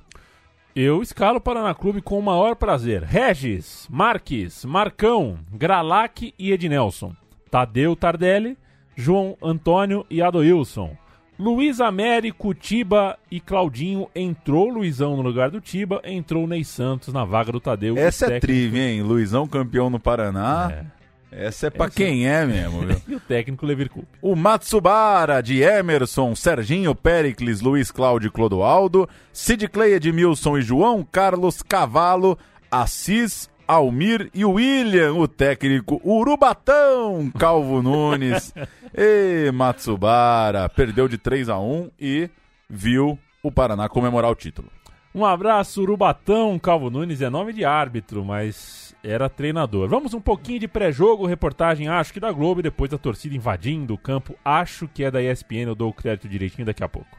Eu 0.75 1.03
escalo 1.03 1.39
o 1.39 1.41
Paraná 1.41 1.75
Clube 1.75 2.01
com 2.01 2.19
o 2.19 2.23
maior 2.23 2.55
prazer. 2.55 3.03
Regis, 3.03 3.89
Marques, 3.91 4.65
Marcão, 4.65 5.39
Gralac 5.51 6.33
e 6.39 6.53
Ednelson. 6.53 7.15
Tadeu 7.51 7.97
Tardelli, 7.97 8.59
João 8.97 9.37
Antônio 9.43 10.05
e 10.11 10.21
Adoilson. 10.23 10.97
Luiz 11.39 11.81
Américo, 11.83 12.55
Tiba 12.55 13.19
e 13.31 13.39
Claudinho 13.41 14.09
entrou 14.15 14.71
Luizão 14.71 15.17
no 15.17 15.23
lugar 15.23 15.51
do 15.51 15.61
Tiba, 15.61 16.01
entrou 16.03 16.47
Ney 16.47 16.65
Santos 16.65 17.13
na 17.13 17.27
vaga 17.27 17.53
do 17.53 17.61
Tadeu. 17.61 17.99
Essa 17.99 18.33
é 18.33 18.41
trivia, 18.41 18.89
hein? 18.89 19.03
Luizão 19.03 19.47
campeão 19.47 19.91
no 19.91 20.01
Paraná. 20.01 20.87
Essa 21.31 21.67
é 21.67 21.71
pra 21.71 21.87
Essa- 21.87 21.95
quem 21.97 22.27
é 22.27 22.47
mesmo, 22.47 22.81
viu? 22.87 22.97
E 23.07 23.15
o 23.17 23.21
técnico 23.21 23.67
Levir. 23.67 23.91
O 24.23 24.35
Matsubara 24.35 25.43
de 25.43 25.61
Emerson, 25.61 26.35
Serginho, 26.35 26.95
Pericles, 26.95 27.61
Luiz 27.61 27.91
Cláudio 27.91 28.29
e 28.29 28.31
Clodoaldo, 28.31 29.07
Sid 29.31 29.69
Clay, 29.69 29.93
Edmilson 29.93 30.57
e 30.57 30.63
João 30.63 31.05
Carlos 31.05 31.61
Cavalo, 31.61 32.39
Assis, 32.71 33.51
Almir 33.67 34.31
e 34.33 34.45
William, 34.45 35.15
o 35.15 35.27
técnico 35.27 36.01
Urubatão, 36.05 37.31
Calvo 37.39 37.83
Nunes. 37.83 38.55
e 38.95 39.51
Matsubara 39.53 40.69
perdeu 40.69 41.09
de 41.09 41.19
3 41.19 41.49
a 41.49 41.59
1 41.59 41.91
e 41.99 42.31
viu 42.69 43.19
o 43.43 43.51
Paraná 43.51 43.89
comemorar 43.89 44.31
o 44.31 44.35
título. 44.35 44.71
Um 45.15 45.25
abraço, 45.25 45.83
Urubatão. 45.83 46.59
Calvo 46.59 46.91
Nunes 46.91 47.23
é 47.23 47.31
nome 47.31 47.53
de 47.53 47.65
árbitro, 47.65 48.25
mas 48.25 48.95
era 49.03 49.29
treinador. 49.29 49.89
Vamos 49.89 50.13
um 50.15 50.21
pouquinho 50.21 50.61
de 50.61 50.69
pré-jogo, 50.69 51.27
reportagem 51.27 51.89
acho 51.89 52.13
que 52.13 52.21
da 52.21 52.31
Globo, 52.31 52.61
e 52.61 52.63
depois 52.63 52.93
a 52.93 52.99
torcida 52.99 53.35
invadindo 53.35 53.95
o 53.95 53.99
campo. 53.99 54.37
Acho 54.45 54.87
que 54.87 55.03
é 55.03 55.11
da 55.11 55.23
ESPN, 55.23 55.69
eu 55.69 55.75
dou 55.75 55.91
o 55.91 55.95
crédito 55.95 56.29
direitinho 56.29 56.67
daqui 56.67 56.85
a 56.85 56.89
pouco. 56.89 57.17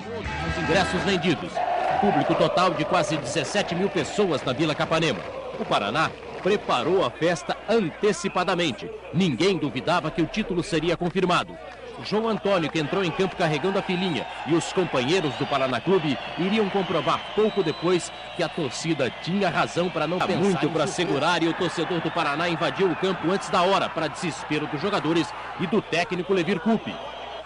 Os 0.00 0.62
ingressos 0.64 1.02
vendidos. 1.02 1.52
Público 2.00 2.34
total 2.34 2.74
de 2.74 2.84
quase 2.84 3.16
17 3.16 3.74
mil 3.74 3.88
pessoas 3.88 4.42
na 4.44 4.52
Vila 4.52 4.74
Capanema. 4.74 5.37
O 5.58 5.64
Paraná 5.64 6.10
preparou 6.42 7.04
a 7.04 7.10
festa 7.10 7.56
antecipadamente. 7.68 8.88
Ninguém 9.12 9.58
duvidava 9.58 10.10
que 10.10 10.22
o 10.22 10.26
título 10.26 10.62
seria 10.62 10.96
confirmado. 10.96 11.56
João 12.04 12.28
Antônio, 12.28 12.70
que 12.70 12.78
entrou 12.78 13.04
em 13.04 13.10
campo 13.10 13.34
carregando 13.34 13.78
a 13.78 13.82
filhinha, 13.82 14.24
e 14.46 14.54
os 14.54 14.72
companheiros 14.72 15.34
do 15.34 15.46
Paraná 15.46 15.80
Clube 15.80 16.16
iriam 16.38 16.68
comprovar 16.70 17.20
pouco 17.34 17.62
depois 17.62 18.12
que 18.36 18.42
a 18.42 18.48
torcida 18.48 19.10
tinha 19.22 19.50
razão 19.50 19.90
para 19.90 20.06
não 20.06 20.18
pensar 20.18 20.38
muito 20.38 20.70
para 20.70 20.86
segurar 20.86 21.42
e 21.42 21.48
o 21.48 21.54
torcedor 21.54 22.00
do 22.00 22.10
Paraná 22.10 22.48
invadiu 22.48 22.90
o 22.90 22.96
campo 22.96 23.30
antes 23.30 23.48
da 23.50 23.62
hora, 23.62 23.88
para 23.88 24.06
desespero 24.06 24.66
dos 24.68 24.80
jogadores 24.80 25.32
e 25.60 25.66
do 25.66 25.82
técnico 25.82 26.32
Levir 26.32 26.60
Coupe. 26.60 26.94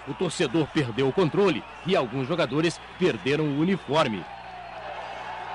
O 0.06 0.12
torcedor 0.12 0.66
perdeu 0.66 1.08
o 1.08 1.12
controle 1.12 1.62
e 1.86 1.96
alguns 1.96 2.26
jogadores 2.26 2.80
perderam 2.98 3.44
o 3.44 3.60
uniforme. 3.60 4.22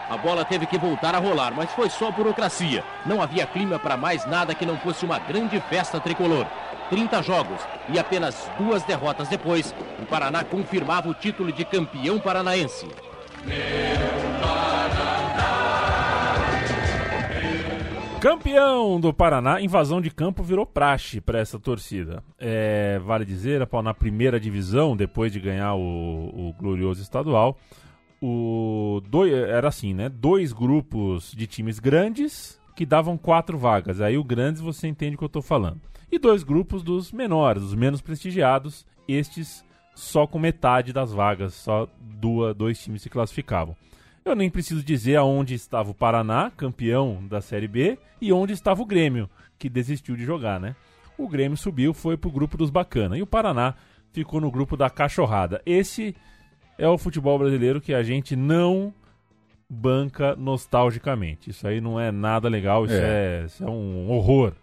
A 0.10 0.16
bola 0.16 0.46
teve 0.46 0.66
que 0.66 0.78
voltar 0.78 1.14
a 1.14 1.20
rolar, 1.20 1.54
mas 1.54 1.72
foi 1.72 1.90
só 1.90 2.12
burocracia. 2.12 2.84
Não 3.06 3.22
havia 3.22 3.46
clima 3.46 3.78
para 3.78 3.98
mais 3.98 4.26
nada 4.26 4.56
que 4.56 4.66
não 4.66 4.78
fosse 4.78 5.06
uma 5.06 5.20
grande 5.20 5.60
festa 5.60 6.00
tricolor. 6.00 6.46
30 6.90 7.22
jogos 7.22 7.60
e 7.90 8.00
apenas 8.00 8.50
duas 8.58 8.84
derrotas 8.84 9.28
depois, 9.28 9.76
o 10.02 10.06
Paraná 10.06 10.46
confirmava 10.46 11.10
o 11.10 11.14
título 11.14 11.52
de 11.52 11.66
campeão 11.66 12.20
paranaense. 12.20 12.88
Campeão 18.22 19.00
do 19.00 19.14
Paraná, 19.14 19.62
invasão 19.62 20.02
de 20.02 20.10
campo 20.10 20.42
virou 20.42 20.66
praxe 20.66 21.22
para 21.22 21.40
essa 21.40 21.60
torcida. 21.60 22.24
É, 22.40 22.98
vale 23.00 23.24
dizer, 23.26 23.68
na 23.84 23.94
primeira 23.94 24.40
divisão, 24.40 24.96
depois 24.96 25.32
de 25.32 25.40
ganhar 25.40 25.76
o, 25.76 26.50
o 26.50 26.54
glorioso 26.58 27.02
estadual, 27.02 27.58
o 28.22 29.02
dois, 29.10 29.32
era 29.32 29.68
assim, 29.68 29.94
né? 29.94 30.10
Dois 30.10 30.54
grupos 30.54 31.32
de 31.36 31.48
times 31.48 31.80
grandes 31.80 32.60
que 32.76 32.86
davam 32.86 33.18
quatro 33.18 33.58
vagas. 33.58 34.02
Aí 34.02 34.18
o 34.18 34.24
grandes 34.24 34.62
você 34.62 34.88
entende 34.88 35.16
o 35.16 35.18
que 35.18 35.24
eu 35.24 35.28
estou 35.28 35.42
falando. 35.42 35.82
E 36.12 36.18
dois 36.18 36.44
grupos 36.44 36.84
dos 36.84 37.12
menores, 37.12 37.64
os 37.64 37.76
menos 37.76 38.02
prestigiados, 38.02 38.86
estes 39.08 39.66
só 39.94 40.28
com 40.28 40.38
metade 40.38 40.94
das 40.94 41.12
vagas, 41.12 41.56
só 41.56 41.88
duas, 42.00 42.56
dois 42.56 42.80
times 42.80 43.02
se 43.02 43.10
classificavam. 43.10 43.76
Eu 44.24 44.36
nem 44.36 44.50
preciso 44.50 44.84
dizer 44.84 45.16
aonde 45.16 45.56
estava 45.56 45.90
o 45.90 45.94
Paraná, 45.94 46.52
campeão 46.56 47.26
da 47.28 47.42
Série 47.42 47.68
B, 47.68 47.98
e 48.22 48.32
onde 48.32 48.54
estava 48.54 48.82
o 48.82 48.86
Grêmio, 48.86 49.30
que 49.58 49.70
desistiu 49.70 50.16
de 50.16 50.24
jogar, 50.24 50.60
né? 50.60 50.76
O 51.18 51.28
Grêmio 51.28 51.58
subiu, 51.58 51.94
foi 51.94 52.16
pro 52.16 52.30
grupo 52.30 52.58
dos 52.58 52.70
bacana, 52.70 53.18
e 53.18 53.22
o 53.22 53.28
Paraná 53.28 53.74
ficou 54.12 54.40
no 54.40 54.52
grupo 54.52 54.78
da 54.78 54.90
cachorrada. 54.90 55.62
Esse 55.66 56.16
é 56.78 56.88
o 56.88 56.98
futebol 56.98 57.38
brasileiro 57.40 57.82
que 57.82 57.94
a 57.94 58.04
gente 58.04 58.36
não 58.36 58.94
banca 59.70 60.36
nostalgicamente. 60.36 61.50
Isso 61.50 61.68
aí 61.68 61.82
não 61.82 62.00
é 62.00 62.12
nada 62.12 62.48
legal, 62.48 62.86
isso 62.86 62.94
é, 62.96 63.42
É. 63.42 63.46
isso 63.46 63.64
é 63.64 63.70
um 63.70 64.10
horror. 64.10 64.54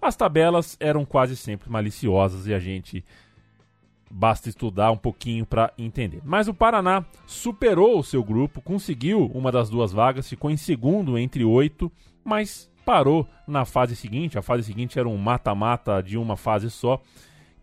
As 0.00 0.14
tabelas 0.14 0.76
eram 0.78 1.04
quase 1.04 1.36
sempre 1.36 1.70
maliciosas 1.70 2.46
e 2.46 2.54
a 2.54 2.58
gente 2.58 3.04
basta 4.10 4.48
estudar 4.48 4.90
um 4.92 4.96
pouquinho 4.96 5.44
para 5.44 5.72
entender. 5.76 6.20
Mas 6.24 6.46
o 6.46 6.54
Paraná 6.54 7.04
superou 7.26 7.98
o 7.98 8.04
seu 8.04 8.22
grupo, 8.22 8.60
conseguiu 8.60 9.26
uma 9.34 9.50
das 9.50 9.68
duas 9.68 9.92
vagas, 9.92 10.28
ficou 10.28 10.50
em 10.50 10.56
segundo 10.56 11.18
entre 11.18 11.42
oito, 11.44 11.90
mas 12.22 12.70
parou 12.84 13.26
na 13.48 13.64
fase 13.64 13.96
seguinte. 13.96 14.38
A 14.38 14.42
fase 14.42 14.62
seguinte 14.62 14.98
era 14.98 15.08
um 15.08 15.16
mata-mata 15.16 16.00
de 16.02 16.16
uma 16.18 16.36
fase 16.36 16.70
só, 16.70 17.00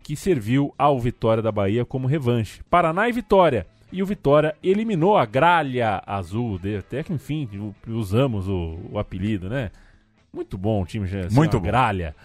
que 0.02 0.16
serviu 0.16 0.74
ao 0.76 0.98
Vitória 1.00 1.42
da 1.42 1.52
Bahia 1.52 1.84
como 1.86 2.08
revanche. 2.08 2.60
Paraná 2.68 3.08
e 3.08 3.12
Vitória. 3.12 3.66
E 3.92 4.02
o 4.02 4.06
Vitória 4.06 4.56
eliminou 4.62 5.16
a 5.18 5.26
Gralha 5.26 6.02
Azul, 6.06 6.58
até 6.78 7.02
que 7.02 7.12
enfim 7.12 7.46
usamos 7.86 8.48
o, 8.48 8.78
o 8.90 8.98
apelido, 8.98 9.50
né? 9.50 9.70
Muito 10.32 10.56
bom 10.56 10.82
o 10.82 10.86
time, 10.86 11.04
assim, 11.06 11.34
Muito 11.34 11.58
bom. 11.60 11.66
Gralha. 11.66 12.16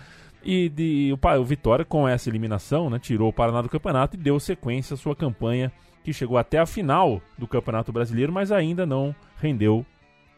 E 0.44 0.70
de- 0.70 1.14
o, 1.14 1.40
o 1.42 1.44
Vitória, 1.44 1.84
com 1.84 2.08
essa 2.08 2.30
eliminação, 2.30 2.90
né, 2.90 2.98
tirou 3.00 3.28
o 3.30 3.34
Paraná 3.34 3.62
do 3.62 3.68
campeonato 3.68 4.16
e 4.16 4.20
deu 4.20 4.40
sequência 4.40 4.94
à 4.94 4.98
sua 4.98 5.14
campanha, 5.14 5.70
que 6.06 6.14
chegou 6.14 6.38
até 6.38 6.58
a 6.58 6.66
final 6.66 7.22
do 7.38 7.46
Campeonato 7.46 7.92
Brasileiro, 7.92 8.32
mas 8.32 8.50
ainda 8.50 8.86
não 8.86 9.14
rendeu 9.42 9.86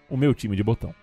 o 0.09 0.17
meu 0.17 0.33
time 0.33 0.55
de 0.55 0.63
botão. 0.63 0.95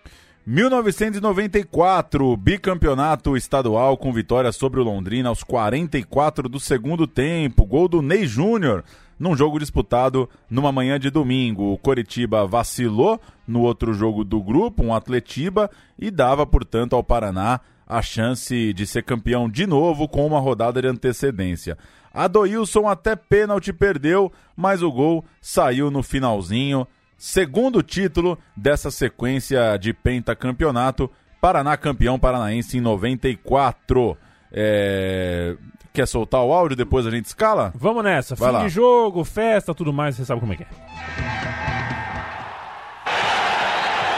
1994, 0.44 2.36
bicampeonato 2.36 3.36
estadual 3.36 3.96
com 3.96 4.12
vitória 4.12 4.50
sobre 4.52 4.80
o 4.80 4.84
Londrina 4.84 5.28
aos 5.28 5.42
44 5.44 6.48
do 6.48 6.58
segundo 6.58 7.06
tempo. 7.06 7.64
Gol 7.64 7.88
do 7.88 8.02
Ney 8.02 8.26
Júnior 8.26 8.84
num 9.18 9.36
jogo 9.36 9.58
disputado 9.58 10.28
numa 10.48 10.72
manhã 10.72 10.98
de 10.98 11.10
domingo. 11.10 11.72
O 11.72 11.78
Coritiba 11.78 12.46
vacilou 12.46 13.20
no 13.46 13.62
outro 13.62 13.92
jogo 13.94 14.24
do 14.24 14.42
grupo, 14.42 14.84
um 14.84 14.94
Atletiba, 14.94 15.70
e 15.98 16.10
dava, 16.10 16.46
portanto, 16.46 16.94
ao 16.94 17.04
Paraná 17.04 17.60
a 17.86 18.02
chance 18.02 18.72
de 18.72 18.86
ser 18.86 19.02
campeão 19.02 19.48
de 19.48 19.66
novo 19.66 20.08
com 20.08 20.26
uma 20.26 20.40
rodada 20.40 20.82
de 20.82 20.88
antecedência. 20.88 21.78
Adoilson 22.12 22.88
até 22.88 23.14
pênalti 23.14 23.72
perdeu, 23.72 24.32
mas 24.56 24.82
o 24.82 24.90
gol 24.90 25.24
saiu 25.40 25.90
no 25.90 26.02
finalzinho. 26.02 26.86
Segundo 27.16 27.82
título 27.82 28.38
dessa 28.56 28.90
sequência 28.90 29.76
de 29.78 29.92
pentacampeonato. 29.92 31.10
Paraná 31.40 31.76
campeão 31.76 32.18
paranaense 32.18 32.78
em 32.78 32.80
94. 32.80 34.16
É... 34.50 35.56
Quer 35.96 36.06
soltar 36.06 36.42
o 36.42 36.52
áudio, 36.52 36.76
depois 36.76 37.06
a 37.06 37.10
gente 37.10 37.24
escala? 37.24 37.72
Vamos 37.74 38.04
nessa, 38.04 38.34
Vai 38.34 38.50
fim 38.50 38.54
lá. 38.56 38.62
de 38.64 38.68
jogo, 38.68 39.24
festa, 39.24 39.74
tudo 39.74 39.94
mais, 39.94 40.14
você 40.14 40.26
sabe 40.26 40.40
como 40.42 40.52
é 40.52 40.56
que 40.56 40.62
é. 40.62 40.66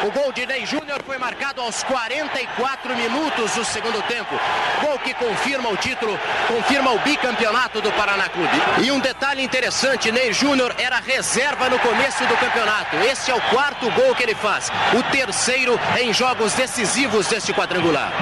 O 0.04 0.10
gol 0.10 0.32
de 0.32 0.44
Ney 0.44 0.66
Júnior 0.66 1.00
foi 1.06 1.18
marcado 1.18 1.60
aos 1.60 1.84
44 1.84 2.96
minutos 2.96 3.54
do 3.54 3.64
segundo 3.64 4.02
tempo. 4.08 4.34
Gol 4.80 4.98
que 4.98 5.14
confirma 5.14 5.68
o 5.68 5.76
título, 5.76 6.18
confirma 6.48 6.90
o 6.90 6.98
bicampeonato 6.98 7.80
do 7.80 7.92
Paraná 7.92 8.28
Clube. 8.28 8.50
E 8.84 8.90
um 8.90 8.98
detalhe 8.98 9.40
interessante, 9.44 10.10
Ney 10.10 10.32
Júnior 10.32 10.74
era 10.78 10.98
reserva 10.98 11.68
no 11.68 11.78
começo 11.78 12.26
do 12.26 12.36
campeonato. 12.38 12.96
Este 12.96 13.30
é 13.30 13.34
o 13.36 13.40
quarto 13.50 13.88
gol 13.92 14.16
que 14.16 14.24
ele 14.24 14.34
faz. 14.34 14.68
O 14.98 15.02
terceiro 15.12 15.78
em 16.00 16.12
jogos 16.12 16.54
decisivos 16.54 17.28
deste 17.28 17.54
quadrangular. 17.54 18.12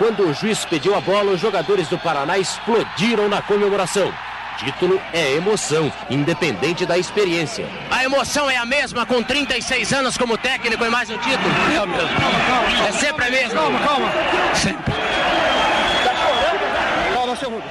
Quando 0.00 0.26
o 0.26 0.32
juiz 0.32 0.64
pediu 0.64 0.94
a 0.94 1.00
bola, 1.02 1.32
os 1.32 1.40
jogadores 1.42 1.86
do 1.88 1.98
Paraná 1.98 2.38
explodiram 2.38 3.28
na 3.28 3.42
comemoração. 3.42 4.10
Título 4.56 4.98
é 5.12 5.34
emoção, 5.34 5.92
independente 6.08 6.86
da 6.86 6.96
experiência. 6.96 7.66
A 7.90 8.02
emoção 8.02 8.48
é 8.48 8.56
a 8.56 8.64
mesma 8.64 9.04
com 9.04 9.22
36 9.22 9.92
anos 9.92 10.16
como 10.16 10.38
técnico 10.38 10.82
e 10.82 10.88
mais 10.88 11.10
um 11.10 11.18
título? 11.18 11.50
É 11.74 11.76
a 11.76 11.84
mesma. 11.84 12.88
É 12.88 12.92
sempre 12.92 13.26
a 13.26 13.30
mesma? 13.30 13.60
Calma, 13.60 13.78
calma. 13.80 14.10
Sempre. 14.54 14.94
Calma, 17.12 17.36
seu 17.36 17.50
Rubens. 17.50 17.70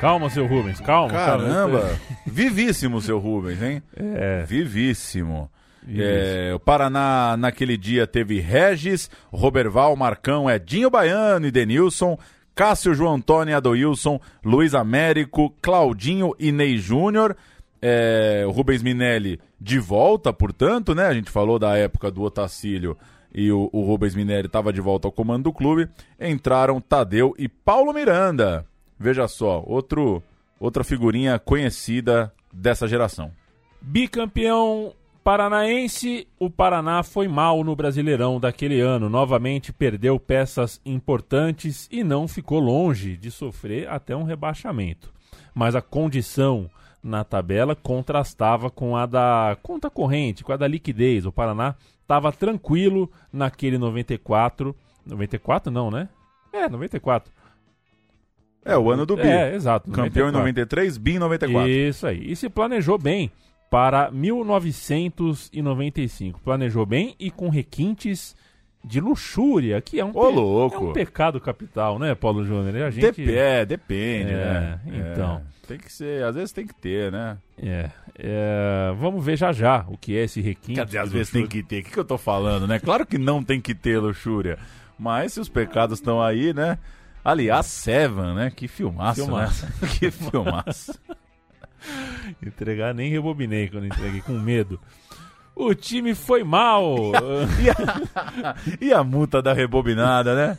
Calma, 0.00 0.30
seu 0.30 0.46
Rubens, 0.48 0.80
calma. 0.80 1.12
Caramba! 1.12 1.80
calma. 1.82 2.00
Vivíssimo, 2.26 3.00
seu 3.00 3.20
Rubens, 3.20 3.62
hein? 3.62 3.80
É. 3.96 4.42
Vivíssimo. 4.44 5.48
É, 5.88 6.52
o 6.54 6.60
Paraná 6.60 7.36
naquele 7.36 7.76
dia 7.76 8.06
teve 8.06 8.38
Regis, 8.38 9.10
Roberval, 9.32 9.96
Marcão, 9.96 10.50
Edinho 10.50 10.90
Baiano 10.90 11.46
e 11.46 11.50
Denilson, 11.50 12.16
Cássio 12.54 12.94
João 12.94 13.14
Antônio 13.14 13.56
Adoilson, 13.56 14.20
Luiz 14.44 14.74
Américo, 14.74 15.50
Claudinho 15.60 16.34
e 16.38 16.52
Ney 16.52 16.78
Júnior. 16.78 17.36
É, 17.80 18.44
o 18.46 18.50
Rubens 18.52 18.80
Minelli 18.80 19.40
de 19.60 19.78
volta, 19.80 20.32
portanto, 20.32 20.94
né? 20.94 21.06
A 21.06 21.14
gente 21.14 21.30
falou 21.30 21.58
da 21.58 21.76
época 21.76 22.12
do 22.12 22.22
Otacílio 22.22 22.96
e 23.34 23.50
o, 23.50 23.68
o 23.72 23.82
Rubens 23.82 24.14
Minelli 24.14 24.46
estava 24.46 24.72
de 24.72 24.80
volta 24.80 25.08
ao 25.08 25.12
comando 25.12 25.44
do 25.44 25.52
clube. 25.52 25.88
Entraram 26.20 26.80
Tadeu 26.80 27.34
e 27.36 27.48
Paulo 27.48 27.92
Miranda. 27.92 28.64
Veja 28.98 29.26
só, 29.26 29.64
outro, 29.66 30.22
outra 30.60 30.84
figurinha 30.84 31.40
conhecida 31.40 32.32
dessa 32.52 32.86
geração. 32.86 33.32
Bicampeão 33.80 34.94
paranaense, 35.22 36.26
o 36.38 36.50
Paraná 36.50 37.02
foi 37.02 37.28
mal 37.28 37.62
no 37.62 37.76
Brasileirão 37.76 38.40
daquele 38.40 38.80
ano. 38.80 39.08
Novamente 39.08 39.72
perdeu 39.72 40.18
peças 40.18 40.80
importantes 40.84 41.88
e 41.90 42.02
não 42.02 42.26
ficou 42.26 42.58
longe 42.58 43.16
de 43.16 43.30
sofrer 43.30 43.88
até 43.88 44.16
um 44.16 44.24
rebaixamento. 44.24 45.12
Mas 45.54 45.74
a 45.74 45.82
condição 45.82 46.68
na 47.02 47.24
tabela 47.24 47.74
contrastava 47.74 48.70
com 48.70 48.96
a 48.96 49.06
da 49.06 49.56
conta 49.62 49.90
corrente, 49.90 50.44
com 50.44 50.52
a 50.52 50.56
da 50.56 50.66
liquidez. 50.66 51.24
O 51.24 51.32
Paraná 51.32 51.74
estava 52.00 52.32
tranquilo 52.32 53.10
naquele 53.32 53.78
94. 53.78 54.74
94 55.06 55.72
não, 55.72 55.90
né? 55.90 56.08
É, 56.52 56.68
94. 56.68 57.32
É, 58.64 58.76
o 58.76 58.90
ano 58.90 59.04
do 59.04 59.16
Bi. 59.16 59.22
É, 59.22 59.54
exato. 59.54 59.90
Campeão 59.90 60.28
em 60.28 60.32
93, 60.32 60.96
Bi 60.96 61.14
em 61.14 61.18
94. 61.18 61.68
Isso 61.68 62.06
aí. 62.06 62.30
E 62.30 62.36
se 62.36 62.48
planejou 62.48 62.96
bem 62.98 63.30
para 63.72 64.10
1995. 64.10 66.38
Planejou 66.40 66.84
bem 66.84 67.14
e 67.18 67.30
com 67.30 67.48
requintes 67.48 68.36
de 68.84 69.00
luxúria, 69.00 69.80
que 69.80 69.98
é 69.98 70.04
um, 70.04 70.14
Ô, 70.14 70.28
louco. 70.28 70.76
é 70.76 70.80
um 70.90 70.92
pecado 70.92 71.40
capital, 71.40 71.98
né, 71.98 72.14
Paulo 72.14 72.44
Júnior? 72.44 72.76
A 72.84 72.90
gente... 72.90 73.00
Dep- 73.02 73.28
é, 73.30 73.64
depende, 73.64 74.30
É, 74.32 74.34
né? 74.34 74.78
então. 74.86 75.36
É, 75.36 75.40
tem 75.68 75.78
que 75.78 75.90
ser, 75.92 76.22
às 76.24 76.34
vezes 76.34 76.50
tem 76.52 76.66
que 76.66 76.74
ter, 76.74 77.10
né? 77.12 77.38
É, 77.62 77.88
é, 78.18 78.92
vamos 78.98 79.24
ver 79.24 79.36
já 79.38 79.52
já 79.52 79.86
o 79.88 79.96
que 79.96 80.18
é 80.18 80.24
esse 80.24 80.40
requinte. 80.40 80.74
Quer 80.80 80.84
dizer, 80.86 80.98
às 80.98 81.12
vezes 81.12 81.30
tem 81.32 81.46
que 81.46 81.62
ter. 81.62 81.80
O 81.80 81.84
que, 81.84 81.92
que 81.92 81.98
eu 81.98 82.04
tô 82.04 82.18
falando, 82.18 82.66
né? 82.66 82.78
Claro 82.80 83.06
que 83.06 83.16
não 83.16 83.42
tem 83.42 83.58
que 83.60 83.74
ter 83.74 83.98
luxúria. 83.98 84.58
Mas 84.98 85.32
se 85.34 85.40
os 85.40 85.48
pecados 85.48 85.98
estão 86.00 86.20
aí, 86.20 86.52
né? 86.52 86.78
Aliás, 87.24 87.64
Seven, 87.66 88.34
né? 88.34 88.50
Que 88.54 88.66
filmaço, 88.68 89.22
Filmaço. 89.24 89.64
né? 89.64 89.72
que 89.98 90.10
filmaço. 90.10 90.92
Entregar 92.44 92.94
nem 92.94 93.10
rebobinei 93.10 93.68
quando 93.68 93.86
entreguei, 93.86 94.20
com 94.20 94.32
medo. 94.32 94.80
O 95.54 95.74
time 95.74 96.14
foi 96.14 96.42
mal. 96.42 97.12
E 97.62 97.70
a, 97.70 98.56
e 98.80 98.92
a 98.92 99.04
multa 99.04 99.42
da 99.42 99.52
rebobinada, 99.52 100.34
né? 100.34 100.58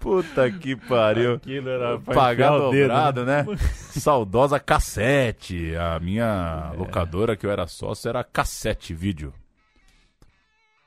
Puta 0.00 0.50
que 0.50 0.76
pariu. 0.76 1.34
Aquilo 1.34 1.68
era 1.68 1.98
Pagar 1.98 2.52
enfiar 2.52 2.68
o 2.68 2.70
dedo, 2.70 2.82
dobrado, 2.82 3.24
né? 3.24 3.46
Saudosa 3.90 4.58
cassete. 4.60 5.74
A 5.76 5.98
minha 6.00 6.72
locadora 6.76 7.36
que 7.36 7.46
eu 7.46 7.50
era 7.50 7.66
sócio 7.66 8.08
era 8.08 8.22
cassete 8.24 8.92
vídeo. 8.92 9.32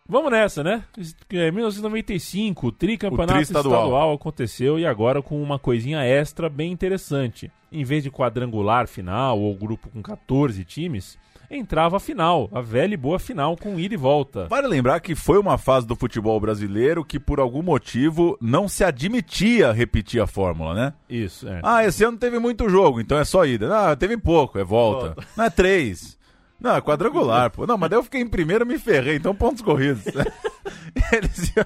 Vamos 0.07 0.31
nessa, 0.31 0.63
né? 0.63 0.83
É, 1.31 1.49
1995, 1.51 2.67
o 2.67 2.71
tricampeonato 2.71 3.31
O 3.31 3.33
tri 3.35 3.41
estadual. 3.43 3.81
estadual. 3.85 4.13
aconteceu 4.13 4.77
e 4.79 4.85
agora 4.85 5.21
com 5.21 5.41
uma 5.41 5.57
coisinha 5.57 6.03
extra 6.03 6.47
bem 6.49 6.71
interessante. 6.71 7.51
Em 7.71 7.83
vez 7.83 8.03
de 8.03 8.11
quadrangular 8.11 8.87
final 8.87 9.39
ou 9.39 9.55
grupo 9.55 9.89
com 9.89 10.01
14 10.03 10.63
times, 10.63 11.17
entrava 11.49 11.97
a 11.97 11.99
final, 11.99 12.47
a 12.53 12.61
velha 12.61 12.93
e 12.93 12.97
boa 12.97 13.17
final 13.17 13.57
com 13.57 13.79
ida 13.79 13.95
e 13.95 13.97
volta. 13.97 14.45
Vale 14.47 14.67
lembrar 14.67 14.99
que 14.99 15.15
foi 15.15 15.39
uma 15.39 15.57
fase 15.57 15.87
do 15.87 15.95
futebol 15.95 16.39
brasileiro 16.39 17.03
que, 17.03 17.19
por 17.19 17.39
algum 17.39 17.63
motivo, 17.63 18.37
não 18.39 18.67
se 18.67 18.83
admitia 18.83 19.71
repetir 19.71 20.21
a 20.21 20.27
fórmula, 20.27 20.73
né? 20.75 20.93
Isso, 21.09 21.47
é. 21.49 21.59
Ah, 21.63 21.83
esse 21.83 22.03
ano 22.03 22.17
teve 22.17 22.37
muito 22.37 22.69
jogo, 22.69 23.01
então 23.01 23.17
é 23.17 23.25
só 23.25 23.43
ida. 23.45 23.89
Ah, 23.91 23.95
teve 23.95 24.17
pouco, 24.17 24.59
é 24.59 24.63
volta. 24.63 25.05
Volta. 25.15 25.27
Não 25.35 25.45
é 25.45 25.49
três. 25.49 26.15
Não, 26.59 26.75
é 26.75 26.81
quadrangular, 26.81 27.51
pô. 27.51 27.67
Não, 27.67 27.77
mas 27.77 27.89
daí 27.89 27.99
eu 27.99 28.03
fiquei 28.03 28.21
em 28.21 28.27
primeiro 28.27 28.65
e 28.65 28.67
me 28.67 28.79
ferrei, 28.79 29.17
então 29.17 29.35
pontos 29.35 29.61
corridos. 29.61 30.03
Eles 31.11 31.55
iam 31.55 31.65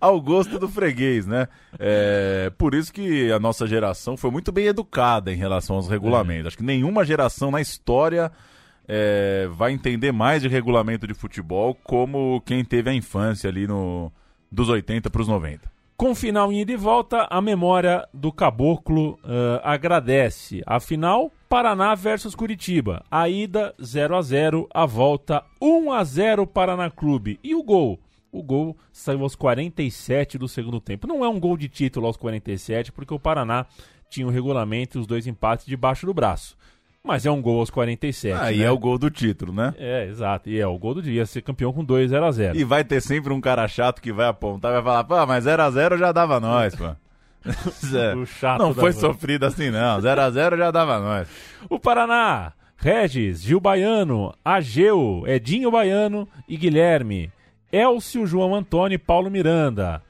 ao 0.00 0.20
gosto 0.20 0.58
do 0.58 0.68
freguês, 0.68 1.26
né? 1.26 1.48
É, 1.78 2.52
por 2.56 2.74
isso 2.74 2.92
que 2.92 3.32
a 3.32 3.38
nossa 3.38 3.66
geração 3.66 4.16
foi 4.16 4.30
muito 4.30 4.52
bem 4.52 4.66
educada 4.66 5.32
em 5.32 5.36
relação 5.36 5.76
aos 5.76 5.88
regulamentos. 5.88 6.48
Acho 6.48 6.58
que 6.58 6.62
nenhuma 6.62 7.04
geração 7.04 7.50
na 7.50 7.60
história 7.60 8.30
é, 8.86 9.48
vai 9.52 9.72
entender 9.72 10.12
mais 10.12 10.42
de 10.42 10.48
regulamento 10.48 11.06
de 11.06 11.14
futebol 11.14 11.74
como 11.74 12.40
quem 12.42 12.64
teve 12.64 12.90
a 12.90 12.94
infância 12.94 13.48
ali 13.48 13.66
no, 13.66 14.12
dos 14.50 14.68
80 14.68 15.10
para 15.10 15.22
os 15.22 15.28
90. 15.28 15.76
Com 15.96 16.14
final 16.14 16.52
em 16.52 16.60
ida 16.60 16.72
e 16.72 16.76
volta, 16.76 17.26
a 17.30 17.40
memória 17.40 18.06
do 18.12 18.30
Caboclo 18.30 19.18
eh, 19.24 19.60
agradece. 19.64 20.62
Afinal, 20.66 21.32
Paraná 21.48 21.94
versus 21.94 22.34
Curitiba. 22.34 23.04
A 23.08 23.28
ida 23.28 23.72
0 23.82 24.16
a 24.16 24.22
0 24.22 24.68
a 24.74 24.84
volta 24.84 25.44
1 25.62 25.92
a 25.92 26.02
0 26.02 26.46
Paraná 26.46 26.90
Clube. 26.90 27.38
E 27.42 27.54
o 27.54 27.62
gol? 27.62 28.00
O 28.32 28.42
gol 28.42 28.76
saiu 28.92 29.22
aos 29.22 29.36
47 29.36 30.38
do 30.38 30.48
segundo 30.48 30.80
tempo. 30.80 31.06
Não 31.06 31.24
é 31.24 31.28
um 31.28 31.38
gol 31.38 31.56
de 31.56 31.68
título 31.68 32.06
aos 32.06 32.16
47, 32.16 32.90
porque 32.90 33.14
o 33.14 33.18
Paraná 33.18 33.64
tinha 34.10 34.26
o 34.26 34.30
regulamento 34.30 34.98
e 34.98 35.00
os 35.00 35.06
dois 35.06 35.26
empates 35.26 35.66
debaixo 35.66 36.04
do 36.04 36.12
braço. 36.12 36.56
Mas 37.02 37.24
é 37.24 37.30
um 37.30 37.40
gol 37.40 37.60
aos 37.60 37.70
47. 37.70 38.36
Aí 38.42 38.58
né? 38.58 38.64
é 38.64 38.70
o 38.70 38.76
gol 38.76 38.98
do 38.98 39.08
título, 39.08 39.52
né? 39.52 39.72
É, 39.78 40.06
exato. 40.06 40.50
E 40.50 40.58
é 40.58 40.66
o 40.66 40.76
gol 40.76 40.94
do 40.94 41.02
dia, 41.02 41.24
ser 41.24 41.42
campeão 41.42 41.72
com 41.72 41.84
2 41.84 42.10
0 42.10 42.24
a 42.24 42.32
0 42.32 42.58
E 42.58 42.64
vai 42.64 42.82
ter 42.82 43.00
sempre 43.00 43.32
um 43.32 43.40
cara 43.40 43.68
chato 43.68 44.02
que 44.02 44.12
vai 44.12 44.26
apontar 44.26 44.72
e 44.72 44.74
vai 44.74 44.82
falar, 44.82 45.04
pô, 45.04 45.26
mas 45.26 45.44
0x0 45.44 45.96
já 45.96 46.10
dava 46.10 46.40
nós, 46.40 46.74
pô. 46.74 46.90
Não 48.58 48.74
foi 48.74 48.92
van. 48.92 49.00
sofrido 49.00 49.46
assim, 49.46 49.70
não. 49.70 50.00
0x0 50.00 50.56
já 50.56 50.70
dava 50.70 50.98
nós. 50.98 51.28
O 51.68 51.78
Paraná, 51.78 52.52
Regis, 52.76 53.42
Gil 53.42 53.60
Baiano, 53.60 54.34
Ageu, 54.44 55.24
Edinho 55.26 55.70
Baiano 55.70 56.28
e 56.48 56.56
Guilherme. 56.56 57.30
Elcio, 57.72 58.26
João 58.26 58.54
Antônio 58.54 58.94
e 58.94 58.98
Paulo 58.98 59.30
Miranda. 59.30 60.02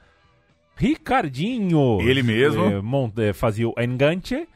Ricardinho. 0.77 2.01
Ele 2.03 2.23
mesmo. 2.23 2.65
eh, 2.65 3.29
eh, 3.29 3.33
fazia 3.33 3.69
o 3.69 3.75
enganche. 3.79 4.47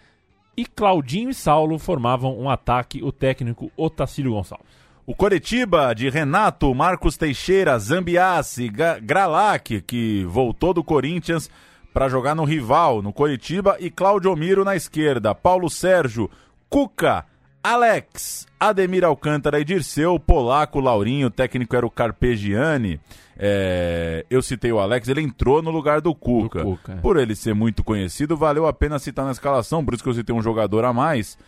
E 0.57 0.67
Claudinho 0.67 1.31
e 1.31 1.35
Saulo 1.35 1.79
formavam 1.79 2.39
um 2.39 2.51
ataque, 2.51 3.03
o 3.03 3.11
técnico 3.11 3.71
Otacílio 3.77 4.33
Gonçalves. 4.33 4.67
O 5.07 5.15
Coritiba 5.15 5.95
de 5.95 6.11
Renato, 6.11 6.73
Marcos 6.75 7.17
Teixeira, 7.17 7.79
Zambiassi, 7.79 8.71
Gralac, 9.03 9.81
que 9.81 10.25
voltou 10.29 10.75
do 10.75 10.85
Corinthians 10.85 11.51
para 11.93 12.09
jogar 12.09 12.35
no 12.35 12.45
rival, 12.45 13.03
no 13.03 13.13
Coritiba, 13.13 13.77
e 13.81 13.91
Claudio 13.91 14.35
Miro 14.37 14.65
na 14.65 14.77
esquerda. 14.77 15.35
Paulo 15.35 15.69
Sérgio, 15.69 16.31
Cuca, 16.69 17.25
Alex, 17.63 18.47
Ademir 18.59 19.05
Alcântara 19.05 19.61
e 19.61 19.65
Dirceu, 19.65 20.19
Polaco, 20.19 20.81
Laurinho, 20.81 21.27
o 21.27 21.31
técnico 21.31 21.77
era 21.77 21.85
o 21.85 21.91
Carpegiani. 21.91 23.01
É, 23.39 24.25
eu 24.31 24.43
citei 24.43 24.71
o 24.71 24.79
Alex, 24.79 25.09
ele 25.09 25.21
entrou 25.21 25.63
no 25.63 25.71
lugar 25.71 26.01
do 26.01 26.15
Cuca. 26.15 26.61
Do 26.61 26.77
Cuca, 26.77 26.93
é. 26.93 26.97
Por 26.97 27.17
ele 27.17 27.35
ser 27.35 27.55
muito 27.55 27.83
conhecido, 27.83 28.37
valeu 28.37 28.67
a 28.67 28.73
pena 28.73 28.99
citar 28.99 29.25
na 29.25 29.33
escalação, 29.33 29.85
por 29.85 29.95
isso 29.95 30.03
que 30.03 30.09
eu 30.09 30.15
citei 30.15 30.35
um 30.35 30.43
jogador 30.43 30.85
a 30.85 30.93
mais. 30.93 31.39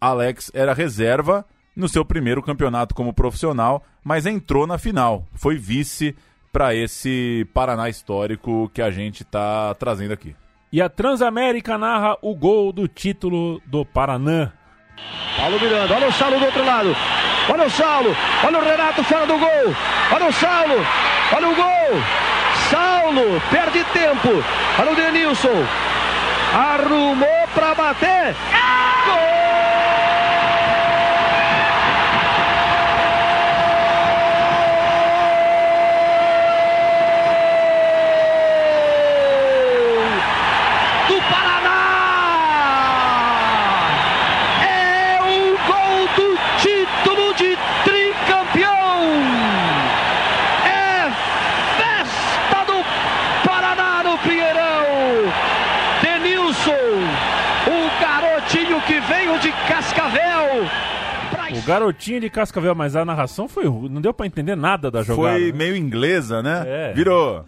Alex 0.00 0.50
era 0.54 0.74
reserva 0.74 1.44
no 1.74 1.88
seu 1.88 2.04
primeiro 2.04 2.42
campeonato 2.42 2.94
como 2.94 3.14
profissional, 3.14 3.82
mas 4.04 4.26
entrou 4.26 4.66
na 4.66 4.78
final. 4.78 5.24
Foi 5.34 5.56
vice 5.56 6.14
para 6.52 6.74
esse 6.74 7.46
Paraná 7.54 7.88
histórico 7.88 8.70
que 8.74 8.82
a 8.82 8.90
gente 8.90 9.22
está 9.22 9.74
trazendo 9.74 10.12
aqui. 10.12 10.36
E 10.70 10.80
a 10.80 10.88
Transamérica 10.88 11.78
narra 11.78 12.16
o 12.20 12.34
gol 12.34 12.72
do 12.72 12.86
título 12.86 13.60
do 13.66 13.84
Paraná. 13.84 14.52
Paulo 15.36 15.58
Miranda, 15.58 15.94
olha 15.94 16.08
o 16.08 16.12
Saulo 16.12 16.38
do 16.38 16.44
outro 16.44 16.64
lado. 16.64 16.94
Olha 17.50 17.66
o 17.66 17.70
Saulo, 17.70 18.14
olha 18.44 18.58
o 18.58 18.64
Renato 18.64 19.02
fora 19.04 19.26
do 19.26 19.38
gol. 19.38 19.74
Olha 20.12 20.26
o 20.26 20.32
Saulo, 20.32 20.86
olha 21.34 21.48
o 21.48 21.54
gol. 21.56 22.02
Saulo 22.70 23.42
perde 23.50 23.82
tempo. 23.92 24.28
Olha 24.78 24.92
o 24.92 24.96
Denilson. 24.96 25.66
Arrumou 26.54 27.48
para 27.54 27.74
bater. 27.74 28.36
do 41.08 41.20
Paraná! 41.22 41.80
É 44.62 45.18
o 45.20 45.56
gol 45.66 46.08
do 46.16 46.38
título 46.58 47.34
de 47.34 47.58
tricampeão! 47.84 49.00
É 50.64 51.10
festa 51.76 52.64
do 52.66 52.84
Paraná 53.46 54.02
no 54.04 54.16
Pinheirão! 54.18 55.32
Denilson, 56.00 56.72
o 57.66 58.02
garotinho 58.02 58.80
que 58.82 59.00
veio 59.00 59.38
de 59.38 59.52
Cascavel. 59.68 60.68
O 61.54 61.60
garotinho 61.72 62.20
de 62.20 62.30
Cascavel, 62.30 62.74
mas 62.74 62.96
a 62.96 63.04
narração 63.04 63.48
foi. 63.48 63.64
Não 63.64 64.00
deu 64.00 64.12
pra 64.12 64.26
entender 64.26 64.56
nada 64.56 64.90
da 64.90 65.02
jogada. 65.02 65.36
Foi 65.36 65.52
né? 65.52 65.52
meio 65.52 65.76
inglesa, 65.76 66.42
né? 66.42 66.64
É. 66.66 66.92
Virou. 66.92 67.44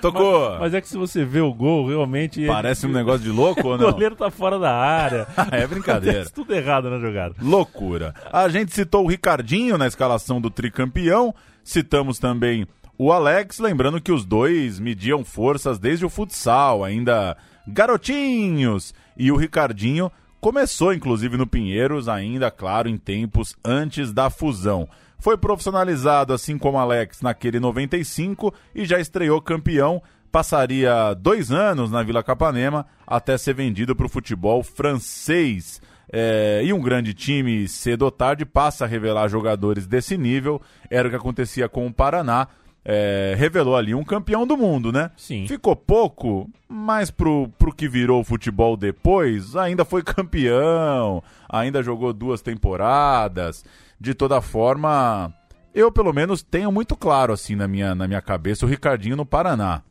Tocou. 0.00 0.50
Mas, 0.50 0.60
mas 0.60 0.74
é 0.74 0.80
que 0.80 0.88
se 0.88 0.96
você 0.96 1.24
vê 1.24 1.40
o 1.40 1.52
gol, 1.52 1.88
realmente. 1.88 2.46
Parece 2.46 2.86
um 2.86 2.92
negócio 2.92 3.22
de 3.22 3.30
louco 3.30 3.66
ou 3.66 3.74
O 3.74 3.78
não? 3.78 3.92
goleiro 3.92 4.14
tá 4.16 4.30
fora 4.30 4.58
da 4.58 4.74
área. 4.74 5.26
é 5.50 5.66
brincadeira. 5.66 6.18
Acontece 6.18 6.34
tudo 6.34 6.54
errado 6.54 6.90
na 6.90 6.98
jogada. 6.98 7.34
Loucura. 7.40 8.14
A 8.32 8.48
gente 8.48 8.74
citou 8.74 9.04
o 9.04 9.08
Ricardinho 9.08 9.78
na 9.78 9.86
escalação 9.86 10.40
do 10.40 10.50
tricampeão, 10.50 11.34
citamos 11.62 12.18
também 12.18 12.66
o 12.96 13.10
Alex, 13.10 13.58
lembrando 13.58 14.00
que 14.00 14.12
os 14.12 14.24
dois 14.24 14.78
mediam 14.78 15.24
forças 15.24 15.78
desde 15.78 16.04
o 16.04 16.10
futsal, 16.10 16.84
ainda 16.84 17.36
garotinhos. 17.66 18.94
E 19.16 19.32
o 19.32 19.36
Ricardinho 19.36 20.10
começou, 20.44 20.92
inclusive, 20.92 21.38
no 21.38 21.46
Pinheiros, 21.46 22.06
ainda, 22.06 22.50
claro, 22.50 22.86
em 22.86 22.98
tempos 22.98 23.56
antes 23.64 24.12
da 24.12 24.28
fusão. 24.28 24.86
Foi 25.18 25.38
profissionalizado, 25.38 26.34
assim 26.34 26.58
como 26.58 26.76
Alex, 26.76 27.22
naquele 27.22 27.58
95 27.58 28.52
e 28.74 28.84
já 28.84 29.00
estreou 29.00 29.40
campeão. 29.40 30.02
Passaria 30.30 31.14
dois 31.14 31.50
anos 31.50 31.90
na 31.90 32.02
Vila 32.02 32.22
Capanema 32.22 32.84
até 33.06 33.38
ser 33.38 33.54
vendido 33.54 33.96
para 33.96 34.04
o 34.04 34.08
futebol 34.08 34.62
francês. 34.62 35.80
É, 36.12 36.60
e 36.62 36.74
um 36.74 36.80
grande 36.82 37.14
time, 37.14 37.66
cedo 37.66 38.02
ou 38.02 38.10
tarde, 38.10 38.44
passa 38.44 38.84
a 38.84 38.88
revelar 38.88 39.28
jogadores 39.28 39.86
desse 39.86 40.18
nível. 40.18 40.60
Era 40.90 41.08
o 41.08 41.10
que 41.10 41.16
acontecia 41.16 41.70
com 41.70 41.86
o 41.86 41.92
Paraná. 41.92 42.48
É, 42.84 43.34
revelou 43.38 43.76
ali 43.76 43.94
um 43.94 44.04
campeão 44.04 44.46
do 44.46 44.56
mundo, 44.56 44.92
né? 44.92 45.10
Sim. 45.16 45.46
Ficou 45.46 45.74
pouco, 45.74 46.50
mas 46.68 47.10
pro, 47.10 47.48
pro 47.58 47.74
que 47.74 47.88
virou 47.88 48.20
o 48.20 48.24
futebol 48.24 48.76
depois, 48.76 49.56
ainda 49.56 49.84
foi 49.84 50.02
campeão, 50.04 51.22
ainda 51.48 51.82
jogou 51.82 52.12
duas 52.12 52.42
temporadas. 52.42 53.64
De 53.98 54.12
toda 54.12 54.42
forma, 54.42 55.32
eu 55.74 55.90
pelo 55.90 56.12
menos 56.12 56.42
tenho 56.42 56.70
muito 56.70 56.94
claro 56.94 57.32
assim 57.32 57.56
na 57.56 57.66
minha, 57.66 57.94
na 57.94 58.06
minha 58.06 58.20
cabeça 58.20 58.66
o 58.66 58.68
Ricardinho 58.68 59.16
no 59.16 59.24
Paraná. 59.24 59.82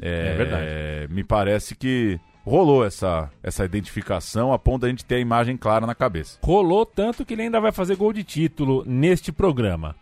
É 0.00 0.34
verdade. 0.34 1.14
Me 1.14 1.22
parece 1.22 1.76
que 1.76 2.18
rolou 2.44 2.84
essa, 2.84 3.30
essa 3.42 3.64
identificação 3.64 4.52
a 4.52 4.58
ponto 4.58 4.82
da 4.82 4.88
gente 4.88 5.04
ter 5.04 5.16
a 5.16 5.20
imagem 5.20 5.56
clara 5.56 5.86
na 5.86 5.94
cabeça. 5.94 6.38
Rolou 6.42 6.84
tanto 6.84 7.24
que 7.24 7.34
ele 7.34 7.42
ainda 7.42 7.60
vai 7.60 7.72
fazer 7.72 7.96
gol 7.96 8.12
de 8.12 8.24
título 8.24 8.84
neste 8.86 9.30
programa. 9.30 9.94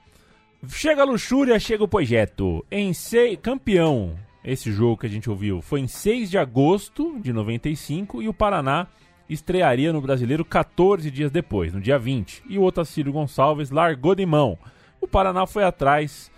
Chega 0.69 1.03
a 1.03 1.07
luxúria, 1.07 1.59
chega 1.59 1.85
o 1.85 1.89
projeto. 1.89 2.65
Em 2.71 2.93
sei, 2.93 3.35
campeão. 3.35 4.15
Esse 4.45 4.71
jogo 4.71 4.99
que 4.99 5.07
a 5.07 5.09
gente 5.09 5.31
ouviu 5.31 5.63
foi 5.63 5.81
em 5.81 5.89
6 5.89 6.31
de 6.31 6.37
agosto 6.37 7.19
de 7.19 7.33
95 7.33 8.23
e 8.23 8.29
o 8.29 8.35
Paraná 8.35 8.87
estrearia 9.29 9.91
no 9.91 10.03
Brasileiro 10.03 10.45
14 10.45 11.11
dias 11.11 11.31
depois, 11.31 11.73
no 11.73 11.81
dia 11.81 11.99
20. 11.99 12.43
E 12.47 12.59
o 12.59 12.63
Otacílio 12.63 13.13
Gonçalves 13.13 13.71
largou 13.71 14.15
de 14.15 14.27
mão. 14.27 14.59
O 15.01 15.09
Paraná 15.09 15.47
foi 15.47 15.65
atrás, 15.65 16.31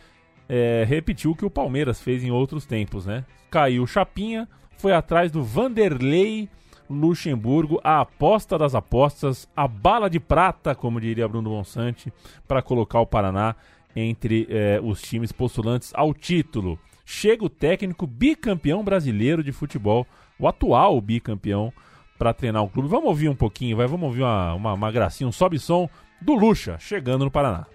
é, 0.48 0.84
repetiu 0.86 1.32
o 1.32 1.36
que 1.36 1.44
o 1.44 1.50
Palmeiras 1.50 2.00
fez 2.00 2.22
em 2.22 2.30
outros 2.30 2.64
tempos, 2.64 3.06
né? 3.06 3.24
Caiu 3.50 3.86
Chapinha, 3.88 4.48
foi 4.76 4.92
atrás 4.92 5.32
do 5.32 5.42
Vanderlei 5.42 6.48
Luxemburgo, 6.88 7.80
a 7.82 8.00
aposta 8.00 8.56
das 8.56 8.74
apostas, 8.74 9.48
a 9.56 9.66
bala 9.66 10.08
de 10.08 10.20
prata, 10.20 10.74
como 10.74 11.00
diria 11.00 11.26
Bruno 11.26 11.50
Monsante, 11.50 12.12
para 12.46 12.62
colocar 12.62 13.00
o 13.00 13.06
Paraná 13.06 13.56
entre 13.94 14.46
eh, 14.48 14.80
os 14.82 15.00
times 15.02 15.32
postulantes 15.32 15.92
ao 15.94 16.14
título. 16.14 16.78
Chega 17.04 17.44
o 17.44 17.50
técnico 17.50 18.06
bicampeão 18.06 18.82
brasileiro 18.82 19.42
de 19.42 19.52
futebol, 19.52 20.06
o 20.38 20.46
atual 20.46 21.00
bicampeão, 21.00 21.72
para 22.18 22.32
treinar 22.32 22.62
o 22.62 22.68
clube. 22.68 22.88
Vamos 22.88 23.08
ouvir 23.08 23.28
um 23.28 23.34
pouquinho, 23.34 23.76
vai, 23.76 23.86
vamos 23.86 24.06
ouvir 24.06 24.22
uma, 24.22 24.54
uma, 24.54 24.72
uma 24.74 24.92
gracinha, 24.92 25.28
um 25.28 25.32
sobe-som 25.32 25.88
do 26.20 26.34
Lucha 26.34 26.78
chegando 26.78 27.24
no 27.24 27.30
Paraná. 27.30 27.66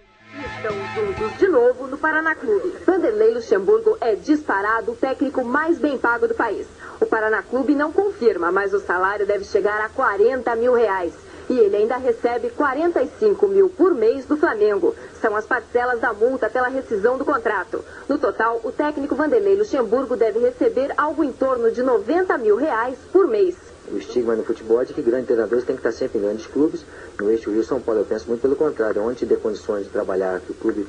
Estão 0.57 0.73
juntos 0.93 1.37
de 1.37 1.47
novo 1.47 1.87
no 1.87 1.97
Paraná 1.97 2.35
Clube. 2.35 2.73
Vanderlei 2.85 3.33
Luxemburgo 3.33 3.97
é 3.99 4.15
disparado 4.15 4.91
o 4.91 4.95
técnico 4.95 5.43
mais 5.43 5.79
bem 5.79 5.97
pago 5.97 6.27
do 6.27 6.35
país. 6.35 6.67
O 7.01 7.05
Paraná 7.05 7.41
Clube 7.41 7.75
não 7.75 7.91
confirma, 7.91 8.51
mas 8.51 8.73
o 8.73 8.79
salário 8.79 9.25
deve 9.25 9.43
chegar 9.43 9.81
a 9.81 9.89
40 9.89 10.55
mil 10.55 10.73
reais. 10.73 11.13
E 11.49 11.57
ele 11.57 11.77
ainda 11.77 11.97
recebe 11.97 12.49
45 12.49 13.47
mil 13.47 13.69
por 13.69 13.93
mês 13.93 14.25
do 14.25 14.35
Flamengo. 14.35 14.93
São 15.21 15.35
as 15.35 15.45
parcelas 15.45 15.99
da 15.99 16.13
multa 16.13 16.49
pela 16.49 16.67
rescisão 16.67 17.17
do 17.17 17.23
contrato. 17.23 17.83
No 18.07 18.17
total, 18.17 18.59
o 18.63 18.71
técnico 18.71 19.15
Vanderlei 19.15 19.55
Luxemburgo 19.55 20.15
deve 20.15 20.39
receber 20.39 20.93
algo 20.97 21.23
em 21.23 21.31
torno 21.31 21.71
de 21.71 21.81
90 21.81 22.37
mil 22.37 22.57
reais 22.57 22.97
por 23.11 23.27
mês. 23.27 23.55
O 23.89 23.97
estigma 23.97 24.35
no 24.35 24.43
futebol 24.43 24.81
é 24.81 24.85
de 24.85 24.93
que 24.93 25.01
grandes 25.01 25.27
treinadores 25.27 25.63
têm 25.63 25.75
que 25.75 25.79
estar 25.79 25.97
sempre 25.97 26.19
em 26.19 26.21
grandes 26.21 26.45
clubes. 26.45 26.83
No 27.17 27.31
eixo 27.31 27.49
Rio-São 27.49 27.79
Paulo, 27.79 28.01
eu 28.01 28.05
penso 28.05 28.27
muito 28.27 28.41
pelo 28.41 28.55
contrário. 28.55 29.01
Onde 29.01 29.25
dê 29.25 29.37
condições 29.37 29.85
de 29.85 29.89
trabalhar, 29.89 30.41
que 30.41 30.51
o 30.51 30.55
clube 30.55 30.85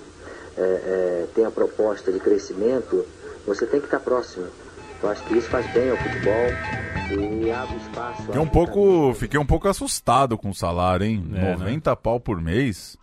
é, 0.56 0.60
é, 0.60 1.26
tenha 1.32 1.50
proposta 1.50 2.10
de 2.10 2.18
crescimento, 2.18 3.06
você 3.46 3.64
tem 3.64 3.78
que 3.78 3.86
estar 3.86 4.00
próximo. 4.00 4.46
Eu 5.02 5.10
acho 5.10 5.22
que 5.24 5.36
isso 5.36 5.48
faz 5.48 5.66
bem 5.72 5.90
ao 5.90 5.96
futebol 5.96 7.42
e 7.42 7.50
abre 7.50 7.76
espaço. 7.76 8.22
Fiquei 8.22 8.40
um 8.40 8.46
pouco, 8.46 9.14
fiquei 9.14 9.40
um 9.40 9.46
pouco 9.46 9.68
assustado 9.68 10.36
com 10.36 10.50
o 10.50 10.54
salário, 10.54 11.06
hein? 11.06 11.24
É, 11.34 11.52
90 11.52 11.94
pau 11.96 12.18
por 12.18 12.40
mês. 12.40 12.98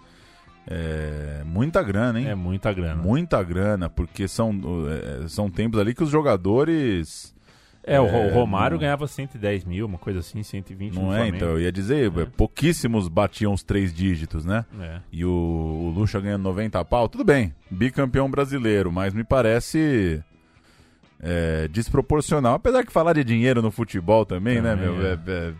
É 0.68 1.44
muita 1.46 1.82
grana, 1.82 2.20
hein? 2.20 2.28
É 2.28 2.36
muita 2.36 2.74
grana. 2.74 3.02
Muita 3.02 3.42
grana, 3.44 3.90
porque 3.90 4.28
são, 4.28 4.52
é, 5.24 5.28
são 5.28 5.50
tempos 5.50 5.80
ali 5.80 5.94
que 5.94 6.04
os 6.04 6.10
jogadores. 6.10 7.34
É, 7.88 8.00
o, 8.00 8.06
o 8.06 8.34
Romário 8.34 8.80
ganhava 8.80 9.06
110 9.08 9.64
mil, 9.64 9.86
uma 9.86 10.00
coisa 10.00 10.20
assim, 10.20 10.42
120 10.42 10.96
Não 10.96 11.04
no 11.04 11.14
é, 11.14 11.18
Flamengo. 11.18 11.36
então, 11.36 11.50
eu 11.50 11.62
ia 11.62 11.72
dizer, 11.72 12.12
pouquíssimos 12.36 13.08
batiam 13.08 13.54
os 13.54 13.62
três 13.62 13.94
dígitos, 13.94 14.44
né? 14.44 14.66
É. 14.82 15.02
E 15.12 15.24
o, 15.24 15.30
o 15.30 15.94
Lucha 15.96 16.20
ganhando 16.20 16.42
90 16.42 16.84
pau, 16.86 17.08
tudo 17.08 17.24
bem, 17.24 17.54
bicampeão 17.70 18.28
brasileiro, 18.28 18.92
mas 18.92 19.14
me 19.14 19.24
parece 19.24 20.24
é, 21.22 21.68
desproporcional. 21.70 22.56
Apesar 22.56 22.86
que 22.86 22.92
falar 22.92 23.14
de 23.14 23.24
dinheiro 23.24 23.62
no 23.62 23.72
futebol 23.72 24.26
também, 24.26 24.62
né, 24.62 24.76
Também, 24.76 24.90
meu? 24.92 25.06
é. 25.06 25.12
é- 25.14 25.20
é- 25.28 25.54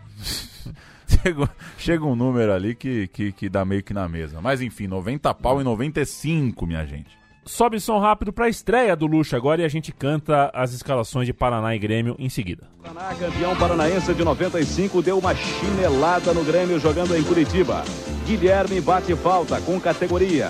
chega, 1.22 1.50
chega 1.78 2.04
um 2.04 2.16
número 2.16 2.52
ali 2.52 2.74
que, 2.74 3.06
que, 3.08 3.32
que 3.32 3.48
dá 3.48 3.64
meio 3.64 3.82
que 3.82 3.94
na 3.94 4.08
mesa. 4.08 4.40
Mas 4.40 4.60
enfim, 4.60 4.86
90 4.86 5.32
pau 5.34 5.60
e 5.60 5.64
95, 5.64 6.66
minha 6.66 6.84
gente. 6.84 7.16
Sobe 7.44 7.78
som 7.78 8.00
rápido 8.00 8.32
pra 8.32 8.48
estreia 8.48 8.96
do 8.96 9.06
Lucha 9.06 9.36
agora 9.36 9.62
e 9.62 9.64
a 9.64 9.68
gente 9.68 9.92
canta 9.92 10.50
as 10.52 10.72
escalações 10.72 11.26
de 11.26 11.32
Paraná 11.32 11.76
e 11.76 11.78
Grêmio 11.78 12.16
em 12.18 12.28
seguida. 12.28 12.64
Paraná, 12.82 13.14
campeão 13.14 13.54
paranaense 13.54 14.12
de 14.14 14.24
95, 14.24 15.00
deu 15.00 15.16
uma 15.16 15.32
chinelada 15.32 16.34
no 16.34 16.42
Grêmio 16.42 16.80
jogando 16.80 17.14
em 17.16 17.22
Curitiba. 17.22 17.84
Guilherme 18.26 18.80
bate 18.80 19.14
falta 19.14 19.60
com 19.60 19.80
categoria. 19.80 20.48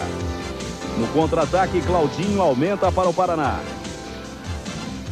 No 0.98 1.06
contra-ataque, 1.08 1.82
Claudinho 1.82 2.40
aumenta 2.40 2.90
para 2.90 3.10
o 3.10 3.12
Paraná. 3.12 3.60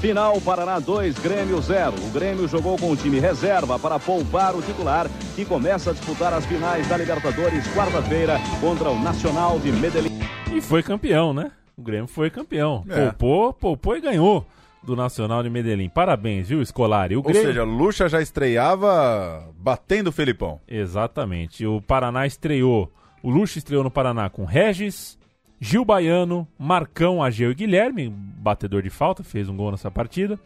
Final, 0.00 0.40
Paraná 0.40 0.78
2, 0.78 1.18
Grêmio 1.18 1.60
0. 1.60 1.94
O 1.94 2.10
Grêmio 2.10 2.46
jogou 2.46 2.76
com 2.76 2.90
o 2.90 2.96
time 2.96 3.18
reserva 3.18 3.78
para 3.78 3.98
poupar 3.98 4.54
o 4.54 4.62
titular, 4.62 5.08
que 5.34 5.44
começa 5.44 5.90
a 5.90 5.92
disputar 5.92 6.32
as 6.32 6.44
finais 6.44 6.86
da 6.86 6.96
Libertadores 6.96 7.66
quarta-feira 7.74 8.38
contra 8.60 8.90
o 8.90 9.00
Nacional 9.00 9.58
de 9.58 9.72
Medellín. 9.72 10.18
E 10.52 10.60
foi 10.60 10.82
campeão, 10.82 11.32
né? 11.32 11.50
O 11.76 11.82
Grêmio 11.82 12.06
foi 12.06 12.30
campeão. 12.30 12.84
É. 12.88 13.06
Poupou, 13.06 13.52
poupou 13.52 13.96
e 13.96 14.00
ganhou 14.00 14.46
do 14.82 14.94
Nacional 14.94 15.42
de 15.42 15.50
Medellín. 15.50 15.88
Parabéns, 15.88 16.48
viu, 16.48 16.64
Scolari? 16.64 17.16
O 17.16 17.20
Ou 17.20 17.24
Grêmio... 17.24 17.48
seja, 17.48 17.64
Lucha 17.64 18.08
já 18.08 18.20
estreava 18.20 19.48
batendo 19.58 20.08
o 20.08 20.12
Felipão. 20.12 20.60
Exatamente. 20.68 21.66
O 21.66 21.80
Paraná 21.80 22.26
estreou. 22.26 22.92
O 23.22 23.30
Lucha 23.30 23.58
estreou 23.58 23.82
no 23.82 23.90
Paraná 23.90 24.28
com 24.28 24.44
Regis, 24.44 25.18
Gil 25.64 25.82
Baiano, 25.82 26.46
Marcão, 26.58 27.22
Ageu 27.22 27.50
e 27.50 27.54
Guilherme, 27.54 28.10
batedor 28.10 28.82
de 28.82 28.90
falta, 28.90 29.24
fez 29.24 29.48
um 29.48 29.56
gol 29.56 29.70
nessa 29.70 29.90
partida. 29.90 30.38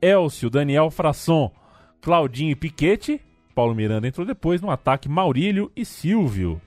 Elcio, 0.00 0.48
Daniel 0.48 0.90
Frasson, 0.90 1.52
Claudinho 2.00 2.52
e 2.52 2.56
Piquete. 2.56 3.20
Paulo 3.54 3.74
Miranda 3.74 4.08
entrou 4.08 4.26
depois 4.26 4.62
no 4.62 4.70
ataque 4.70 5.10
Maurílio 5.10 5.70
e 5.76 5.84
Silvio. 5.84 6.58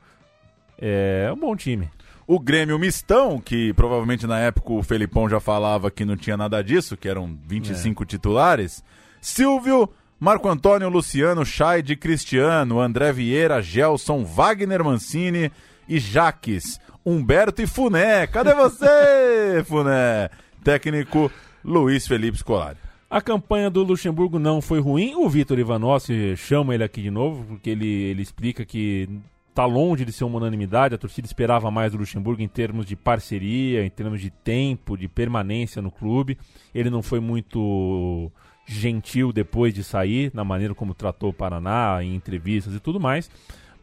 É 0.77 1.31
um 1.33 1.39
bom 1.39 1.55
time. 1.55 1.89
O 2.27 2.39
Grêmio 2.39 2.77
Mistão, 2.77 3.39
que 3.39 3.73
provavelmente 3.73 4.27
na 4.27 4.37
época 4.37 4.71
o 4.71 4.83
Felipão 4.83 5.27
já 5.27 5.39
falava 5.39 5.89
que 5.89 6.05
não 6.05 6.15
tinha 6.15 6.37
nada 6.37 6.63
disso, 6.63 6.95
que 6.95 7.09
eram 7.09 7.35
25 7.47 8.05
titulares. 8.05 8.83
Silvio, 9.19 9.89
Marco 10.19 10.47
Antônio, 10.47 10.89
Luciano, 10.89 11.43
Chaide, 11.43 11.95
Cristiano, 11.95 12.79
André 12.79 13.11
Vieira, 13.11 13.63
Gelson, 13.63 14.23
Wagner 14.23 14.83
Mancini 14.83 15.51
e 15.89 15.97
Jaques, 15.97 16.79
Humberto 17.05 17.61
e 17.61 17.67
Funé. 17.67 18.25
Cadê 18.27 18.53
você, 18.53 19.63
Funé? 19.67 20.29
Técnico 20.63 21.31
Luiz 21.63 22.07
Felipe 22.07 22.37
Scolari. 22.39 22.79
A 23.07 23.21
campanha 23.21 23.69
do 23.69 23.83
Luxemburgo 23.83 24.39
não 24.39 24.59
foi 24.59 24.79
ruim. 24.79 25.13
O 25.15 25.29
Vitor 25.29 25.59
Ivanossi 25.59 26.35
chama 26.35 26.73
ele 26.73 26.83
aqui 26.83 27.03
de 27.03 27.11
novo, 27.11 27.45
porque 27.45 27.69
ele, 27.69 27.87
ele 27.87 28.23
explica 28.23 28.65
que 28.65 29.07
tá 29.53 29.65
longe 29.65 30.03
de 30.03 30.11
ser 30.11 30.23
uma 30.23 30.37
unanimidade. 30.37 30.95
A 30.95 30.97
torcida 30.97 31.27
esperava 31.27 31.69
mais 31.69 31.91
do 31.91 31.99
Luxemburgo 31.99 32.41
em 32.41 32.47
termos 32.47 32.85
de 32.85 32.95
parceria, 32.95 33.85
em 33.85 33.89
termos 33.89 34.19
de 34.19 34.31
tempo, 34.31 34.97
de 34.97 35.07
permanência 35.07 35.81
no 35.81 35.91
clube. 35.91 36.37
Ele 36.73 36.89
não 36.89 37.03
foi 37.03 37.19
muito 37.19 38.31
gentil 38.65 39.31
depois 39.31 39.73
de 39.73 39.83
sair, 39.83 40.31
na 40.33 40.43
maneira 40.43 40.73
como 40.73 40.95
tratou 40.95 41.29
o 41.29 41.33
Paraná, 41.33 41.99
em 42.01 42.15
entrevistas 42.15 42.73
e 42.73 42.79
tudo 42.79 42.99
mais. 42.99 43.29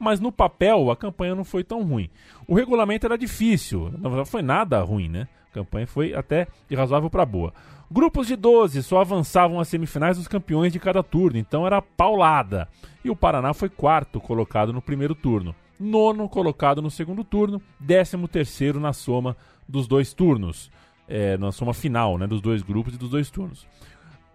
Mas 0.03 0.19
no 0.19 0.33
papel 0.33 0.91
a 0.91 0.97
campanha 0.97 1.33
não 1.33 1.45
foi 1.45 1.63
tão 1.63 1.81
ruim. 1.85 2.11
O 2.49 2.57
regulamento 2.57 3.07
era 3.07 3.17
difícil, 3.17 3.95
não 4.01 4.25
foi 4.25 4.43
nada 4.43 4.83
ruim, 4.83 5.09
né? 5.09 5.29
A 5.49 5.55
campanha 5.55 5.87
foi 5.87 6.13
até 6.13 6.49
de 6.69 6.75
razoável 6.75 7.09
para 7.09 7.25
boa. 7.25 7.55
Grupos 7.89 8.27
de 8.27 8.35
12 8.35 8.83
só 8.83 9.01
avançavam 9.01 9.61
às 9.61 9.69
semifinais 9.69 10.17
dos 10.17 10.27
campeões 10.27 10.73
de 10.73 10.81
cada 10.81 11.05
turno, 11.05 11.39
então 11.39 11.65
era 11.65 11.81
paulada. 11.81 12.69
E 13.05 13.11
o 13.11 13.15
Paraná 13.15 13.55
foi 13.55 13.69
quarto 13.69 14.21
colocado 14.21 14.73
no 14.73 14.83
primeiro 14.83 15.15
turno, 15.15 15.55
nono 15.79 16.29
colocado 16.29 16.83
no 16.83 16.91
segundo 16.91 17.23
turno, 17.23 17.63
décimo 17.79 18.27
terceiro 18.27 18.81
na 18.81 18.93
soma 18.93 19.37
dos 19.69 19.87
dois 19.87 20.13
turnos, 20.13 20.69
é, 21.07 21.37
na 21.37 21.53
soma 21.53 21.73
final 21.73 22.19
né, 22.19 22.27
dos 22.27 22.41
dois 22.41 22.61
grupos 22.61 22.95
e 22.95 22.99
dos 22.99 23.11
dois 23.11 23.31
turnos. 23.31 23.69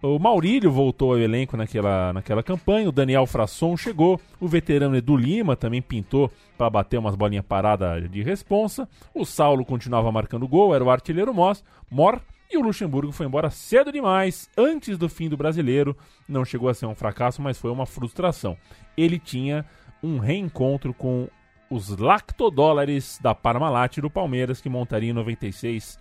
O 0.00 0.16
Maurílio 0.16 0.70
voltou 0.70 1.12
ao 1.12 1.18
elenco 1.18 1.56
naquela, 1.56 2.12
naquela 2.12 2.40
campanha, 2.40 2.88
o 2.88 2.92
Daniel 2.92 3.26
Frasson 3.26 3.76
chegou, 3.76 4.20
o 4.38 4.46
veterano 4.46 4.96
Edu 4.96 5.16
Lima 5.16 5.56
também 5.56 5.82
pintou 5.82 6.30
para 6.56 6.70
bater 6.70 6.98
umas 6.98 7.16
bolinhas 7.16 7.44
paradas 7.44 8.08
de 8.08 8.22
responsa, 8.22 8.88
o 9.12 9.24
Saulo 9.24 9.64
continuava 9.64 10.12
marcando 10.12 10.46
gol, 10.46 10.72
era 10.72 10.84
o 10.84 10.90
artilheiro 10.90 11.34
Mos, 11.34 11.64
Mor, 11.90 12.20
e 12.48 12.56
o 12.56 12.62
Luxemburgo 12.62 13.10
foi 13.10 13.26
embora 13.26 13.50
cedo 13.50 13.90
demais, 13.90 14.48
antes 14.56 14.96
do 14.96 15.08
fim 15.08 15.28
do 15.28 15.36
brasileiro. 15.36 15.94
Não 16.26 16.46
chegou 16.46 16.70
a 16.70 16.74
ser 16.74 16.86
um 16.86 16.94
fracasso, 16.94 17.42
mas 17.42 17.58
foi 17.58 17.70
uma 17.70 17.84
frustração. 17.84 18.56
Ele 18.96 19.18
tinha 19.18 19.66
um 20.02 20.18
reencontro 20.18 20.94
com 20.94 21.28
os 21.68 21.90
lactodólares 21.98 23.18
da 23.22 23.34
Parmalat 23.34 23.98
do 23.98 24.08
Palmeiras, 24.08 24.62
que 24.62 24.68
montaria 24.70 25.10
em 25.10 25.12
96 25.12 25.98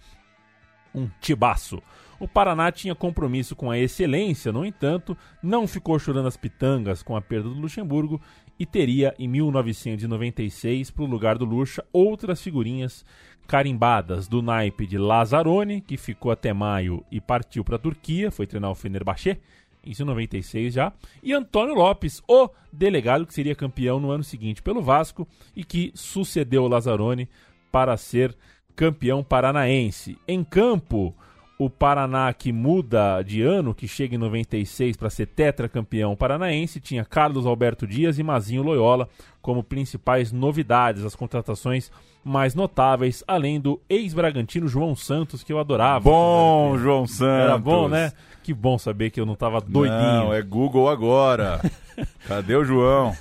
um 0.96 1.10
tibaço. 1.20 1.82
O 2.20 2.28
Paraná 2.28 2.72
tinha 2.72 2.96
compromisso 2.96 3.56
com 3.56 3.70
a 3.70 3.78
excelência, 3.78 4.52
no 4.52 4.66
entanto, 4.66 5.16
não 5.42 5.68
ficou 5.68 6.00
chorando 6.00 6.28
as 6.28 6.38
pitangas 6.38 7.04
com 7.04 7.16
a 7.16 7.22
perda 7.22 7.50
do 7.50 7.60
Luxemburgo 7.60 8.20
e 8.60 8.66
teria 8.66 9.14
em 9.20 9.28
1996, 9.28 10.90
para 10.90 11.04
o 11.04 11.08
lugar 11.08 11.38
do 11.38 11.46
Lucha, 11.46 11.86
outras 11.94 12.42
figurinhas 12.42 13.06
carimbadas 13.48 14.28
do 14.28 14.42
naipe 14.42 14.88
de 14.88 14.98
Lazzaroni, 14.98 15.80
que 15.80 15.96
ficou 15.96 16.32
até 16.32 16.52
maio 16.52 17.06
e 17.12 17.22
partiu 17.22 17.64
para 17.64 17.76
a 17.76 17.80
Turquia, 17.80 18.32
foi 18.32 18.48
treinar 18.48 18.72
o 18.72 18.76
Fenerbahçe, 18.76 19.40
isso 19.86 20.02
em 20.02 20.06
96 20.06 20.74
já, 20.74 20.92
e 21.24 21.34
Antônio 21.34 21.76
Lopes, 21.76 22.22
o 22.28 22.50
delegado 22.74 23.26
que 23.26 23.34
seria 23.34 23.56
campeão 23.56 24.00
no 24.00 24.12
ano 24.12 24.24
seguinte 24.24 24.62
pelo 24.62 24.82
Vasco 24.82 25.28
e 25.56 25.64
que 25.64 25.92
sucedeu 25.96 26.64
o 26.64 26.68
Lazzaroni 26.68 27.30
para 27.72 27.96
ser 27.96 28.36
campeão 28.76 29.24
paranaense. 29.24 30.18
Em 30.28 30.44
campo, 30.44 31.16
o 31.60 31.70
Paraná 31.70 32.32
que 32.34 32.52
muda 32.52 33.24
de 33.24 33.42
ano, 33.42 33.74
que 33.74 33.88
chega 33.88 34.16
em 34.16 34.20
96 34.20 34.96
para 34.96 35.10
ser 35.10 35.26
tetracampeão 35.26 36.16
paranaense, 36.16 36.80
tinha 36.80 37.04
Carlos 37.04 37.48
Alberto 37.48 37.88
Dias 37.88 38.20
e 38.20 38.24
Mazinho 38.24 38.62
Loyola 38.62 39.10
como 39.42 39.64
principais 39.64 40.32
novidades, 40.32 41.04
as 41.04 41.16
contratações 41.16 41.90
mais 42.24 42.54
notáveis, 42.54 43.24
além 43.26 43.60
do 43.60 43.82
ex-Bragantino 43.90 44.68
João 44.68 44.96
Santos, 44.96 45.44
que 45.44 45.52
eu 45.52 45.58
adorava. 45.58 46.04
Bom, 46.04 46.78
João 46.78 47.08
Santos. 47.08 47.46
Era 47.46 47.58
bom, 47.58 47.88
né? 47.88 48.12
Que 48.44 48.54
bom 48.54 48.78
saber 48.78 49.10
que 49.10 49.20
eu 49.20 49.26
não 49.26 49.36
tava 49.36 49.62
doidinho. 49.62 50.00
Não, 50.00 50.34
é 50.34 50.42
Google 50.42 50.90
agora. 50.90 51.62
Cadê 52.28 52.56
o 52.56 52.64
João? 52.64 53.16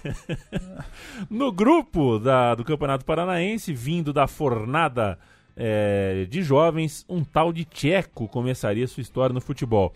no 1.30 1.50
grupo 1.52 2.18
da, 2.18 2.54
do 2.54 2.64
Campeonato 2.64 3.04
Paranaense, 3.04 3.72
vindo 3.72 4.12
da 4.12 4.26
fornada 4.26 5.18
é, 5.56 6.26
de 6.28 6.42
jovens, 6.42 7.04
um 7.08 7.24
tal 7.24 7.52
de 7.52 7.64
Tcheco 7.64 8.28
começaria 8.28 8.86
sua 8.86 9.00
história 9.00 9.32
no 9.32 9.40
futebol. 9.40 9.92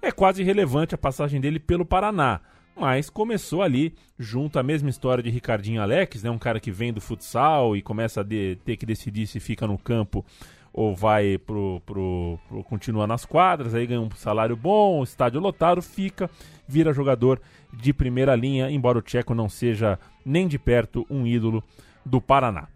É 0.00 0.10
quase 0.10 0.42
irrelevante 0.42 0.94
a 0.94 0.98
passagem 0.98 1.40
dele 1.40 1.60
pelo 1.60 1.84
Paraná, 1.84 2.40
mas 2.74 3.10
começou 3.10 3.62
ali 3.62 3.94
junto 4.18 4.58
à 4.58 4.62
mesma 4.62 4.88
história 4.88 5.22
de 5.22 5.30
Ricardinho 5.30 5.82
Alex, 5.82 6.22
né, 6.22 6.30
um 6.30 6.38
cara 6.38 6.58
que 6.58 6.70
vem 6.70 6.92
do 6.92 7.00
futsal 7.00 7.76
e 7.76 7.82
começa 7.82 8.20
a 8.20 8.24
de, 8.24 8.56
ter 8.64 8.76
que 8.76 8.86
decidir 8.86 9.26
se 9.26 9.38
fica 9.38 9.66
no 9.66 9.78
campo 9.78 10.24
ou 10.72 10.96
vai 10.96 11.36
pro, 11.36 11.82
pro, 11.84 12.38
pro 12.48 12.64
continuar 12.64 13.06
nas 13.06 13.26
quadras, 13.26 13.74
aí 13.74 13.86
ganha 13.86 14.00
um 14.00 14.10
salário 14.12 14.56
bom, 14.56 15.02
estádio 15.02 15.38
lotado, 15.38 15.82
fica, 15.82 16.30
vira 16.66 16.94
jogador 16.94 17.40
de 17.72 17.92
primeira 17.92 18.34
linha, 18.34 18.70
embora 18.70 18.98
o 18.98 19.02
Tcheco 19.02 19.34
não 19.34 19.50
seja 19.50 19.98
nem 20.24 20.48
de 20.48 20.58
perto 20.58 21.06
um 21.10 21.26
ídolo 21.26 21.62
do 22.06 22.20
Paraná. 22.20 22.68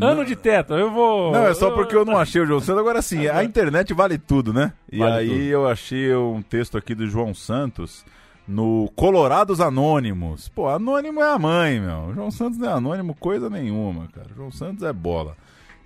Ano 0.00 0.24
de 0.24 0.36
tetra, 0.36 0.76
eu 0.76 0.90
vou. 0.90 1.32
Não, 1.32 1.46
é 1.46 1.54
só 1.54 1.70
porque 1.70 1.96
eu 1.96 2.04
não 2.04 2.16
achei 2.18 2.40
o 2.40 2.46
João 2.46 2.60
Santos. 2.60 2.78
Agora 2.80 3.00
sim, 3.02 3.26
a 3.28 3.42
internet 3.42 3.92
vale 3.94 4.18
tudo, 4.18 4.52
né? 4.52 4.72
E 4.90 4.98
Vale 4.98 5.12
aí 5.14 5.28
tudo. 5.28 5.40
eu 5.42 5.68
achei 5.68 6.14
um 6.14 6.42
texto 6.42 6.76
aqui 6.76 6.94
do 6.94 7.06
João 7.06 7.34
Santos 7.34 8.04
no 8.46 8.90
Colorados 8.94 9.60
Anônimos. 9.60 10.48
Pô, 10.48 10.68
anônimo 10.68 11.20
é 11.22 11.32
a 11.32 11.38
mãe, 11.38 11.80
meu. 11.80 12.08
O 12.08 12.14
João 12.14 12.30
Santos 12.30 12.58
não 12.58 12.68
é 12.68 12.72
anônimo 12.72 13.14
coisa 13.14 13.48
nenhuma, 13.48 14.06
cara. 14.08 14.28
João 14.36 14.50
Santos 14.50 14.82
é 14.82 14.92
bola. 14.92 15.36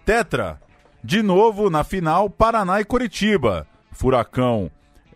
Tetra, 0.04 0.60
de 1.02 1.22
novo 1.22 1.70
na 1.70 1.84
final, 1.84 2.28
Paraná 2.28 2.80
e 2.80 2.84
Curitiba. 2.84 3.66
Furacão 3.92 4.70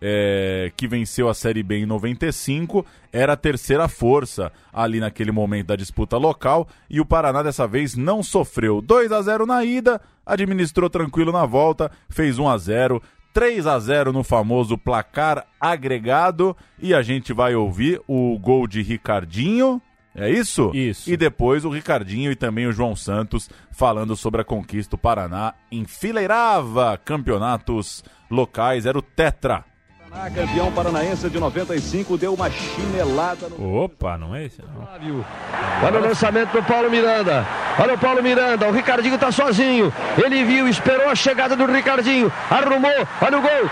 é, 0.05 0.69
que 0.75 0.85
venceu 0.85 1.29
a 1.29 1.33
Série 1.33 1.63
B 1.63 1.77
em 1.77 1.85
95, 1.85 2.85
era 3.09 3.33
a 3.33 3.37
terceira 3.37 3.87
força 3.87 4.51
ali 4.73 4.99
naquele 4.99 5.31
momento 5.31 5.67
da 5.67 5.77
disputa 5.77 6.17
local 6.17 6.67
e 6.89 6.99
o 6.99 7.05
Paraná 7.05 7.41
dessa 7.41 7.65
vez 7.65 7.95
não 7.95 8.21
sofreu. 8.21 8.81
2 8.81 9.13
a 9.13 9.21
0 9.21 9.45
na 9.45 9.63
ida, 9.63 10.01
administrou 10.25 10.89
tranquilo 10.89 11.31
na 11.31 11.45
volta, 11.45 11.89
fez 12.09 12.37
1 12.37 12.49
a 12.49 12.57
0 12.57 13.01
3 13.33 13.65
a 13.65 13.79
0 13.79 14.11
no 14.11 14.23
famoso 14.23 14.77
placar 14.77 15.47
agregado 15.59 16.55
e 16.77 16.93
a 16.93 17.01
gente 17.01 17.31
vai 17.31 17.55
ouvir 17.55 18.01
o 18.05 18.37
gol 18.37 18.67
de 18.67 18.81
Ricardinho. 18.81 19.81
É 20.13 20.29
isso? 20.29 20.69
Isso. 20.75 21.09
E 21.09 21.15
depois 21.15 21.63
o 21.63 21.69
Ricardinho 21.69 22.29
e 22.29 22.35
também 22.35 22.67
o 22.67 22.73
João 22.73 22.95
Santos 22.95 23.49
falando 23.71 24.15
sobre 24.17 24.41
a 24.41 24.43
conquista 24.43 24.97
do 24.97 24.99
Paraná 24.99 25.55
enfileirava 25.71 26.95
campeonatos 26.97 28.03
locais, 28.29 28.85
era 28.85 28.99
o 28.99 29.01
Tetra. 29.01 29.63
Paraná, 30.13 30.29
campeão 30.29 30.71
paranaense 30.71 31.27
de 31.27 31.39
95, 31.39 32.17
deu 32.17 32.33
uma 32.35 32.49
chinelada 32.49 33.49
no. 33.49 33.83
Opa, 33.83 34.17
não 34.17 34.35
é 34.35 34.45
esse 34.45 34.61
não. 34.61 34.87
Olha 35.83 35.99
o 35.99 36.03
lançamento 36.03 36.51
do 36.51 36.61
Paulo 36.63 36.89
Miranda. 36.89 37.45
Olha 37.79 37.95
o 37.95 37.97
Paulo 37.97 38.21
Miranda. 38.21 38.67
O 38.67 38.71
Ricardinho 38.71 39.17
tá 39.17 39.31
sozinho. 39.31 39.91
Ele 40.23 40.43
viu, 40.43 40.67
esperou 40.67 41.09
a 41.09 41.15
chegada 41.15 41.55
do 41.55 41.65
Ricardinho. 41.65 42.31
Arrumou. 42.49 42.91
Olha 43.21 43.37
o 43.37 43.41
gol. 43.41 43.69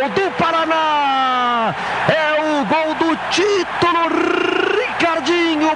Gol 0.00 0.08
do 0.10 0.30
Paraná. 0.36 1.74
É 2.08 2.40
o 2.42 2.64
gol 2.64 2.94
do 2.94 3.16
título. 3.30 4.43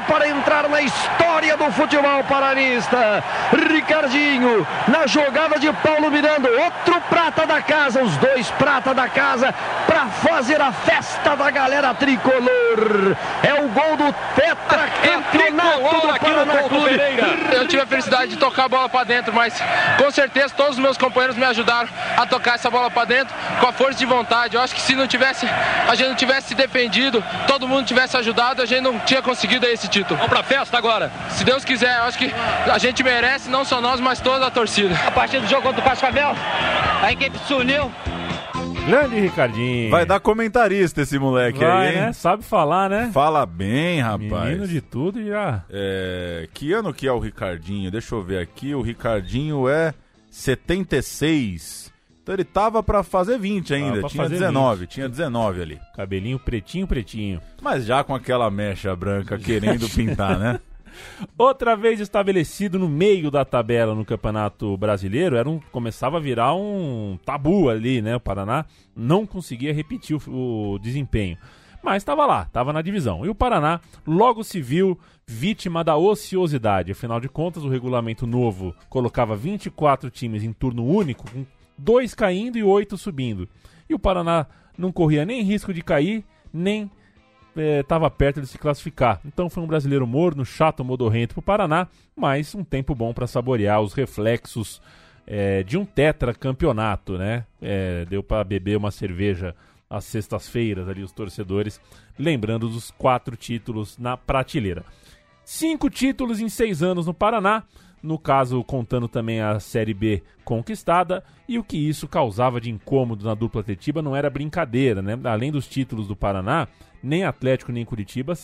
Para 0.07 0.28
entrar 0.28 0.68
na 0.68 0.80
história 0.80 1.57
do 1.57 1.70
futebol 1.72 2.22
paranista. 2.24 3.22
Ricardinho 3.53 4.66
na 4.86 5.07
jogada 5.07 5.59
de 5.59 5.72
Paulo 5.72 6.11
Miranda, 6.11 6.49
outro 6.49 7.01
prata 7.09 7.46
da 7.46 7.61
casa, 7.61 8.03
os 8.03 8.16
dois 8.18 8.51
prata 8.53 8.94
da 8.94 9.09
casa 9.09 9.53
para 9.99 10.07
fazer 10.07 10.61
a 10.61 10.70
festa 10.70 11.34
da 11.34 11.51
galera 11.51 11.92
tricolor. 11.92 13.16
É 13.42 13.55
o 13.55 13.68
gol 13.68 13.96
do 13.96 14.14
tetracampeonato 14.36 16.07
do 16.07 16.20
Paraná 16.20 16.62
Clube. 16.68 17.01
Eu 17.53 17.66
tive 17.66 17.82
a 17.82 17.86
felicidade 17.86 18.30
de 18.32 18.36
tocar 18.36 18.66
a 18.66 18.68
bola 18.68 18.88
para 18.88 19.03
dentro, 19.03 19.32
mas 19.34 19.61
com 19.96 20.09
certeza 20.12 20.55
todos 20.57 20.74
os 20.74 20.78
meus 20.78 20.96
companheiros 20.96 21.36
me 21.36 21.44
ajudaram 21.44 21.88
a 22.16 22.24
tocar 22.26 22.55
essa 22.55 22.70
bola 22.70 22.88
para 22.88 23.07
dentro 23.07 23.34
com 23.59 23.66
a 23.66 23.72
força 23.72 23.99
de 23.99 24.07
vontade. 24.07 24.55
Eu 24.55 24.62
acho 24.62 24.72
que 24.72 24.80
se 24.80 24.94
não 24.94 25.09
tivesse, 25.09 25.49
a 25.88 25.94
gente 25.96 26.09
não 26.09 26.14
tivesse 26.14 26.49
se 26.49 26.55
defendido, 26.55 27.24
todo 27.49 27.66
mundo 27.66 27.84
tivesse 27.84 28.16
ajudado, 28.16 28.62
a 28.62 28.66
gente 28.66 28.82
não 28.82 29.01
tinha 29.01 29.20
conseguido 29.20 29.66
esse 29.66 29.88
título. 29.88 30.16
Vamos 30.16 30.32
pra 30.32 30.44
festa 30.44 30.78
agora. 30.78 31.11
Se 31.30 31.42
Deus 31.42 31.64
quiser, 31.64 31.96
eu 31.99 32.05
acho 32.05 32.18
que 32.18 32.32
a 32.70 32.78
gente 32.78 33.03
merece, 33.03 33.51
não 33.51 33.64
só 33.64 33.80
nós, 33.80 33.99
mas 33.99 34.20
toda 34.20 34.46
a 34.46 34.51
torcida. 34.51 34.94
A 35.09 35.11
partir 35.11 35.40
do 35.40 35.49
jogo 35.49 35.62
contra 35.62 35.80
o 35.80 35.84
Cascavel, 35.84 36.36
a 37.03 37.11
equipe 37.11 37.36
se 37.40 37.53
uniu. 37.53 37.92
Grande 38.89 39.20
Ricardinho. 39.20 39.91
Vai 39.91 40.07
dar 40.07 40.18
comentarista 40.18 41.03
esse 41.03 41.18
moleque 41.18 41.59
Vai, 41.59 41.89
aí, 41.89 41.95
hein? 41.95 42.01
né? 42.03 42.12
Sabe 42.12 42.43
falar, 42.43 42.89
né? 42.89 43.11
Fala 43.12 43.45
bem, 43.45 44.01
rapaz. 44.01 44.47
Menino 44.49 44.66
de 44.66 44.80
tudo 44.80 45.20
e 45.20 45.26
já. 45.28 45.62
É, 45.70 46.49
que 46.55 46.72
ano 46.72 46.93
que 46.95 47.07
é 47.07 47.12
o 47.12 47.18
Ricardinho? 47.18 47.91
Deixa 47.91 48.14
eu 48.14 48.22
ver 48.22 48.39
aqui. 48.39 48.74
O 48.74 48.80
Ricardinho 48.80 49.68
é 49.68 49.93
76. 50.30 51.93
Então 52.22 52.34
ele 52.34 52.45
tava 52.45 52.82
pra 52.82 53.03
fazer 53.03 53.39
20 53.39 53.72
ainda. 53.74 54.01
pra 54.01 54.09
tinha 54.09 54.22
fazer 54.22 54.34
19, 54.39 54.80
20. 54.82 54.91
tinha 54.91 55.09
19 55.09 55.62
ali. 55.62 55.78
Cabelinho 55.97 56.39
pretinho, 56.39 56.86
pretinho. 56.86 57.41
Mas 57.62 57.86
já 57.86 58.05
com 58.05 58.14
aquela 58.14 58.51
mecha 58.51 58.95
branca 58.95 59.39
querendo 59.39 59.89
pintar, 59.95 60.39
né? 60.39 60.61
Outra 61.36 61.76
vez 61.76 62.01
estabelecido 62.01 62.78
no 62.78 62.88
meio 62.88 63.30
da 63.30 63.44
tabela 63.44 63.94
no 63.94 64.05
Campeonato 64.05 64.76
Brasileiro, 64.76 65.36
era 65.36 65.49
um, 65.49 65.61
começava 65.72 66.16
a 66.16 66.20
virar 66.20 66.55
um 66.55 67.18
tabu 67.24 67.68
ali, 67.68 68.01
né? 68.03 68.16
O 68.16 68.20
Paraná 68.20 68.64
não 68.94 69.26
conseguia 69.26 69.72
repetir 69.72 70.16
o, 70.16 70.74
o 70.74 70.78
desempenho. 70.78 71.38
Mas 71.82 72.03
estava 72.03 72.26
lá, 72.26 72.42
estava 72.42 72.72
na 72.72 72.82
divisão. 72.82 73.24
E 73.24 73.28
o 73.28 73.34
Paraná 73.34 73.80
logo 74.07 74.42
se 74.42 74.61
viu 74.61 74.99
vítima 75.26 75.84
da 75.84 75.96
ociosidade. 75.96 76.92
Afinal 76.92 77.20
de 77.20 77.28
contas, 77.28 77.62
o 77.64 77.68
regulamento 77.68 78.26
novo 78.26 78.74
colocava 78.88 79.36
24 79.36 80.11
times 80.11 80.42
em 80.42 80.53
turno 80.53 80.84
único, 80.84 81.30
com 81.30 81.46
dois 81.76 82.14
caindo 82.14 82.59
e 82.59 82.62
oito 82.62 82.96
subindo. 82.96 83.49
E 83.88 83.94
o 83.94 83.99
Paraná 83.99 84.46
não 84.76 84.92
corria 84.92 85.24
nem 85.24 85.42
risco 85.42 85.72
de 85.72 85.82
cair, 85.82 86.24
nem 86.53 86.90
estava 87.62 88.11
perto 88.11 88.40
de 88.40 88.46
se 88.46 88.59
classificar. 88.59 89.20
Então 89.24 89.48
foi 89.48 89.62
um 89.62 89.66
brasileiro 89.66 90.06
morno, 90.06 90.44
chato, 90.44 90.84
modorrento 90.84 91.34
para 91.34 91.40
o 91.40 91.42
Paraná, 91.42 91.88
mas 92.16 92.54
um 92.54 92.64
tempo 92.64 92.94
bom 92.94 93.12
para 93.12 93.26
saborear 93.26 93.80
os 93.80 93.92
reflexos 93.92 94.80
é, 95.26 95.62
de 95.62 95.76
um 95.76 95.84
tetracampeonato, 95.84 97.18
né? 97.18 97.44
É, 97.61 98.04
deu 98.06 98.22
para 98.22 98.42
beber 98.42 98.76
uma 98.76 98.90
cerveja 98.90 99.54
às 99.90 100.04
sextas-feiras 100.04 100.88
ali 100.88 101.02
os 101.02 101.12
torcedores, 101.12 101.80
lembrando 102.18 102.68
dos 102.68 102.90
quatro 102.90 103.36
títulos 103.36 103.96
na 103.98 104.16
prateleira. 104.16 104.84
Cinco 105.44 105.88
títulos 105.88 106.40
em 106.40 106.48
seis 106.48 106.82
anos 106.82 107.06
no 107.06 107.14
Paraná, 107.14 107.62
no 108.03 108.18
caso 108.18 108.62
contando 108.64 109.09
também 109.09 109.40
a 109.40 109.59
Série 109.59 109.94
B 109.94 110.22
conquistada, 110.44 111.24
e 111.49 111.59
o 111.59 111.64
que 111.64 111.76
isso 111.76 112.07
causava 112.09 112.61
de 112.61 112.70
incômodo 112.70 113.24
na 113.24 113.34
dupla 113.34 113.62
Tetiba 113.62 114.01
não 114.01 114.14
era 114.14 114.30
brincadeira, 114.30 115.03
né? 115.03 115.18
Além 115.24 115.53
dos 115.53 115.66
títulos 115.66 116.07
do 116.07 116.16
Paraná, 116.16 116.68
nem 117.03 117.24
Atlético 117.24 117.72
nem 117.72 117.84
Curitiba 117.84 118.34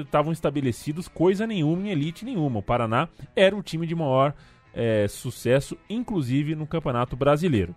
estavam 0.00 0.32
estabelecidos 0.32 1.08
coisa 1.08 1.46
nenhuma 1.46 1.82
em 1.82 1.90
elite 1.90 2.24
nenhuma. 2.24 2.58
O 2.58 2.62
Paraná 2.62 3.08
era 3.36 3.56
o 3.56 3.62
time 3.62 3.86
de 3.86 3.94
maior 3.94 4.34
é, 4.74 5.06
sucesso, 5.08 5.76
inclusive 5.88 6.54
no 6.54 6.66
Campeonato 6.66 7.16
Brasileiro. 7.16 7.74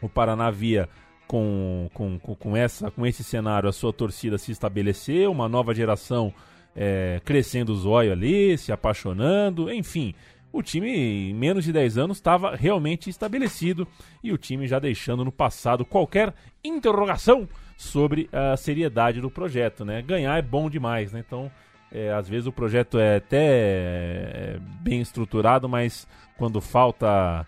O 0.00 0.08
Paraná 0.08 0.50
via 0.50 0.88
com, 1.26 1.88
com, 1.92 2.18
com, 2.18 2.56
essa, 2.56 2.90
com 2.90 3.06
esse 3.06 3.24
cenário 3.24 3.68
a 3.68 3.72
sua 3.72 3.92
torcida 3.92 4.38
se 4.38 4.52
estabelecer, 4.52 5.28
uma 5.28 5.48
nova 5.48 5.74
geração 5.74 6.32
é, 6.76 7.20
crescendo 7.24 7.72
os 7.72 7.86
olhos 7.86 8.12
ali, 8.12 8.58
se 8.58 8.70
apaixonando, 8.70 9.72
enfim. 9.72 10.14
O 10.52 10.62
time, 10.62 10.90
em 11.30 11.34
menos 11.34 11.64
de 11.64 11.72
10 11.72 11.98
anos, 11.98 12.18
estava 12.18 12.54
realmente 12.54 13.10
estabelecido 13.10 13.86
e 14.22 14.32
o 14.32 14.38
time 14.38 14.66
já 14.66 14.78
deixando 14.78 15.24
no 15.24 15.32
passado 15.32 15.84
qualquer 15.84 16.32
interrogação 16.62 17.48
sobre 17.76 18.28
a 18.32 18.56
seriedade 18.56 19.20
do 19.20 19.30
projeto, 19.30 19.84
né? 19.84 20.00
Ganhar 20.02 20.38
é 20.38 20.42
bom 20.42 20.70
demais, 20.70 21.12
né? 21.12 21.22
Então, 21.26 21.50
é, 21.92 22.10
às 22.12 22.28
vezes 22.28 22.46
o 22.46 22.52
projeto 22.52 22.98
é 22.98 23.16
até 23.16 23.46
é, 23.46 24.58
bem 24.80 25.00
estruturado, 25.00 25.68
mas 25.68 26.06
quando 26.36 26.60
falta... 26.60 27.46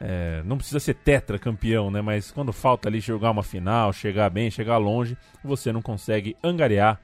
É, 0.00 0.42
não 0.44 0.58
precisa 0.58 0.80
ser 0.80 0.94
tetra 0.94 1.38
campeão, 1.38 1.90
né? 1.90 2.02
Mas 2.02 2.30
quando 2.30 2.52
falta 2.52 2.88
ali 2.88 3.00
jogar 3.00 3.30
uma 3.30 3.42
final, 3.42 3.90
chegar 3.90 4.28
bem, 4.28 4.50
chegar 4.50 4.76
longe, 4.76 5.16
você 5.42 5.72
não 5.72 5.80
consegue 5.80 6.36
angariar 6.42 7.00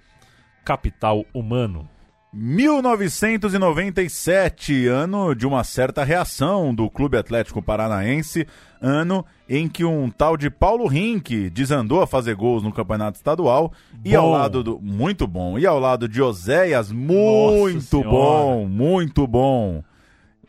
capital 0.65 1.25
humano. 1.33 1.89
1997, 2.33 4.87
ano 4.87 5.35
de 5.35 5.45
uma 5.45 5.65
certa 5.65 6.05
reação 6.05 6.73
do 6.73 6.89
Clube 6.89 7.17
Atlético 7.17 7.61
Paranaense, 7.61 8.47
ano 8.81 9.27
em 9.49 9.69
que 9.69 9.85
um 9.85 10.09
tal 10.09 10.37
de 10.37 10.49
Paulo 10.49 10.87
Rink 10.87 11.51
desandou 11.51 12.01
a 12.01 12.07
fazer 12.07 12.37
gols 12.37 12.63
no 12.63 12.73
Campeonato 12.73 13.17
Estadual 13.17 13.73
e 14.05 14.15
ao 14.15 14.27
Bom. 14.27 14.33
lado 14.33 14.63
do 14.63 14.79
muito 14.81 15.27
bom, 15.27 15.59
e 15.59 15.67
ao 15.67 15.81
lado 15.81 16.09
de 16.09 16.23
Oséias, 16.23 16.93
muito 16.93 18.01
bom, 18.05 18.69
muito 18.69 19.27
bom. 19.27 19.83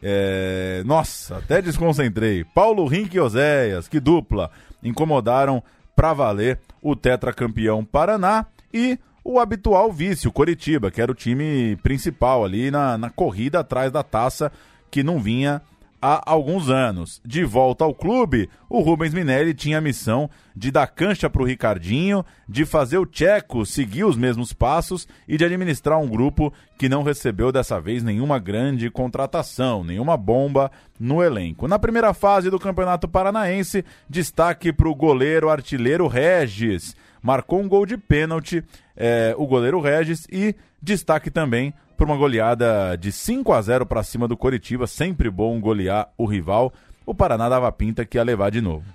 É, 0.03 0.83
nossa, 0.85 1.37
até 1.37 1.63
desconcentrei. 1.63 2.43
Paulo 2.43 2.85
Rink 2.85 3.15
e 3.15 3.19
Oséias, 3.19 3.87
que 3.87 3.99
dupla, 3.99 4.51
incomodaram 4.83 5.63
pra 5.95 6.13
valer 6.13 6.59
o 6.81 6.95
tetracampeão 6.95 7.83
Paraná 7.83 8.45
e 8.71 8.99
o 9.23 9.39
habitual 9.39 9.91
vice, 9.91 10.27
o 10.27 10.31
Coritiba, 10.31 10.89
que 10.91 11.01
era 11.01 11.11
o 11.11 11.15
time 11.15 11.75
principal 11.83 12.43
ali 12.43 12.71
na, 12.71 12.97
na 12.97 13.09
corrida 13.09 13.59
atrás 13.59 13.91
da 13.91 14.03
taça, 14.03 14.51
que 14.89 15.03
não 15.03 15.19
vinha 15.19 15.61
há 16.01 16.21
alguns 16.25 16.69
anos. 16.69 17.21
De 17.23 17.43
volta 17.43 17.83
ao 17.83 17.93
clube, 17.93 18.49
o 18.67 18.81
Rubens 18.81 19.13
Minelli 19.13 19.53
tinha 19.53 19.77
a 19.77 19.81
missão 19.81 20.29
de 20.55 20.71
dar 20.71 20.87
cancha 20.87 21.29
para 21.29 21.41
o 21.41 21.45
Ricardinho, 21.45 22.25
de 22.49 22.65
fazer 22.65 22.97
o 22.97 23.05
Tcheco 23.05 23.65
seguir 23.65 24.03
os 24.03 24.17
mesmos 24.17 24.51
passos 24.51 25.07
e 25.27 25.37
de 25.37 25.45
administrar 25.45 25.99
um 25.99 26.09
grupo 26.09 26.51
que 26.77 26.89
não 26.89 27.03
recebeu 27.03 27.51
dessa 27.51 27.79
vez 27.79 28.03
nenhuma 28.03 28.39
grande 28.39 28.89
contratação, 28.89 29.83
nenhuma 29.83 30.17
bomba 30.17 30.71
no 30.99 31.21
elenco. 31.21 31.67
Na 31.67 31.77
primeira 31.77 32.13
fase 32.13 32.49
do 32.49 32.59
Campeonato 32.59 33.07
Paranaense, 33.07 33.85
destaque 34.09 34.73
para 34.73 34.89
o 34.89 34.95
goleiro 34.95 35.49
artilheiro 35.49 36.07
Regis. 36.07 36.95
Marcou 37.21 37.61
um 37.61 37.69
gol 37.69 37.85
de 37.85 37.97
pênalti, 37.97 38.63
é, 39.01 39.33
o 39.35 39.47
goleiro 39.47 39.81
Regis, 39.81 40.27
e 40.31 40.55
destaque 40.79 41.31
também 41.31 41.73
por 41.97 42.05
uma 42.05 42.15
goleada 42.15 42.95
de 42.95 43.11
5 43.11 43.51
a 43.51 43.59
0 43.59 43.83
para 43.83 44.03
cima 44.03 44.27
do 44.27 44.37
Coritiba, 44.37 44.85
sempre 44.85 45.27
bom 45.27 45.59
golear 45.59 46.09
o 46.15 46.25
rival. 46.25 46.71
O 47.03 47.15
Paraná 47.15 47.49
dava 47.49 47.71
pinta 47.71 48.05
que 48.05 48.19
ia 48.19 48.23
levar 48.23 48.51
de 48.51 48.61
novo. 48.61 48.85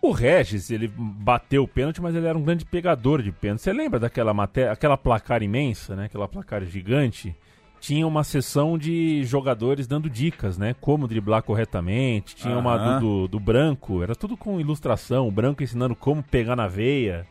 O 0.00 0.12
Regis, 0.12 0.70
ele 0.70 0.88
bateu 0.96 1.64
o 1.64 1.68
pênalti, 1.68 2.00
mas 2.00 2.14
ele 2.14 2.26
era 2.26 2.38
um 2.38 2.42
grande 2.42 2.64
pegador 2.64 3.22
de 3.22 3.32
pênalti. 3.32 3.62
Você 3.62 3.72
lembra 3.72 3.98
daquela 3.98 4.32
matéria, 4.32 4.70
aquela 4.70 4.96
placar 4.96 5.42
imensa, 5.42 5.96
né? 5.96 6.04
Aquela 6.04 6.28
placar 6.28 6.64
gigante? 6.64 7.36
Tinha 7.80 8.06
uma 8.06 8.22
sessão 8.22 8.78
de 8.78 9.24
jogadores 9.24 9.86
dando 9.86 10.08
dicas, 10.08 10.56
né? 10.56 10.74
Como 10.80 11.08
driblar 11.08 11.42
corretamente. 11.42 12.36
Tinha 12.36 12.56
uma 12.56 12.76
do, 12.76 13.00
do, 13.00 13.28
do 13.28 13.40
branco, 13.40 14.02
era 14.02 14.14
tudo 14.14 14.36
com 14.36 14.60
ilustração. 14.60 15.26
O 15.26 15.32
branco 15.32 15.62
ensinando 15.62 15.96
como 15.96 16.22
pegar 16.22 16.54
na 16.54 16.68
veia 16.68 17.26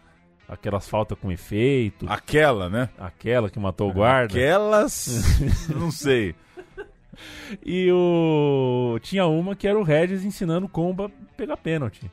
aquelas 0.50 0.90
faltas 0.90 1.18
com 1.18 1.32
efeito. 1.32 2.06
Aquela, 2.10 2.70
né? 2.70 2.90
Aquela 2.98 3.50
que 3.50 3.60
matou 3.60 3.90
o 3.90 3.94
guarda. 3.94 4.34
Aquelas. 4.34 5.40
não 5.70 5.92
sei. 5.92 6.36
E 7.66 7.92
o. 7.92 8.98
Tinha 9.02 9.26
uma 9.28 9.56
que 9.56 9.68
era 9.68 9.78
o 9.78 9.84
Regis 9.84 10.26
ensinando 10.26 10.68
como 10.68 11.04
a 11.04 11.10
pegar 11.38 11.58
pênalti. 11.58 12.12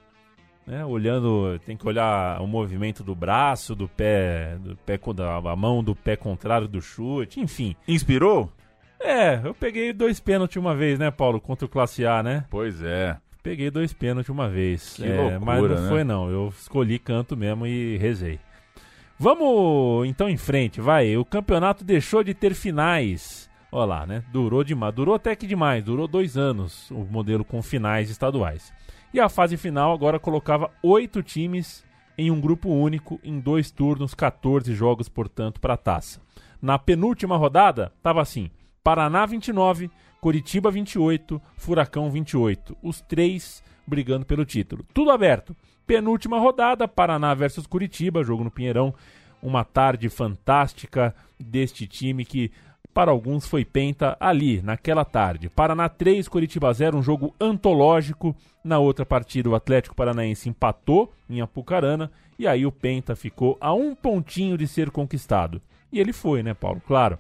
Né? 0.67 0.85
Olhando. 0.85 1.59
Tem 1.65 1.77
que 1.77 1.87
olhar 1.87 2.41
o 2.41 2.47
movimento 2.47 3.03
do 3.03 3.15
braço, 3.15 3.75
do 3.75 3.89
pé. 3.89 4.57
Do 4.61 4.77
pé 4.77 4.99
da 5.15 5.37
a 5.37 5.57
mão 5.57 5.83
do 5.83 5.95
pé 5.95 6.17
contrário 6.17 6.69
do 6.69 6.81
chute, 6.81 7.41
enfim. 7.41 7.75
Inspirou? 7.89 8.53
É, 8.99 9.41
eu 9.45 9.55
peguei 9.55 9.93
dois 9.93 10.19
pênaltis 10.19 10.57
uma 10.57 10.75
vez, 10.75 10.99
né, 10.99 11.11
Paulo? 11.11 11.41
Contra 11.41 11.67
o 11.67 11.69
Classe 11.69 12.07
A, 12.07 12.23
né? 12.23 12.45
Pois 12.51 12.83
é. 12.83 13.17
Peguei 13.47 13.71
dois 13.71 13.93
pênaltis 13.93 14.29
uma 14.29 14.49
vez. 14.49 14.99
É, 15.01 15.07
loucura, 15.07 15.41
mas 15.41 15.63
não 15.63 15.83
né? 15.83 15.89
foi 15.89 16.03
não. 16.03 16.29
Eu 16.29 16.49
escolhi 16.49 16.99
canto 16.99 17.37
mesmo 17.37 17.65
e 17.65 17.97
rezei. 17.97 18.41
Vamos 19.17 20.05
então 20.09 20.29
em 20.29 20.37
frente, 20.37 20.81
vai. 20.81 21.17
O 21.17 21.25
campeonato 21.25 21.85
deixou 21.85 22.25
de 22.25 22.35
ter 22.35 22.55
finais. 22.55 23.49
Olha 23.71 23.85
lá, 23.85 24.05
né? 24.05 24.25
Durou 24.33 24.65
demais. 24.65 24.93
Durou 24.93 25.15
até 25.15 25.37
que 25.37 25.47
demais. 25.47 25.85
Durou 25.85 26.09
dois 26.09 26.37
anos 26.37 26.91
o 26.91 27.05
modelo 27.05 27.45
com 27.45 27.63
finais 27.63 28.11
estaduais. 28.11 28.73
E 29.15 29.21
a 29.21 29.29
fase 29.29 29.57
final 29.57 29.93
agora 29.93 30.19
colocava 30.19 30.69
oito 30.83 31.23
times 31.23 31.85
em 32.19 32.33
um 32.33 32.41
grupo 32.41 32.69
único, 32.69 33.21
em 33.23 33.39
dois 33.39 33.71
turnos, 33.71 34.13
14 34.13 34.75
jogos, 34.75 35.09
portanto, 35.09 35.61
para 35.61 35.75
a 35.75 35.79
taça. 35.79 36.21
Na 36.61 36.81
penúltima 36.81 37.37
rodada, 37.37 37.93
estava 37.97 38.21
assim: 38.21 38.51
Paraná 38.83 39.25
29, 39.25 39.89
Curitiba 40.21 40.71
28, 40.71 41.41
Furacão 41.57 42.11
28. 42.11 42.77
Os 42.83 43.01
três 43.01 43.63
brigando 43.87 44.27
pelo 44.27 44.45
título. 44.45 44.85
Tudo 44.93 45.11
aberto. 45.11 45.57
Penúltima 45.87 46.39
rodada, 46.39 46.89
Paraná 46.89 47.33
versus 47.35 47.67
Curitiba, 47.67 48.25
jogo 48.25 48.43
no 48.43 48.51
Pinheirão. 48.51 48.93
Uma 49.41 49.65
tarde 49.65 50.09
fantástica 50.09 51.15
deste 51.39 51.87
time 51.87 52.25
que 52.25 52.51
para 52.97 53.11
alguns 53.11 53.47
foi 53.47 53.63
penta 53.63 54.17
ali, 54.19 54.63
naquela 54.63 55.05
tarde. 55.05 55.51
Paraná 55.51 55.87
3, 55.87 56.27
Curitiba 56.29 56.73
0, 56.73 56.97
um 56.97 57.03
jogo 57.03 57.35
antológico. 57.39 58.35
Na 58.65 58.79
outra 58.79 59.05
partida, 59.05 59.51
o 59.51 59.55
Atlético 59.55 59.95
Paranaense 59.95 60.49
empatou 60.49 61.13
em 61.29 61.43
Apucarana 61.43 62.11
e 62.39 62.49
aí 62.49 62.65
o 62.65 62.73
penta 62.73 63.15
ficou 63.15 63.59
a 63.61 63.75
um 63.75 63.95
pontinho 63.95 64.57
de 64.57 64.67
ser 64.67 64.91
conquistado. 64.91 65.61
E 65.93 66.01
ele 66.01 66.13
foi, 66.13 66.43
né, 66.43 66.55
Paulo? 66.55 66.81
Claro. 66.87 67.19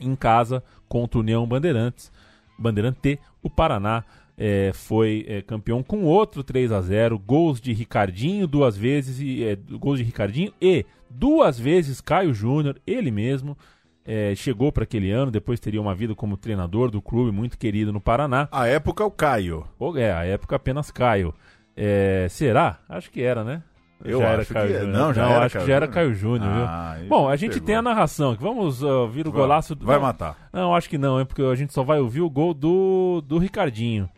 Em 0.00 0.14
casa 0.14 0.62
contra 0.88 1.18
o 1.18 1.22
União 1.22 1.46
Bandeirantes, 1.46 2.10
Bandeirante, 2.58 3.18
o 3.42 3.48
Paraná 3.48 4.04
é, 4.36 4.72
foi 4.72 5.24
é, 5.28 5.42
campeão 5.42 5.82
com 5.82 6.04
outro 6.04 6.42
3 6.42 6.72
a 6.72 6.80
0 6.80 7.18
gols 7.18 7.60
de 7.60 7.72
Ricardinho 7.72 8.46
duas 8.46 8.76
vezes 8.76 9.20
e 9.20 9.44
é, 9.44 9.56
gols 9.56 9.98
de 9.98 10.04
Ricardinho 10.04 10.52
e 10.60 10.84
duas 11.10 11.58
vezes 11.58 12.00
Caio 12.00 12.34
Júnior, 12.34 12.80
ele 12.86 13.10
mesmo 13.10 13.56
é, 14.04 14.34
chegou 14.34 14.72
para 14.72 14.84
aquele 14.84 15.10
ano, 15.10 15.30
depois 15.30 15.60
teria 15.60 15.80
uma 15.80 15.94
vida 15.94 16.14
como 16.14 16.36
treinador 16.36 16.90
do 16.90 17.02
clube, 17.02 17.30
muito 17.30 17.58
querido 17.58 17.92
no 17.92 18.00
Paraná. 18.00 18.48
A 18.50 18.66
época 18.66 19.04
o 19.04 19.10
Caio. 19.10 19.66
É, 19.96 20.12
a 20.12 20.24
época 20.24 20.56
apenas 20.56 20.90
Caio. 20.90 21.34
É, 21.76 22.26
será? 22.30 22.80
Acho 22.88 23.10
que 23.10 23.20
era, 23.20 23.44
né? 23.44 23.62
Eu 24.04 24.20
já 24.20 24.26
era 24.28 24.42
acho 24.42 24.52
Caio 24.54 24.66
que- 24.68 24.78
Júnior. 24.78 24.96
não, 24.98 25.12
já 25.14 25.28
era 25.28 25.44
acho 25.46 25.52
Caio 25.54 25.64
que 25.64 25.70
já 25.70 25.76
era 25.76 25.86
Júnior. 25.86 25.94
Caio 25.94 26.14
Júnior, 26.14 26.66
Ah, 26.68 26.94
viu? 26.98 27.08
Bom, 27.08 27.28
a 27.28 27.36
gente 27.36 27.52
pegou. 27.54 27.66
tem 27.66 27.74
a 27.76 27.82
narração. 27.82 28.36
Vamos 28.40 28.82
uh, 28.82 28.86
ouvir 28.88 29.26
o 29.26 29.32
Vai- 29.32 29.40
golaço. 29.40 29.74
do- 29.74 29.84
vai 29.84 29.96
não, 29.96 30.02
matar. 30.02 30.36
Não, 30.52 30.74
acho 30.74 30.88
que 30.88 30.96
não, 30.96 31.18
é 31.18 31.24
porque 31.24 31.42
a 31.42 31.54
gente 31.54 31.72
só 31.72 31.82
vai 31.82 31.98
ouvir 31.98 32.20
o 32.20 32.30
gol 32.30 32.54
do, 32.54 33.20
do 33.26 33.38
Ricardinho. 33.38 34.08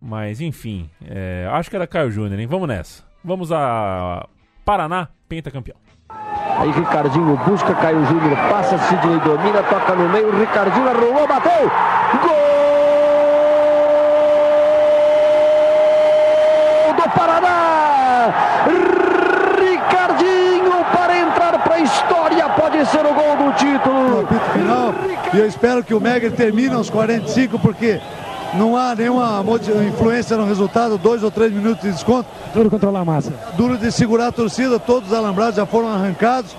Mas, 0.00 0.40
enfim, 0.42 0.90
é, 1.04 1.48
acho 1.50 1.70
que 1.70 1.76
era 1.76 1.86
Caio 1.86 2.10
Júnior, 2.10 2.38
hein? 2.38 2.46
Vamos 2.46 2.68
nessa. 2.68 3.02
Vamos 3.24 3.50
a 3.50 4.26
Paraná, 4.64 5.08
pentacampeão. 5.28 5.76
Aí 6.58 6.70
Ricardinho 6.70 7.36
busca, 7.46 7.74
Caio 7.74 8.04
Júnior 8.06 8.36
passa, 8.50 8.76
Sidney 8.78 9.18
domina, 9.20 9.62
toca 9.62 9.94
no 9.94 10.08
meio, 10.10 10.30
Ricardinho 10.38 10.88
arrumou, 10.88 11.26
bateu! 11.26 11.70
Gol 16.76 16.94
do 16.94 17.10
Paraná! 17.10 18.32
Ricardinho 19.58 20.84
para 20.94 21.18
entrar 21.18 21.58
para 21.62 21.74
a 21.74 21.80
história, 21.80 22.48
pode 22.50 22.84
ser 22.86 23.04
o 23.04 23.14
gol 23.14 23.36
do 23.36 23.52
título. 23.54 24.20
apito 24.20 24.50
final. 24.52 24.94
E 25.34 25.35
eu 25.46 25.48
espero 25.48 25.84
que 25.84 25.94
o 25.94 26.00
Mega 26.00 26.28
termine 26.28 26.74
aos 26.74 26.90
45, 26.90 27.56
porque 27.60 28.00
não 28.54 28.76
há 28.76 28.96
nenhuma 28.96 29.44
influência 29.86 30.36
no 30.36 30.44
resultado, 30.44 30.98
dois 30.98 31.22
ou 31.22 31.30
três 31.30 31.52
minutos 31.52 31.82
de 31.84 31.92
desconto. 31.92 32.28
Duro 32.52 32.68
controlar 32.68 33.00
a 33.00 33.04
massa. 33.04 33.32
Duro 33.56 33.78
de 33.78 33.92
segurar 33.92 34.28
a 34.28 34.32
torcida, 34.32 34.80
todos 34.80 35.10
os 35.10 35.16
alambrados 35.16 35.54
já 35.54 35.64
foram 35.64 35.88
arrancados. 35.88 36.50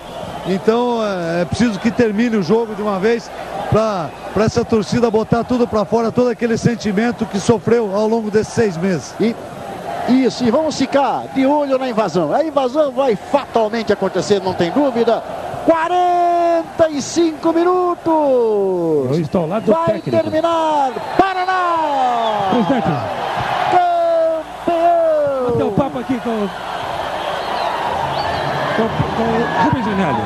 Então 0.48 1.04
é, 1.04 1.42
é 1.42 1.46
preciso 1.46 1.78
que 1.80 1.92
termine 1.92 2.38
o 2.38 2.44
jogo 2.44 2.76
de 2.76 2.82
uma 2.82 2.98
vez 2.98 3.30
para 3.70 4.10
essa 4.46 4.64
torcida 4.64 5.12
botar 5.12 5.44
tudo 5.44 5.68
para 5.68 5.84
fora, 5.84 6.10
todo 6.10 6.30
aquele 6.30 6.58
sentimento 6.58 7.26
que 7.26 7.42
sofreu 7.42 7.94
ao 7.94 8.08
longo 8.08 8.32
desses 8.32 8.54
seis 8.54 8.78
meses. 8.78 9.14
E 9.20 9.36
isso, 10.08 10.46
e 10.46 10.50
vamos 10.50 10.78
ficar 10.78 11.26
de 11.36 11.46
olho 11.46 11.78
na 11.78 11.90
invasão. 11.90 12.34
A 12.34 12.42
invasão 12.42 12.94
vai 12.94 13.18
fatalmente 13.18 13.92
acontecer, 13.92 14.42
não 14.42 14.54
tem 14.54 14.72
dúvida. 14.72 15.22
45 16.76 17.54
minutos. 17.54 18.06
Eu 19.16 19.22
estou 19.22 19.42
ao 19.44 19.48
lado 19.48 19.66
do 19.66 19.72
Vai 19.74 19.86
técnico. 19.86 20.10
terminar. 20.22 20.92
Paraná. 21.18 22.50
Presidente, 22.52 22.88
Campeão. 23.72 25.52
bateu 25.52 25.68
o 25.68 25.72
papo 25.72 26.00
aqui 26.00 26.20
com, 26.20 26.48
com, 28.76 28.88
com 29.16 29.24
o 29.24 29.64
Rubens 29.66 29.86
Minelli. 29.88 30.22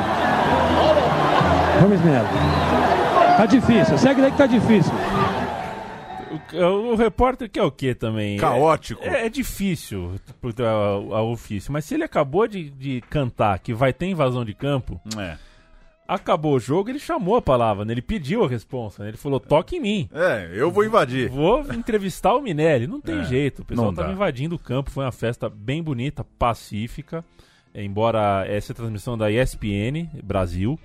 Rubens 1.80 2.00
Minelli. 2.02 2.28
Tá 3.36 3.46
difícil, 3.46 3.98
segue 3.98 4.20
daí 4.20 4.30
que 4.30 4.36
tá 4.38 4.46
difícil. 4.46 4.92
O, 6.54 6.92
o 6.92 6.96
repórter 6.96 7.50
quer 7.50 7.62
o 7.62 7.70
quê 7.70 7.94
também? 7.94 8.36
Caótico. 8.38 9.02
É, 9.02 9.26
é 9.26 9.28
difícil 9.30 10.12
pro- 10.40 10.54
ao, 10.66 11.14
ao 11.14 11.30
ofício, 11.30 11.72
mas 11.72 11.84
se 11.86 11.94
ele 11.94 12.04
acabou 12.04 12.46
de, 12.46 12.68
de 12.70 13.00
cantar 13.08 13.58
que 13.58 13.72
vai 13.72 13.90
ter 13.92 14.06
invasão 14.06 14.44
de 14.44 14.52
campo, 14.54 15.00
É. 15.18 15.36
acabou 16.06 16.54
o 16.56 16.60
jogo, 16.60 16.90
ele 16.90 16.98
chamou 16.98 17.36
a 17.36 17.42
palavra, 17.42 17.84
né? 17.84 17.92
ele 17.94 18.02
pediu 18.02 18.44
a 18.44 18.48
resposta, 18.48 19.02
né? 19.02 19.10
ele 19.10 19.16
falou: 19.16 19.38
toque 19.40 19.76
em 19.76 19.80
mim. 19.80 20.08
É, 20.12 20.50
eu 20.54 20.70
vou 20.70 20.84
invadir. 20.84 21.28
Vou 21.30 21.60
entrevistar 21.72 22.34
o 22.34 22.42
Minelli. 22.42 22.86
Não 22.86 23.00
tem 23.00 23.20
É, 23.20 23.24
jeito. 23.24 23.62
O 23.62 23.64
pessoal 23.64 23.90
estava 23.90 24.08
dá. 24.08 24.14
invadindo 24.14 24.54
o 24.56 24.58
campo. 24.58 24.90
Foi 24.90 25.04
uma 25.04 25.12
festa 25.12 25.48
bem 25.48 25.82
bonita, 25.82 26.24
pacífica. 26.38 27.24
Embora 27.74 28.44
essa 28.46 28.72
é 28.72 28.74
transmissão 28.74 29.16
da 29.16 29.30
ESPN 29.30 30.08
Brasil. 30.22 30.78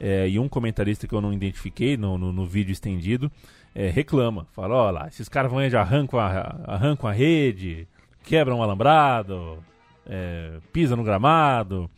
é, 0.00 0.28
e 0.28 0.38
um 0.38 0.48
comentarista 0.48 1.06
que 1.06 1.14
eu 1.14 1.20
não 1.20 1.32
identifiquei 1.32 1.96
no, 1.96 2.18
no, 2.18 2.32
no 2.32 2.44
vídeo 2.44 2.72
estendido 2.72 3.30
é, 3.74 3.88
reclama. 3.88 4.46
Fala: 4.52 4.74
olha 4.74 4.90
lá, 4.90 5.08
esses 5.08 5.28
caras 5.28 5.50
vão 5.50 5.60
aí, 5.60 5.70
já 5.70 5.80
arrancam 5.80 6.18
a, 6.18 6.56
arrancam 6.66 7.08
a 7.08 7.12
rede, 7.12 7.86
quebram 8.24 8.58
o 8.58 8.62
alambrado, 8.62 9.58
é, 10.04 10.58
pisa 10.72 10.96
no 10.96 11.04
gramado. 11.04 11.88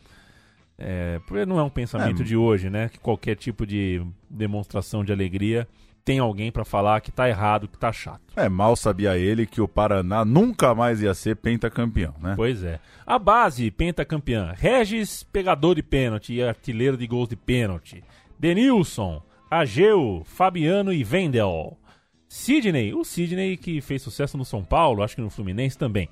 É, 0.77 1.19
porque 1.25 1.45
não 1.45 1.57
é 1.59 1.63
um 1.63 1.69
pensamento 1.69 2.21
É. 2.21 2.25
de 2.25 2.35
hoje, 2.35 2.69
né? 2.69 2.89
Que 2.89 2.99
qualquer 2.99 3.35
tipo 3.35 3.65
de 3.65 4.01
demonstração 4.29 5.03
de 5.05 5.11
alegria 5.13 5.67
tem 6.03 6.19
alguém 6.19 6.51
pra 6.51 6.63
falar 6.65 7.01
que 7.01 7.11
tá 7.11 7.27
errado, 7.27 7.67
que 7.67 7.77
tá 7.77 7.91
chato. 7.91 8.21
É, 8.35 8.47
mal 8.49 8.75
sabia 8.75 9.17
ele 9.17 9.45
que 9.47 9.59
o 9.61 9.67
Paraná 9.67 10.23
nunca 10.25 10.75
mais 10.75 11.01
ia 11.01 11.13
ser 11.13 11.35
pentacampeão, 11.37 12.13
né? 12.21 12.33
Pois 12.35 12.63
é. 12.63 12.79
A 13.05 13.17
base 13.17 13.71
pentacampeã: 13.71 14.53
Regis, 14.55 15.23
pegador 15.23 15.75
de 15.75 15.81
pênalti 15.81 16.33
e 16.33 16.43
artilheiro 16.43 16.97
de 16.97 17.07
gols 17.07 17.29
de 17.29 17.35
pênalti. 17.35 18.03
Denilson, 18.37 19.23
Ageu, 19.49 20.23
Fabiano 20.25 20.91
e 20.93 21.03
Vendel. 21.03 21.77
Sidney, 22.27 22.93
o 22.93 23.03
Sidney 23.05 23.55
que 23.55 23.79
fez 23.81 24.01
sucesso 24.01 24.37
no 24.37 24.43
São 24.43 24.63
Paulo, 24.63 25.01
acho 25.01 25.15
que 25.15 25.21
no 25.21 25.29
Fluminense 25.29 25.77
também. 25.77 26.09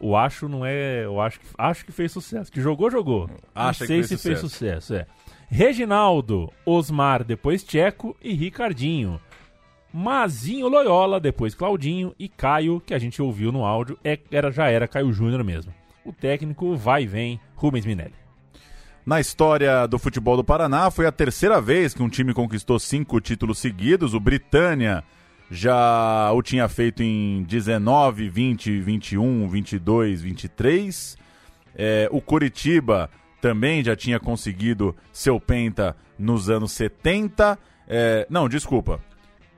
O 0.00 0.16
acho 0.16 0.48
não 0.48 0.64
é. 0.64 1.04
Eu 1.04 1.20
acho 1.20 1.40
que, 1.40 1.46
acho 1.56 1.84
que 1.84 1.92
fez 1.92 2.12
sucesso. 2.12 2.52
Que 2.52 2.60
jogou, 2.60 2.90
jogou. 2.90 3.30
Acha 3.54 3.84
não 3.84 3.88
sei 3.88 4.00
que 4.00 4.08
se 4.08 4.18
fez 4.18 4.22
fez 4.22 4.38
sucesso, 4.40 4.94
é. 4.94 5.06
Reginaldo, 5.48 6.52
Osmar, 6.64 7.24
depois 7.24 7.62
Tcheco 7.62 8.16
e 8.22 8.34
Ricardinho. 8.34 9.20
Mazinho 9.92 10.68
Loyola, 10.68 11.18
depois 11.18 11.54
Claudinho 11.54 12.14
e 12.18 12.28
Caio, 12.28 12.82
que 12.84 12.92
a 12.92 12.98
gente 12.98 13.22
ouviu 13.22 13.50
no 13.50 13.64
áudio, 13.64 13.98
é, 14.04 14.18
era, 14.30 14.50
já 14.50 14.68
era 14.68 14.86
Caio 14.86 15.12
Júnior 15.12 15.42
mesmo. 15.42 15.72
O 16.04 16.12
técnico 16.12 16.76
vai 16.76 17.04
e 17.04 17.06
vem, 17.06 17.40
Rubens 17.54 17.86
Minelli. 17.86 18.14
Na 19.06 19.20
história 19.20 19.86
do 19.86 19.98
futebol 19.98 20.36
do 20.36 20.44
Paraná, 20.44 20.90
foi 20.90 21.06
a 21.06 21.12
terceira 21.12 21.60
vez 21.60 21.94
que 21.94 22.02
um 22.02 22.08
time 22.08 22.34
conquistou 22.34 22.78
cinco 22.78 23.20
títulos 23.20 23.58
seguidos. 23.58 24.14
O 24.14 24.20
Britânia 24.20 25.04
já 25.50 26.30
o 26.32 26.42
tinha 26.42 26.68
feito 26.68 27.02
em 27.02 27.42
19, 27.44 28.28
20, 28.28 28.80
21, 28.80 29.48
22, 29.48 30.22
23. 30.22 31.16
É, 31.76 32.08
o 32.10 32.20
Curitiba 32.20 33.10
também 33.40 33.84
já 33.84 33.94
tinha 33.94 34.18
conseguido 34.18 34.94
seu 35.12 35.38
penta 35.38 35.96
nos 36.18 36.48
anos 36.50 36.72
70. 36.72 37.58
É, 37.86 38.26
não, 38.28 38.48
desculpa. 38.48 39.00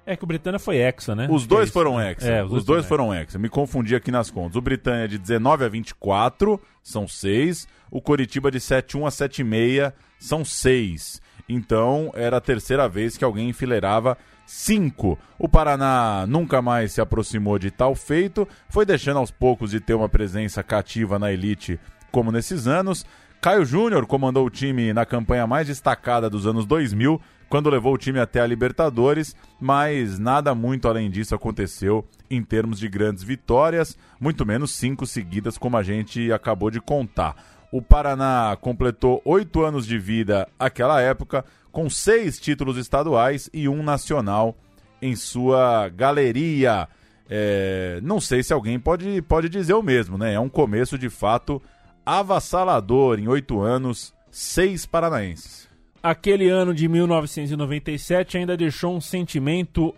É 0.05 0.17
que 0.17 0.25
o 0.25 0.27
Britânia 0.27 0.59
foi 0.59 0.79
hexa, 0.79 1.15
né? 1.15 1.29
Os 1.31 1.47
dois 1.47 1.69
é 1.69 1.73
foram 1.73 2.01
hexa. 2.01 2.27
É, 2.27 2.43
os, 2.43 2.65
dois 2.65 2.87
foram 2.87 3.13
hexa. 3.13 3.39
Me 3.39 3.49
confundi 3.49 3.95
aqui 3.95 4.11
nas 4.11 4.31
contas. 4.31 4.57
O 4.57 4.61
Britânia 4.63 5.07
de 5.07 5.19
19 5.19 5.67
a 5.67 5.69
24 5.69 6.59
são 6.83 7.07
6. 7.07 7.69
O 7.91 8.01
Coritiba 8.01 8.51
de 8.51 8.59
71 8.59 9.07
a 9.07 9.11
76 9.11 9.93
são 10.19 10.45
6. 10.45 11.21
Então 11.47 12.11
era 12.15 12.39
a 12.39 12.41
terceira 12.41 12.89
vez 12.89 13.19
que 13.19 13.25
alguém 13.25 13.51
enfileirava 13.51 14.17
5. 14.49 15.19
O 15.39 15.47
Paraná 15.47 16.25
nunca 16.27 16.63
mais 16.63 16.93
se 16.93 17.03
aproximou 17.03 17.59
de 17.59 17.71
tal 17.71 17.95
feito, 17.95 18.49
foi 18.71 18.87
deixando 18.87 19.19
aos 19.19 19.31
poucos 19.31 19.73
de 19.73 19.79
ter 19.79 19.93
uma 19.93 20.09
presença 20.09 20.63
cativa 20.63 21.19
na 21.19 21.31
elite 21.31 21.79
como 22.11 22.33
nesses 22.33 22.67
anos. 22.67 23.05
Caio 23.43 23.63
Júnior 23.67 24.07
comandou 24.07 24.47
o 24.47 24.51
time 24.51 24.91
na 24.95 25.05
campanha 25.05 25.47
mais 25.47 25.67
destacada 25.67 26.31
dos 26.31 26.47
anos 26.47 26.65
2000, 26.65 27.21
quando 27.51 27.69
levou 27.69 27.93
o 27.93 27.99
time 27.99 28.21
até 28.21 28.41
a 28.41 28.47
Libertadores, 28.47 29.37
mas 29.61 30.19
nada 30.19 30.55
muito 30.55 30.89
além 30.89 31.11
disso 31.11 31.35
aconteceu 31.35 32.03
em 32.31 32.43
termos 32.43 32.79
de 32.79 32.89
grandes 32.89 33.23
vitórias, 33.23 33.99
muito 34.19 34.47
menos 34.47 34.71
cinco 34.71 35.07
seguidas, 35.07 35.59
como 35.59 35.77
a 35.77 35.83
gente 35.83 36.33
acabou 36.33 36.71
de 36.71 36.81
contar. 36.81 37.37
O 37.71 37.83
Paraná 37.83 38.57
completou 38.61 39.21
oito 39.25 39.63
anos 39.63 39.87
de 39.87 39.99
vida 39.99 40.49
aquela 40.59 41.01
época, 41.01 41.45
com 41.71 41.91
seis 41.91 42.41
títulos 42.41 42.77
estaduais 42.77 43.51
e 43.53 43.69
um 43.69 43.83
nacional 43.83 44.57
em 45.03 45.15
sua 45.15 45.89
galeria. 45.91 46.89
É, 47.29 48.01
não 48.03 48.21
sei 48.21 48.43
se 48.43 48.53
alguém 48.53 48.81
pode, 48.81 49.21
pode 49.23 49.49
dizer 49.49 49.75
o 49.75 49.83
mesmo, 49.83 50.17
né? 50.17 50.33
É 50.35 50.41
um 50.41 50.49
começo 50.49 50.97
de 50.97 51.11
fato 51.11 51.63
avassalador 52.07 53.19
em 53.19 53.29
oito 53.29 53.61
anos, 53.61 54.15
seis 54.31 54.87
paranaenses. 54.87 55.69
Aquele 56.03 56.49
ano 56.49 56.73
de 56.73 56.89
1997 56.89 58.39
ainda 58.39 58.57
deixou 58.57 58.97
um 58.97 59.01
sentimento 59.01 59.95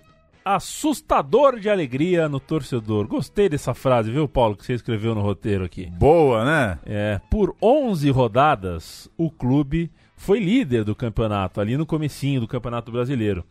assustador 0.54 1.58
de 1.58 1.68
alegria 1.68 2.28
no 2.28 2.40
torcedor. 2.40 3.06
Gostei 3.06 3.48
dessa 3.48 3.74
frase, 3.74 4.10
viu, 4.10 4.28
Paulo, 4.28 4.56
que 4.56 4.64
você 4.64 4.74
escreveu 4.74 5.14
no 5.14 5.20
roteiro 5.20 5.64
aqui. 5.64 5.86
Boa, 5.86 6.44
né? 6.44 6.78
É, 6.84 7.20
por 7.30 7.54
11 7.62 8.10
rodadas, 8.10 9.10
o 9.16 9.30
clube 9.30 9.90
foi 10.16 10.38
líder 10.38 10.84
do 10.84 10.94
campeonato, 10.94 11.60
ali 11.60 11.76
no 11.76 11.86
comecinho 11.86 12.40
do 12.40 12.48
Campeonato 12.48 12.92
Brasileiro. 12.92 13.44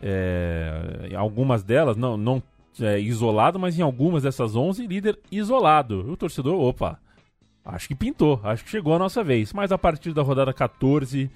É, 0.00 1.08
em 1.10 1.14
algumas 1.14 1.62
delas, 1.62 1.96
não, 1.96 2.16
não 2.16 2.42
é, 2.80 2.98
isolado, 2.98 3.58
mas 3.58 3.78
em 3.78 3.82
algumas 3.82 4.22
dessas 4.22 4.56
11, 4.56 4.86
líder 4.86 5.18
isolado. 5.30 6.10
O 6.10 6.16
torcedor, 6.16 6.58
opa, 6.58 6.98
acho 7.64 7.88
que 7.88 7.94
pintou, 7.94 8.40
acho 8.42 8.64
que 8.64 8.70
chegou 8.70 8.94
a 8.94 8.98
nossa 8.98 9.22
vez. 9.22 9.52
Mas 9.52 9.70
a 9.70 9.78
partir 9.78 10.12
da 10.12 10.22
rodada 10.22 10.52
14, 10.52 11.30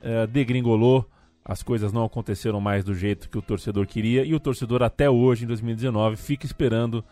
é, 0.00 0.26
degringolou, 0.26 1.08
as 1.44 1.62
coisas 1.62 1.92
não 1.92 2.04
aconteceram 2.04 2.60
mais 2.60 2.84
do 2.84 2.94
jeito 2.94 3.28
que 3.28 3.38
o 3.38 3.42
torcedor 3.42 3.86
queria 3.86 4.24
e 4.24 4.34
o 4.34 4.40
torcedor 4.40 4.82
até 4.82 5.10
hoje, 5.10 5.44
em 5.44 5.46
2019, 5.48 6.16
fica 6.16 6.46
esperando 6.46 7.04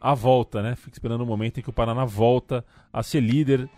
a 0.00 0.14
volta, 0.14 0.62
né? 0.62 0.74
Fica 0.76 0.92
esperando 0.96 1.22
o 1.22 1.26
momento 1.26 1.58
em 1.58 1.62
que 1.62 1.70
o 1.70 1.72
Paraná 1.72 2.04
volta 2.04 2.64
a 2.92 3.02
ser 3.02 3.20
líder 3.20 3.68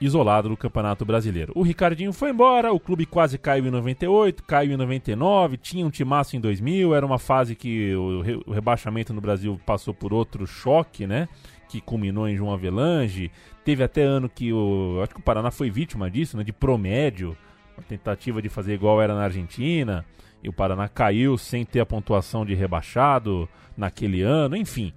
isolado 0.00 0.48
do 0.48 0.56
Campeonato 0.56 1.04
Brasileiro. 1.04 1.52
O 1.54 1.62
Ricardinho 1.62 2.12
foi 2.12 2.30
embora, 2.30 2.72
o 2.72 2.80
clube 2.80 3.06
quase 3.06 3.38
caiu 3.38 3.66
em 3.66 3.70
98, 3.70 4.42
caiu 4.42 4.72
em 4.72 4.76
99, 4.76 5.56
tinha 5.56 5.86
um 5.86 5.90
timaço 5.90 6.36
em 6.36 6.40
2000, 6.40 6.94
era 6.94 7.06
uma 7.06 7.18
fase 7.18 7.54
que 7.54 7.94
o, 7.94 8.20
re- 8.20 8.42
o 8.46 8.52
rebaixamento 8.52 9.14
no 9.14 9.20
Brasil 9.20 9.58
passou 9.64 9.94
por 9.94 10.12
outro 10.12 10.46
choque, 10.46 11.06
né? 11.06 11.28
Que 11.68 11.80
culminou 11.80 12.28
em 12.28 12.36
João 12.36 12.52
Avelange. 12.52 13.30
Teve 13.64 13.82
até 13.82 14.02
ano 14.02 14.28
que 14.28 14.52
o. 14.52 15.00
Acho 15.02 15.14
que 15.14 15.20
o 15.20 15.24
Paraná 15.24 15.50
foi 15.50 15.70
vítima 15.70 16.10
disso, 16.10 16.36
né? 16.36 16.44
De 16.44 16.52
promédio. 16.52 17.36
Uma 17.76 17.82
tentativa 17.88 18.40
de 18.40 18.48
fazer 18.48 18.74
igual 18.74 19.00
era 19.02 19.14
na 19.14 19.24
Argentina. 19.24 20.04
E 20.42 20.48
o 20.48 20.52
Paraná 20.52 20.88
caiu 20.88 21.36
sem 21.38 21.64
ter 21.64 21.80
a 21.80 21.86
pontuação 21.86 22.44
de 22.44 22.54
rebaixado 22.54 23.48
naquele 23.76 24.22
ano, 24.22 24.56
enfim. 24.56 24.92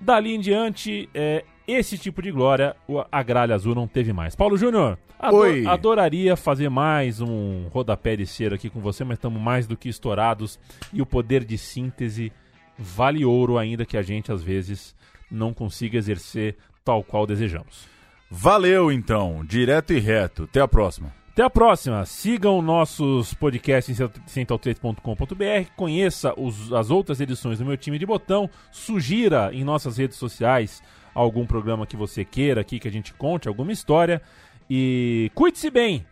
Dali 0.00 0.34
em 0.34 0.40
diante, 0.40 1.08
é, 1.14 1.44
esse 1.68 1.96
tipo 1.98 2.20
de 2.22 2.30
glória 2.30 2.74
o- 2.88 3.04
a 3.12 3.22
Gralha 3.22 3.54
Azul 3.54 3.74
não 3.74 3.86
teve 3.86 4.12
mais. 4.12 4.34
Paulo 4.34 4.56
Júnior, 4.56 4.98
ado- 5.18 5.36
Oi. 5.36 5.66
adoraria 5.66 6.34
fazer 6.36 6.68
mais 6.68 7.20
um 7.20 7.68
rodapé 7.68 8.16
de 8.16 8.26
cera 8.26 8.54
aqui 8.56 8.68
com 8.68 8.80
você, 8.80 9.04
mas 9.04 9.18
estamos 9.18 9.40
mais 9.40 9.66
do 9.66 9.76
que 9.76 9.88
estourados 9.88 10.58
e 10.92 11.00
o 11.00 11.06
poder 11.06 11.44
de 11.44 11.56
síntese 11.56 12.32
vale 12.78 13.24
ouro 13.24 13.56
ainda 13.58 13.86
que 13.86 13.96
a 13.96 14.02
gente 14.02 14.32
às 14.32 14.42
vezes 14.42 14.94
não 15.30 15.54
consiga 15.54 15.96
exercer 15.98 16.56
tal 16.84 17.02
qual 17.04 17.26
desejamos. 17.26 17.86
Valeu 18.30 18.90
então, 18.90 19.44
direto 19.44 19.92
e 19.92 20.00
reto. 20.00 20.44
Até 20.44 20.60
a 20.60 20.66
próxima. 20.68 21.12
Até 21.34 21.42
a 21.42 21.50
próxima. 21.50 22.04
Sigam 22.06 22.62
nossos 22.62 23.34
podcasts 23.34 23.98
em 23.98 24.44
central3.com.br. 24.44 25.68
Conheça 25.76 26.32
os- 26.40 26.72
as 26.72 26.90
outras 26.90 27.20
edições 27.20 27.58
do 27.58 27.64
meu 27.64 27.76
time 27.76 27.98
de 27.98 28.06
botão. 28.06 28.48
Sugira 28.70 29.50
em 29.52 29.64
nossas 29.64 29.96
redes 29.96 30.16
sociais 30.16 30.80
algum 31.12 31.44
programa 31.44 31.86
que 31.88 31.96
você 31.96 32.24
queira 32.24 32.60
aqui 32.60 32.78
que 32.78 32.86
a 32.86 32.90
gente 32.90 33.12
conte, 33.14 33.48
alguma 33.48 33.72
história. 33.72 34.22
E 34.70 35.28
cuide-se 35.34 35.70
bem. 35.70 36.06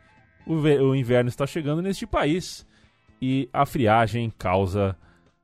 O, 0.45 0.55
o 0.55 0.97
inverno 0.97 1.29
está 1.29 1.47
chegando 1.47 1.81
neste 1.81 2.05
país 2.05 2.66
e 3.20 3.49
a 3.53 3.64
friagem 3.64 4.29
causa 4.37 4.97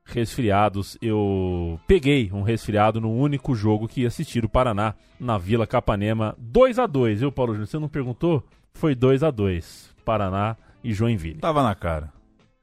resfriados. 0.05 0.99
Eu 1.01 1.79
peguei 1.87 2.31
um 2.33 2.43
resfriado 2.43 3.01
no 3.01 3.12
único 3.14 3.55
jogo 3.55 3.87
que 3.87 4.01
ia 4.01 4.09
assistir 4.09 4.45
o 4.45 4.49
Paraná 4.49 4.95
na 5.20 5.39
Vila 5.39 5.68
Capanema. 5.68 6.35
2 6.37 6.81
a 6.81 6.87
2 6.89 7.20
viu, 7.20 7.31
Paulo 7.31 7.53
Júnior? 7.53 7.68
Você 7.68 7.79
não 7.79 7.89
perguntou? 7.89 8.43
Foi 8.75 8.95
2 8.95 9.23
a 9.23 9.31
2 9.31 9.95
Paraná 10.05 10.57
e 10.83 10.93
Joinville. 10.93 11.41
Tava 11.41 11.62
na 11.62 11.75
cara. 11.75 12.12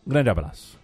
Grande 0.06 0.30
abraço. 0.30 0.80